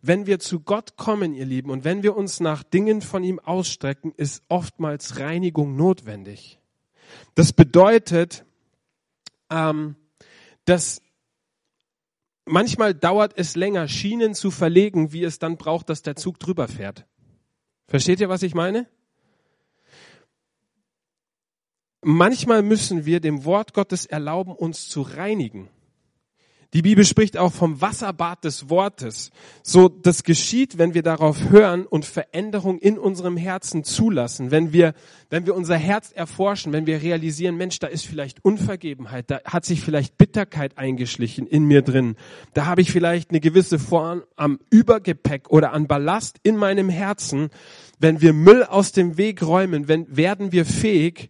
Wenn 0.00 0.26
wir 0.26 0.40
zu 0.40 0.58
Gott 0.58 0.96
kommen, 0.96 1.32
ihr 1.32 1.46
Lieben, 1.46 1.70
und 1.70 1.84
wenn 1.84 2.02
wir 2.02 2.16
uns 2.16 2.40
nach 2.40 2.64
Dingen 2.64 3.02
von 3.02 3.22
ihm 3.22 3.38
ausstrecken, 3.38 4.12
ist 4.16 4.42
oftmals 4.48 5.20
Reinigung 5.20 5.76
notwendig. 5.76 6.58
Das 7.36 7.52
bedeutet, 7.52 8.44
ähm, 9.48 9.94
dass 10.64 11.00
manchmal 12.44 12.94
dauert 12.94 13.34
es 13.36 13.54
länger, 13.54 13.86
Schienen 13.86 14.34
zu 14.34 14.50
verlegen, 14.50 15.12
wie 15.12 15.22
es 15.22 15.38
dann 15.38 15.56
braucht, 15.56 15.88
dass 15.88 16.02
der 16.02 16.16
Zug 16.16 16.40
drüber 16.40 16.66
fährt. 16.66 17.06
Versteht 17.86 18.18
ihr, 18.18 18.28
was 18.28 18.42
ich 18.42 18.56
meine? 18.56 18.88
Manchmal 22.02 22.62
müssen 22.62 23.06
wir 23.06 23.20
dem 23.20 23.44
Wort 23.44 23.74
Gottes 23.74 24.06
erlauben, 24.06 24.52
uns 24.52 24.88
zu 24.88 25.02
reinigen. 25.02 25.68
Die 26.74 26.80
Bibel 26.80 27.04
spricht 27.04 27.36
auch 27.36 27.52
vom 27.52 27.82
Wasserbad 27.82 28.44
des 28.44 28.70
Wortes. 28.70 29.30
So, 29.62 29.90
das 29.90 30.24
geschieht, 30.24 30.78
wenn 30.78 30.94
wir 30.94 31.02
darauf 31.02 31.50
hören 31.50 31.84
und 31.84 32.06
Veränderung 32.06 32.78
in 32.78 32.98
unserem 32.98 33.36
Herzen 33.36 33.84
zulassen. 33.84 34.50
Wenn 34.50 34.72
wir, 34.72 34.94
wenn 35.28 35.44
wir 35.44 35.54
unser 35.54 35.76
Herz 35.76 36.12
erforschen, 36.12 36.72
wenn 36.72 36.86
wir 36.86 37.02
realisieren, 37.02 37.58
Mensch, 37.58 37.78
da 37.78 37.88
ist 37.88 38.06
vielleicht 38.06 38.42
Unvergebenheit, 38.42 39.30
da 39.30 39.40
hat 39.44 39.66
sich 39.66 39.82
vielleicht 39.82 40.16
Bitterkeit 40.16 40.78
eingeschlichen 40.78 41.46
in 41.46 41.64
mir 41.64 41.82
drin. 41.82 42.16
Da 42.54 42.64
habe 42.64 42.80
ich 42.80 42.90
vielleicht 42.90 43.30
eine 43.30 43.40
gewisse 43.40 43.78
Form 43.78 44.22
am 44.36 44.58
Übergepäck 44.70 45.50
oder 45.50 45.74
an 45.74 45.86
Ballast 45.86 46.38
in 46.42 46.56
meinem 46.56 46.88
Herzen. 46.88 47.50
Wenn 47.98 48.22
wir 48.22 48.32
Müll 48.32 48.64
aus 48.64 48.92
dem 48.92 49.18
Weg 49.18 49.42
räumen, 49.42 49.88
wenn, 49.88 50.16
werden 50.16 50.52
wir 50.52 50.64
fähig, 50.64 51.28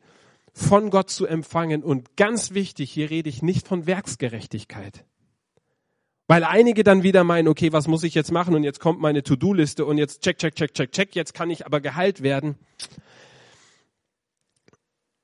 von 0.53 0.91
Gott 0.91 1.11
zu 1.11 1.27
empfangen. 1.27 1.83
Und 1.83 2.17
ganz 2.17 2.53
wichtig, 2.53 2.91
hier 2.93 3.11
rede 3.11 3.29
ich 3.29 3.43
nicht 3.43 3.67
von 3.67 3.87
Werksgerechtigkeit. 3.87 5.05
Weil 6.29 6.45
einige 6.45 6.85
dann 6.85 7.03
wieder 7.03 7.25
meinen, 7.25 7.49
okay, 7.49 7.73
was 7.73 7.89
muss 7.89 8.05
ich 8.05 8.15
jetzt 8.15 8.33
machen? 8.33 8.55
Und 8.55 8.65
jetzt 8.65 8.81
kommt 8.81 9.01
meine 9.01 9.23
To-Do-Liste 9.23 9.85
und 9.85 9.99
jetzt 9.99 10.23
check, 10.23 10.39
check, 10.39 10.55
check, 10.55 10.73
check, 10.73 10.93
check, 10.93 11.15
jetzt 11.15 11.35
kann 11.35 11.51
ich 11.51 11.67
aber 11.67 11.81
geheilt 11.81 12.23
werden. 12.23 12.57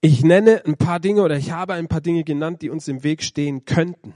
Ich 0.00 0.22
nenne 0.22 0.64
ein 0.64 0.76
paar 0.76 1.00
Dinge 1.00 1.22
oder 1.22 1.36
ich 1.36 1.50
habe 1.50 1.74
ein 1.74 1.88
paar 1.88 2.00
Dinge 2.00 2.24
genannt, 2.24 2.62
die 2.62 2.70
uns 2.70 2.88
im 2.88 3.02
Weg 3.02 3.22
stehen 3.22 3.64
könnten. 3.64 4.14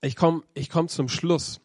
Ich 0.00 0.16
komme 0.16 0.42
ich 0.54 0.70
komm 0.70 0.88
zum 0.88 1.08
Schluss. 1.08 1.60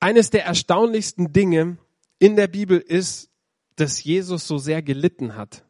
Eines 0.00 0.30
der 0.30 0.44
erstaunlichsten 0.44 1.32
Dinge 1.32 1.78
in 2.18 2.36
der 2.36 2.48
Bibel 2.48 2.78
ist, 2.78 3.30
dass 3.76 4.02
Jesus 4.02 4.46
so 4.46 4.58
sehr 4.58 4.82
gelitten 4.82 5.36
hat. 5.36 5.64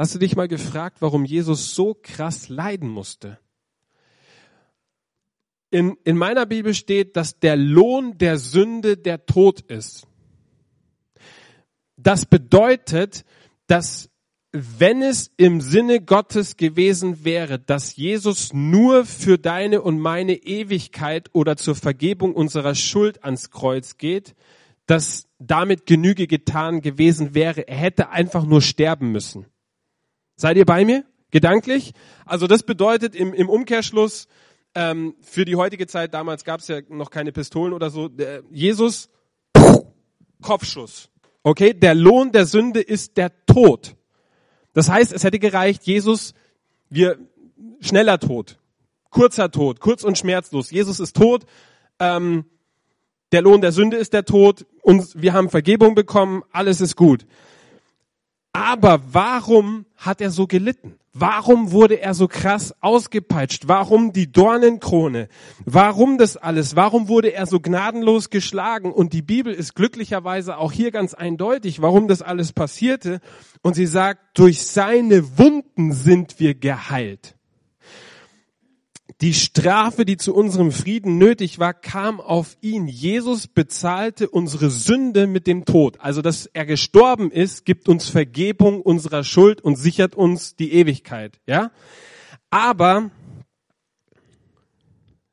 Hast 0.00 0.14
du 0.14 0.18
dich 0.18 0.34
mal 0.34 0.48
gefragt, 0.48 1.02
warum 1.02 1.26
Jesus 1.26 1.74
so 1.74 1.92
krass 1.92 2.48
leiden 2.48 2.88
musste? 2.88 3.38
In, 5.70 5.98
in 6.04 6.16
meiner 6.16 6.46
Bibel 6.46 6.72
steht, 6.72 7.18
dass 7.18 7.38
der 7.38 7.54
Lohn 7.58 8.16
der 8.16 8.38
Sünde 8.38 8.96
der 8.96 9.26
Tod 9.26 9.60
ist. 9.60 10.06
Das 11.98 12.24
bedeutet, 12.24 13.26
dass 13.66 14.08
wenn 14.52 15.02
es 15.02 15.32
im 15.36 15.60
Sinne 15.60 16.00
Gottes 16.00 16.56
gewesen 16.56 17.22
wäre, 17.26 17.58
dass 17.58 17.94
Jesus 17.94 18.54
nur 18.54 19.04
für 19.04 19.36
deine 19.36 19.82
und 19.82 20.00
meine 20.00 20.32
Ewigkeit 20.32 21.28
oder 21.34 21.58
zur 21.58 21.74
Vergebung 21.74 22.34
unserer 22.34 22.74
Schuld 22.74 23.22
ans 23.22 23.50
Kreuz 23.50 23.98
geht, 23.98 24.34
dass 24.86 25.28
damit 25.38 25.84
Genüge 25.84 26.26
getan 26.26 26.80
gewesen 26.80 27.34
wäre. 27.34 27.68
Er 27.68 27.76
hätte 27.76 28.08
einfach 28.08 28.46
nur 28.46 28.62
sterben 28.62 29.12
müssen. 29.12 29.44
Seid 30.40 30.56
ihr 30.56 30.64
bei 30.64 30.86
mir? 30.86 31.04
Gedanklich? 31.30 31.92
Also 32.24 32.46
das 32.46 32.62
bedeutet 32.62 33.14
im, 33.14 33.34
im 33.34 33.50
Umkehrschluss, 33.50 34.26
ähm, 34.74 35.14
für 35.20 35.44
die 35.44 35.56
heutige 35.56 35.86
Zeit, 35.86 36.14
damals 36.14 36.44
gab 36.44 36.60
es 36.60 36.68
ja 36.68 36.80
noch 36.88 37.10
keine 37.10 37.30
Pistolen 37.30 37.74
oder 37.74 37.90
so, 37.90 38.08
der, 38.08 38.42
Jesus, 38.50 39.10
Kopfschuss. 40.40 41.10
Okay, 41.42 41.74
der 41.74 41.94
Lohn 41.94 42.32
der 42.32 42.46
Sünde 42.46 42.80
ist 42.80 43.18
der 43.18 43.32
Tod. 43.44 43.96
Das 44.72 44.88
heißt, 44.88 45.12
es 45.12 45.24
hätte 45.24 45.38
gereicht, 45.38 45.82
Jesus, 45.84 46.32
wir, 46.88 47.18
schneller 47.80 48.18
Tod, 48.18 48.58
kurzer 49.10 49.50
Tod, 49.50 49.80
kurz 49.80 50.04
und 50.04 50.16
schmerzlos. 50.16 50.70
Jesus 50.70 51.00
ist 51.00 51.16
tot, 51.16 51.44
ähm, 51.98 52.46
der 53.32 53.42
Lohn 53.42 53.60
der 53.60 53.72
Sünde 53.72 53.98
ist 53.98 54.14
der 54.14 54.24
Tod, 54.24 54.64
und 54.80 55.20
wir 55.20 55.34
haben 55.34 55.50
Vergebung 55.50 55.94
bekommen, 55.94 56.44
alles 56.50 56.80
ist 56.80 56.96
gut. 56.96 57.26
Aber 58.52 59.00
warum 59.12 59.86
hat 59.96 60.20
er 60.20 60.30
so 60.30 60.46
gelitten? 60.46 60.96
Warum 61.12 61.72
wurde 61.72 62.00
er 62.00 62.14
so 62.14 62.28
krass 62.28 62.72
ausgepeitscht? 62.80 63.66
Warum 63.66 64.12
die 64.12 64.30
Dornenkrone? 64.30 65.28
Warum 65.64 66.18
das 66.18 66.36
alles? 66.36 66.76
Warum 66.76 67.08
wurde 67.08 67.32
er 67.32 67.46
so 67.46 67.58
gnadenlos 67.58 68.30
geschlagen? 68.30 68.92
Und 68.92 69.12
die 69.12 69.22
Bibel 69.22 69.52
ist 69.52 69.74
glücklicherweise 69.74 70.56
auch 70.56 70.70
hier 70.70 70.92
ganz 70.92 71.14
eindeutig, 71.14 71.82
warum 71.82 72.06
das 72.06 72.22
alles 72.22 72.52
passierte. 72.52 73.20
Und 73.62 73.74
sie 73.74 73.86
sagt, 73.86 74.38
durch 74.38 74.62
seine 74.62 75.36
Wunden 75.36 75.92
sind 75.92 76.38
wir 76.38 76.54
geheilt. 76.54 77.36
Die 79.20 79.34
Strafe, 79.34 80.06
die 80.06 80.16
zu 80.16 80.34
unserem 80.34 80.72
Frieden 80.72 81.18
nötig 81.18 81.58
war, 81.58 81.74
kam 81.74 82.22
auf 82.22 82.56
ihn. 82.62 82.88
Jesus 82.88 83.48
bezahlte 83.48 84.30
unsere 84.30 84.70
Sünde 84.70 85.26
mit 85.26 85.46
dem 85.46 85.66
Tod. 85.66 86.00
Also, 86.00 86.22
dass 86.22 86.46
er 86.46 86.64
gestorben 86.64 87.30
ist, 87.30 87.66
gibt 87.66 87.90
uns 87.90 88.08
Vergebung 88.08 88.80
unserer 88.80 89.22
Schuld 89.22 89.60
und 89.60 89.76
sichert 89.76 90.14
uns 90.14 90.56
die 90.56 90.72
Ewigkeit, 90.72 91.38
ja? 91.46 91.70
Aber 92.48 93.10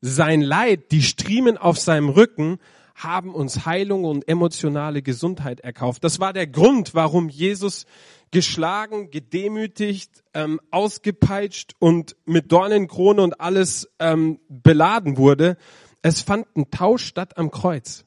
sein 0.02 0.42
Leid, 0.42 0.92
die 0.92 1.02
Striemen 1.02 1.58
auf 1.58 1.80
seinem 1.80 2.10
Rücken 2.10 2.60
haben 2.94 3.34
uns 3.34 3.66
Heilung 3.66 4.04
und 4.04 4.28
emotionale 4.28 5.02
Gesundheit 5.02 5.60
erkauft. 5.62 6.04
Das 6.04 6.20
war 6.20 6.34
der 6.34 6.48
Grund, 6.48 6.94
warum 6.94 7.30
Jesus 7.30 7.86
geschlagen, 8.32 9.10
gedemütigt, 9.12 10.24
ähm, 10.34 10.60
ausgepeitscht 10.72 11.76
und 11.80 12.16
mit 12.26 12.52
Dornenkrone 12.52 13.22
und 13.22 13.40
alles 13.40 13.90
ähm, 14.00 14.40
beladen 14.50 15.18
wurde. 15.18 15.58
Es 16.02 16.22
fand 16.22 16.48
ein 16.56 16.70
Tausch 16.72 17.06
statt 17.06 17.38
am 17.38 17.52
Kreuz. 17.52 18.06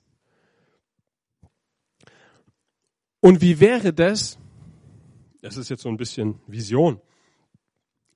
Und 3.20 3.40
wie 3.40 3.60
wäre 3.60 3.92
das, 3.92 4.38
das 5.42 5.56
ist 5.56 5.68
jetzt 5.68 5.82
so 5.82 5.88
ein 5.88 5.96
bisschen 5.96 6.40
Vision, 6.46 7.00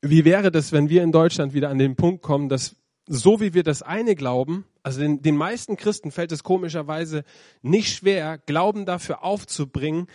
wie 0.00 0.24
wäre 0.24 0.50
das, 0.50 0.72
wenn 0.72 0.88
wir 0.88 1.02
in 1.02 1.12
Deutschland 1.12 1.54
wieder 1.54 1.70
an 1.70 1.78
den 1.78 1.96
Punkt 1.96 2.22
kommen, 2.22 2.48
dass 2.48 2.76
so 3.06 3.40
wie 3.40 3.52
wir 3.52 3.62
das 3.62 3.82
eine 3.82 4.14
glauben, 4.14 4.64
also 4.82 5.00
den, 5.00 5.22
den 5.22 5.36
meisten 5.36 5.76
Christen 5.76 6.10
fällt 6.10 6.32
es 6.32 6.42
komischerweise 6.42 7.24
nicht 7.62 7.94
schwer, 7.94 8.38
Glauben 8.38 8.86
dafür 8.86 9.22
aufzubringen, 9.22 10.06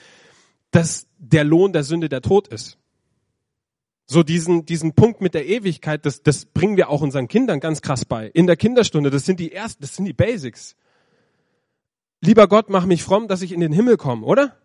dass 0.72 1.07
der 1.17 1.43
Lohn 1.43 1.74
der 1.74 1.84
Sünde 1.84 2.09
der 2.09 2.22
Tod 2.22 2.47
ist. 2.47 2.78
So 4.05 4.24
diesen, 4.24 4.65
diesen 4.65 4.93
Punkt 4.93 5.22
mit 5.22 5.34
der 5.34 5.47
Ewigkeit, 5.47 6.05
das, 6.05 6.24
das 6.24 6.45
bringen 6.45 6.78
wir 6.78 6.89
auch 6.89 7.01
unseren 7.01 7.28
Kindern 7.28 7.59
ganz 7.59 7.82
krass 7.82 8.05
bei. 8.05 8.28
In 8.28 8.47
der 8.47 8.57
Kinderstunde, 8.57 9.11
das 9.11 9.26
sind 9.26 9.39
die 9.39 9.51
ersten, 9.51 9.82
das 9.82 9.95
sind 9.95 10.05
die 10.05 10.13
Basics. 10.13 10.76
Lieber 12.22 12.47
Gott, 12.47 12.70
mach 12.70 12.86
mich 12.86 13.03
fromm, 13.03 13.28
dass 13.28 13.41
ich 13.41 13.51
in 13.51 13.59
den 13.59 13.72
Himmel 13.72 13.97
komme, 13.97 14.26
oder? 14.26 14.57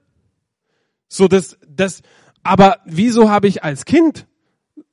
So 1.08 1.28
das, 1.28 1.58
das, 1.68 2.02
aber 2.42 2.78
wieso 2.86 3.30
habe 3.30 3.46
ich 3.46 3.62
als 3.62 3.84
Kind 3.84 4.26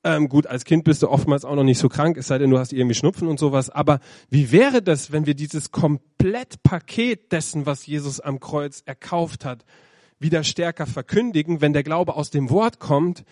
ähm, 0.04 0.30
gut, 0.30 0.48
als 0.48 0.66
Kind 0.66 0.84
bist 0.84 1.04
du 1.04 1.10
oftmals 1.10 1.46
auch 1.46 1.56
noch 1.56 1.64
nicht 1.64 1.78
so 1.78 1.90
krank, 1.90 2.18
es 2.18 2.28
sei 2.28 2.38
denn, 2.38 2.50
du 2.50 2.58
hast 2.58 2.74
irgendwie 2.74 2.96
Schnupfen 2.96 3.28
und 3.28 3.40
sowas. 3.40 3.70
Aber 3.70 4.00
wie 4.30 4.52
wäre 4.52 4.82
das, 4.82 5.12
wenn 5.12 5.26
wir 5.26 5.36
dieses 5.36 5.72
Komplettpaket 5.72 7.32
dessen, 7.32 7.66
was 7.66 7.86
Jesus 7.86 8.20
am 8.20 8.40
Kreuz 8.40 8.82
erkauft 8.86 9.46
hat, 9.46 9.64
wieder 10.22 10.44
stärker 10.44 10.86
verkündigen, 10.86 11.62
wenn 11.62 11.74
der 11.74 11.84
Glaube 11.84 12.16
aus 12.16 12.30
dem 12.30 12.50
Wort 12.50 12.80
kommt 12.80 13.24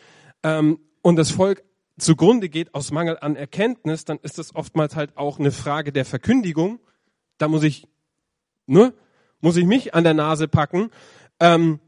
ähm, 0.43 0.79
und 1.01 1.15
das 1.15 1.31
Volk 1.31 1.63
zugrunde 1.97 2.49
geht 2.49 2.73
aus 2.73 2.91
Mangel 2.91 3.17
an 3.19 3.35
Erkenntnis, 3.35 4.05
dann 4.05 4.19
ist 4.21 4.37
das 4.37 4.55
oftmals 4.55 4.95
halt 4.95 5.17
auch 5.17 5.39
eine 5.39 5.51
Frage 5.51 5.91
der 5.91 6.05
Verkündigung. 6.05 6.79
Da 7.37 7.47
muss 7.47 7.63
ich, 7.63 7.87
ne, 8.65 8.93
muss 9.41 9.57
ich 9.57 9.65
mich 9.65 9.93
an 9.93 10.03
der 10.03 10.13
Nase 10.13 10.47
packen. 10.47 10.89
Ähm, 11.39 11.79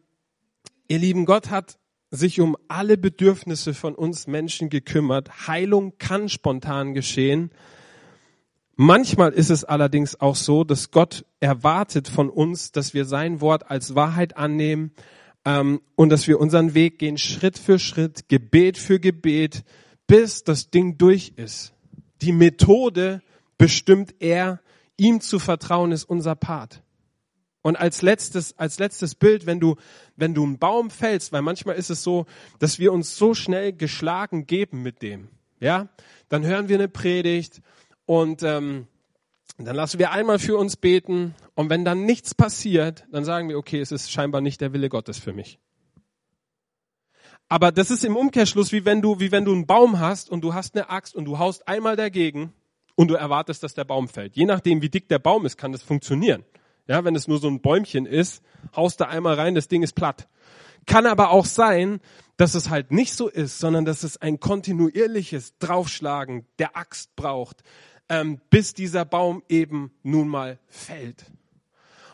ihr 0.87 0.99
lieben 0.99 1.25
Gott 1.25 1.49
hat 1.49 1.77
sich 2.11 2.41
um 2.41 2.57
alle 2.67 2.97
Bedürfnisse 2.97 3.73
von 3.73 3.95
uns 3.95 4.27
Menschen 4.27 4.69
gekümmert. 4.69 5.47
Heilung 5.47 5.97
kann 5.97 6.27
spontan 6.27 6.93
geschehen. 6.93 7.51
Manchmal 8.83 9.31
ist 9.31 9.51
es 9.51 9.63
allerdings 9.63 10.19
auch 10.19 10.35
so, 10.35 10.63
dass 10.63 10.89
Gott 10.89 11.23
erwartet 11.39 12.07
von 12.07 12.31
uns, 12.31 12.71
dass 12.71 12.95
wir 12.95 13.05
sein 13.05 13.39
Wort 13.39 13.69
als 13.69 13.93
Wahrheit 13.93 14.37
annehmen 14.37 14.91
ähm, 15.45 15.81
und 15.93 16.09
dass 16.09 16.27
wir 16.27 16.39
unseren 16.39 16.73
Weg 16.73 16.97
gehen, 16.97 17.19
Schritt 17.19 17.59
für 17.59 17.77
Schritt, 17.77 18.27
Gebet 18.27 18.79
für 18.79 18.99
Gebet, 18.99 19.65
bis 20.07 20.43
das 20.43 20.71
Ding 20.71 20.97
durch 20.97 21.33
ist. 21.35 21.75
Die 22.23 22.31
Methode 22.31 23.21
bestimmt 23.59 24.15
er, 24.17 24.61
ihm 24.97 25.21
zu 25.21 25.37
vertrauen 25.37 25.91
ist 25.91 26.05
unser 26.05 26.33
Part. 26.33 26.81
Und 27.61 27.75
als 27.75 28.01
letztes, 28.01 28.57
als 28.57 28.79
letztes 28.79 29.13
Bild, 29.13 29.45
wenn 29.45 29.59
du, 29.59 29.75
wenn 30.15 30.33
du 30.33 30.43
einen 30.43 30.57
Baum 30.57 30.89
fällst, 30.89 31.31
weil 31.31 31.43
manchmal 31.43 31.75
ist 31.75 31.91
es 31.91 32.01
so, 32.01 32.25
dass 32.57 32.79
wir 32.79 32.91
uns 32.93 33.15
so 33.15 33.35
schnell 33.35 33.73
geschlagen 33.73 34.47
geben 34.47 34.81
mit 34.81 35.03
dem, 35.03 35.27
ja, 35.59 35.89
dann 36.29 36.43
hören 36.43 36.67
wir 36.67 36.79
eine 36.79 36.87
Predigt 36.87 37.61
und 38.11 38.43
ähm, 38.43 38.87
dann 39.57 39.73
lassen 39.73 39.97
wir 39.97 40.11
einmal 40.11 40.37
für 40.37 40.57
uns 40.57 40.75
beten 40.75 41.33
und 41.55 41.69
wenn 41.69 41.85
dann 41.85 42.05
nichts 42.05 42.35
passiert, 42.35 43.05
dann 43.09 43.23
sagen 43.23 43.47
wir, 43.47 43.57
okay, 43.57 43.79
es 43.79 43.93
ist 43.93 44.11
scheinbar 44.11 44.41
nicht 44.41 44.59
der 44.59 44.73
Wille 44.73 44.89
Gottes 44.89 45.17
für 45.17 45.31
mich. 45.31 45.59
Aber 47.47 47.71
das 47.71 47.89
ist 47.89 48.03
im 48.03 48.17
Umkehrschluss 48.17 48.73
wie 48.73 48.83
wenn 48.83 49.01
du, 49.01 49.21
wie 49.21 49.31
wenn 49.31 49.45
du 49.45 49.53
einen 49.53 49.65
Baum 49.65 50.01
hast 50.01 50.29
und 50.29 50.41
du 50.41 50.53
hast 50.53 50.75
eine 50.75 50.89
Axt 50.89 51.15
und 51.15 51.23
du 51.23 51.39
haust 51.39 51.69
einmal 51.69 51.95
dagegen 51.95 52.51
und 52.95 53.07
du 53.07 53.13
erwartest, 53.13 53.63
dass 53.63 53.75
der 53.75 53.85
Baum 53.85 54.09
fällt. 54.09 54.35
Je 54.35 54.43
nachdem, 54.43 54.81
wie 54.81 54.89
dick 54.89 55.07
der 55.07 55.19
Baum 55.19 55.45
ist, 55.45 55.55
kann 55.55 55.71
das 55.71 55.81
funktionieren. 55.81 56.43
Ja, 56.87 57.05
wenn 57.05 57.15
es 57.15 57.29
nur 57.29 57.39
so 57.39 57.47
ein 57.47 57.61
Bäumchen 57.61 58.05
ist, 58.05 58.43
haust 58.75 58.99
da 58.99 59.05
einmal 59.05 59.35
rein, 59.35 59.55
das 59.55 59.69
Ding 59.69 59.83
ist 59.83 59.93
platt. 59.93 60.27
Kann 60.85 61.05
aber 61.05 61.29
auch 61.29 61.45
sein, 61.45 62.01
dass 62.35 62.55
es 62.55 62.69
halt 62.69 62.91
nicht 62.91 63.13
so 63.13 63.29
ist, 63.29 63.59
sondern 63.59 63.85
dass 63.85 64.03
es 64.03 64.17
ein 64.17 64.41
kontinuierliches 64.41 65.57
Draufschlagen 65.59 66.47
der 66.59 66.75
Axt 66.75 67.15
braucht, 67.15 67.63
ähm, 68.11 68.41
bis 68.49 68.73
dieser 68.73 69.05
Baum 69.05 69.41
eben 69.47 69.91
nun 70.03 70.27
mal 70.27 70.59
fällt. 70.67 71.31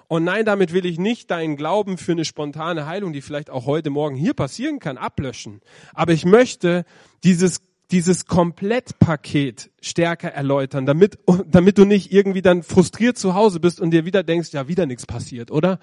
Und 0.07 0.23
nein, 0.23 0.45
damit 0.45 0.71
will 0.71 0.85
ich 0.85 0.99
nicht 0.99 1.31
deinen 1.31 1.57
Glauben 1.57 1.97
für 1.97 2.13
eine 2.13 2.23
spontane 2.23 2.85
Heilung, 2.85 3.11
die 3.11 3.21
vielleicht 3.21 3.49
auch 3.49 3.65
heute 3.65 3.89
Morgen 3.89 4.15
hier 4.15 4.33
passieren 4.33 4.79
kann, 4.79 4.97
ablöschen. 4.97 5.59
Aber 5.93 6.13
ich 6.13 6.23
möchte 6.23 6.85
dieses 7.23 7.61
dieses 7.91 8.25
Komplettpaket 8.25 9.71
stärker 9.81 10.29
erläutern, 10.29 10.85
damit, 10.85 11.19
damit 11.45 11.77
du 11.77 11.85
nicht 11.85 12.11
irgendwie 12.11 12.41
dann 12.41 12.61
frustriert 12.61 13.17
zu 13.17 13.33
Hause 13.33 13.61
bist 13.61 13.79
und 13.79 13.91
dir 13.91 14.03
wieder 14.03 14.23
denkst, 14.23 14.51
ja, 14.51 14.67
wieder 14.67 14.85
nichts 14.85 15.05
passiert, 15.05 15.51
oder? 15.51 15.79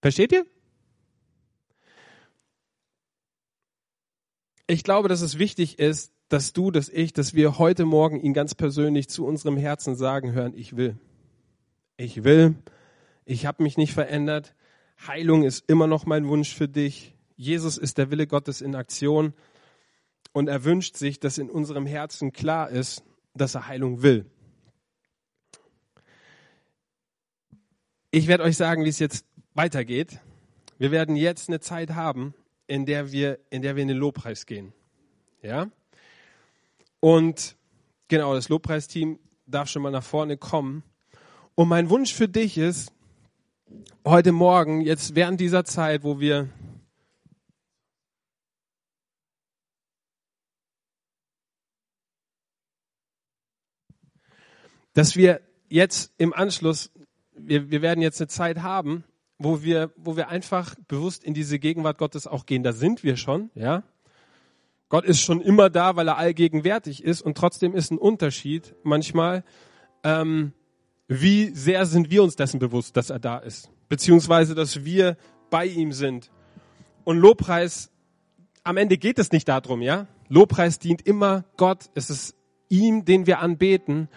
Versteht 0.00 0.32
ihr? 0.32 0.46
Ich 4.66 4.82
glaube, 4.82 5.10
dass 5.10 5.20
es 5.20 5.38
wichtig 5.38 5.78
ist, 5.78 6.12
dass 6.32 6.54
du, 6.54 6.70
dass 6.70 6.88
ich, 6.88 7.12
dass 7.12 7.34
wir 7.34 7.58
heute 7.58 7.84
Morgen 7.84 8.18
ihn 8.18 8.32
ganz 8.32 8.54
persönlich 8.54 9.10
zu 9.10 9.26
unserem 9.26 9.58
Herzen 9.58 9.94
sagen 9.94 10.32
hören, 10.32 10.54
ich 10.56 10.76
will. 10.76 10.96
Ich 11.98 12.24
will. 12.24 12.54
Ich 13.26 13.44
habe 13.44 13.62
mich 13.62 13.76
nicht 13.76 13.92
verändert. 13.92 14.54
Heilung 15.06 15.42
ist 15.42 15.68
immer 15.68 15.86
noch 15.86 16.06
mein 16.06 16.28
Wunsch 16.28 16.54
für 16.54 16.68
dich. 16.68 17.14
Jesus 17.36 17.76
ist 17.76 17.98
der 17.98 18.10
Wille 18.10 18.26
Gottes 18.26 18.62
in 18.62 18.74
Aktion 18.74 19.34
und 20.32 20.48
er 20.48 20.64
wünscht 20.64 20.96
sich, 20.96 21.20
dass 21.20 21.36
in 21.36 21.50
unserem 21.50 21.84
Herzen 21.84 22.32
klar 22.32 22.70
ist, 22.70 23.04
dass 23.34 23.54
er 23.54 23.66
Heilung 23.66 24.02
will. 24.02 24.24
Ich 28.10 28.26
werde 28.26 28.44
euch 28.44 28.56
sagen, 28.56 28.84
wie 28.84 28.88
es 28.88 28.98
jetzt 28.98 29.26
weitergeht. 29.52 30.18
Wir 30.78 30.90
werden 30.90 31.14
jetzt 31.14 31.50
eine 31.50 31.60
Zeit 31.60 31.90
haben, 31.90 32.32
in 32.66 32.86
der 32.86 33.12
wir, 33.12 33.38
in 33.50 33.60
der 33.60 33.76
wir 33.76 33.82
in 33.82 33.88
den 33.88 33.98
Lobpreis 33.98 34.46
gehen. 34.46 34.72
Ja? 35.42 35.70
Und 37.04 37.56
genau, 38.06 38.32
das 38.32 38.48
Lobpreisteam 38.48 39.18
darf 39.46 39.68
schon 39.68 39.82
mal 39.82 39.90
nach 39.90 40.04
vorne 40.04 40.36
kommen. 40.36 40.84
Und 41.56 41.66
mein 41.66 41.90
Wunsch 41.90 42.14
für 42.14 42.28
dich 42.28 42.56
ist, 42.56 42.92
heute 44.06 44.30
Morgen, 44.30 44.82
jetzt 44.82 45.16
während 45.16 45.40
dieser 45.40 45.64
Zeit, 45.64 46.04
wo 46.04 46.20
wir 46.20 46.48
dass 54.92 55.16
wir 55.16 55.40
jetzt 55.68 56.12
im 56.18 56.32
Anschluss, 56.32 56.92
wir, 57.32 57.72
wir 57.72 57.82
werden 57.82 58.00
jetzt 58.00 58.20
eine 58.20 58.28
Zeit 58.28 58.62
haben, 58.62 59.02
wo 59.38 59.64
wir, 59.64 59.92
wo 59.96 60.16
wir 60.16 60.28
einfach 60.28 60.76
bewusst 60.86 61.24
in 61.24 61.34
diese 61.34 61.58
Gegenwart 61.58 61.98
Gottes 61.98 62.28
auch 62.28 62.46
gehen. 62.46 62.62
Da 62.62 62.72
sind 62.72 63.02
wir 63.02 63.16
schon, 63.16 63.50
ja. 63.56 63.82
Gott 64.92 65.06
ist 65.06 65.22
schon 65.22 65.40
immer 65.40 65.70
da, 65.70 65.96
weil 65.96 66.06
er 66.06 66.18
allgegenwärtig 66.18 67.02
ist 67.02 67.22
und 67.22 67.34
trotzdem 67.34 67.74
ist 67.74 67.90
ein 67.90 67.96
Unterschied 67.96 68.74
manchmal, 68.82 69.42
ähm, 70.04 70.52
wie 71.08 71.48
sehr 71.54 71.86
sind 71.86 72.10
wir 72.10 72.22
uns 72.22 72.36
dessen 72.36 72.58
bewusst, 72.58 72.94
dass 72.94 73.08
er 73.08 73.18
da 73.18 73.38
ist, 73.38 73.70
beziehungsweise 73.88 74.54
dass 74.54 74.84
wir 74.84 75.16
bei 75.48 75.64
ihm 75.64 75.92
sind. 75.92 76.30
Und 77.04 77.16
Lobpreis, 77.16 77.90
am 78.64 78.76
Ende 78.76 78.98
geht 78.98 79.18
es 79.18 79.32
nicht 79.32 79.48
darum, 79.48 79.80
ja. 79.80 80.08
Lobpreis 80.28 80.78
dient 80.78 81.00
immer 81.06 81.46
Gott, 81.56 81.86
es 81.94 82.10
ist 82.10 82.36
ihm, 82.68 83.06
den 83.06 83.26
wir 83.26 83.38
anbeten. 83.38 84.10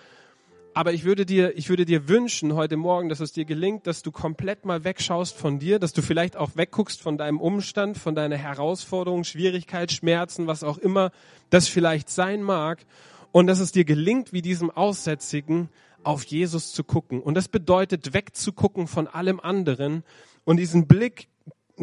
Aber 0.75 0.91
ich 0.91 1.05
würde 1.05 1.25
dir, 1.25 1.57
ich 1.57 1.69
würde 1.69 1.85
dir 1.85 2.09
wünschen 2.09 2.53
heute 2.53 2.75
Morgen, 2.75 3.07
dass 3.07 3.21
es 3.21 3.31
dir 3.31 3.45
gelingt, 3.45 3.87
dass 3.87 4.01
du 4.01 4.11
komplett 4.11 4.65
mal 4.65 4.83
wegschaust 4.83 5.37
von 5.37 5.57
dir, 5.57 5.79
dass 5.79 5.93
du 5.93 6.01
vielleicht 6.01 6.35
auch 6.35 6.57
wegguckst 6.57 7.01
von 7.01 7.17
deinem 7.17 7.39
Umstand, 7.39 7.97
von 7.97 8.13
deiner 8.13 8.35
Herausforderung, 8.35 9.23
Schwierigkeit, 9.23 9.93
Schmerzen, 9.93 10.47
was 10.47 10.65
auch 10.65 10.77
immer 10.77 11.11
das 11.49 11.69
vielleicht 11.69 12.09
sein 12.09 12.43
mag. 12.43 12.85
Und 13.31 13.47
dass 13.47 13.61
es 13.61 13.71
dir 13.71 13.85
gelingt, 13.85 14.33
wie 14.33 14.41
diesem 14.41 14.69
Aussätzigen, 14.69 15.69
auf 16.03 16.25
Jesus 16.25 16.73
zu 16.73 16.83
gucken. 16.83 17.21
Und 17.21 17.35
das 17.35 17.47
bedeutet, 17.47 18.13
wegzugucken 18.13 18.87
von 18.87 19.07
allem 19.07 19.39
anderen 19.39 20.03
und 20.43 20.57
diesen 20.57 20.87
Blick 20.87 21.29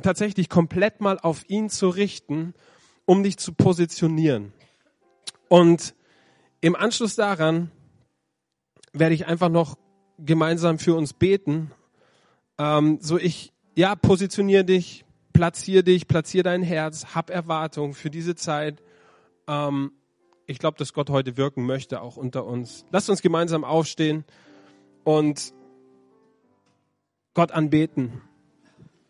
tatsächlich 0.02 0.50
komplett 0.50 1.00
mal 1.00 1.18
auf 1.18 1.48
ihn 1.48 1.70
zu 1.70 1.88
richten, 1.88 2.52
um 3.06 3.22
dich 3.22 3.38
zu 3.38 3.54
positionieren. 3.54 4.52
Und 5.48 5.94
im 6.60 6.76
Anschluss 6.76 7.16
daran 7.16 7.70
werde 8.92 9.14
ich 9.14 9.26
einfach 9.26 9.48
noch 9.48 9.78
gemeinsam 10.18 10.78
für 10.78 10.94
uns 10.94 11.12
beten. 11.12 11.70
Ähm, 12.58 12.98
so 13.00 13.18
ich, 13.18 13.52
ja, 13.74 13.94
positioniere 13.96 14.64
dich, 14.64 15.04
platziere 15.32 15.82
dich, 15.82 16.06
platziere 16.06 16.44
dein 16.44 16.62
Herz, 16.62 17.14
hab 17.14 17.30
Erwartung 17.30 17.94
für 17.94 18.10
diese 18.10 18.34
Zeit. 18.34 18.82
Ähm, 19.48 19.92
ich 20.46 20.58
glaube, 20.58 20.76
dass 20.78 20.92
Gott 20.92 21.10
heute 21.10 21.36
wirken 21.36 21.64
möchte, 21.64 22.02
auch 22.02 22.16
unter 22.16 22.44
uns. 22.44 22.84
Lasst 22.90 23.08
uns 23.08 23.22
gemeinsam 23.22 23.64
aufstehen 23.64 24.24
und 25.04 25.54
Gott 27.34 27.52
anbeten. 27.52 28.20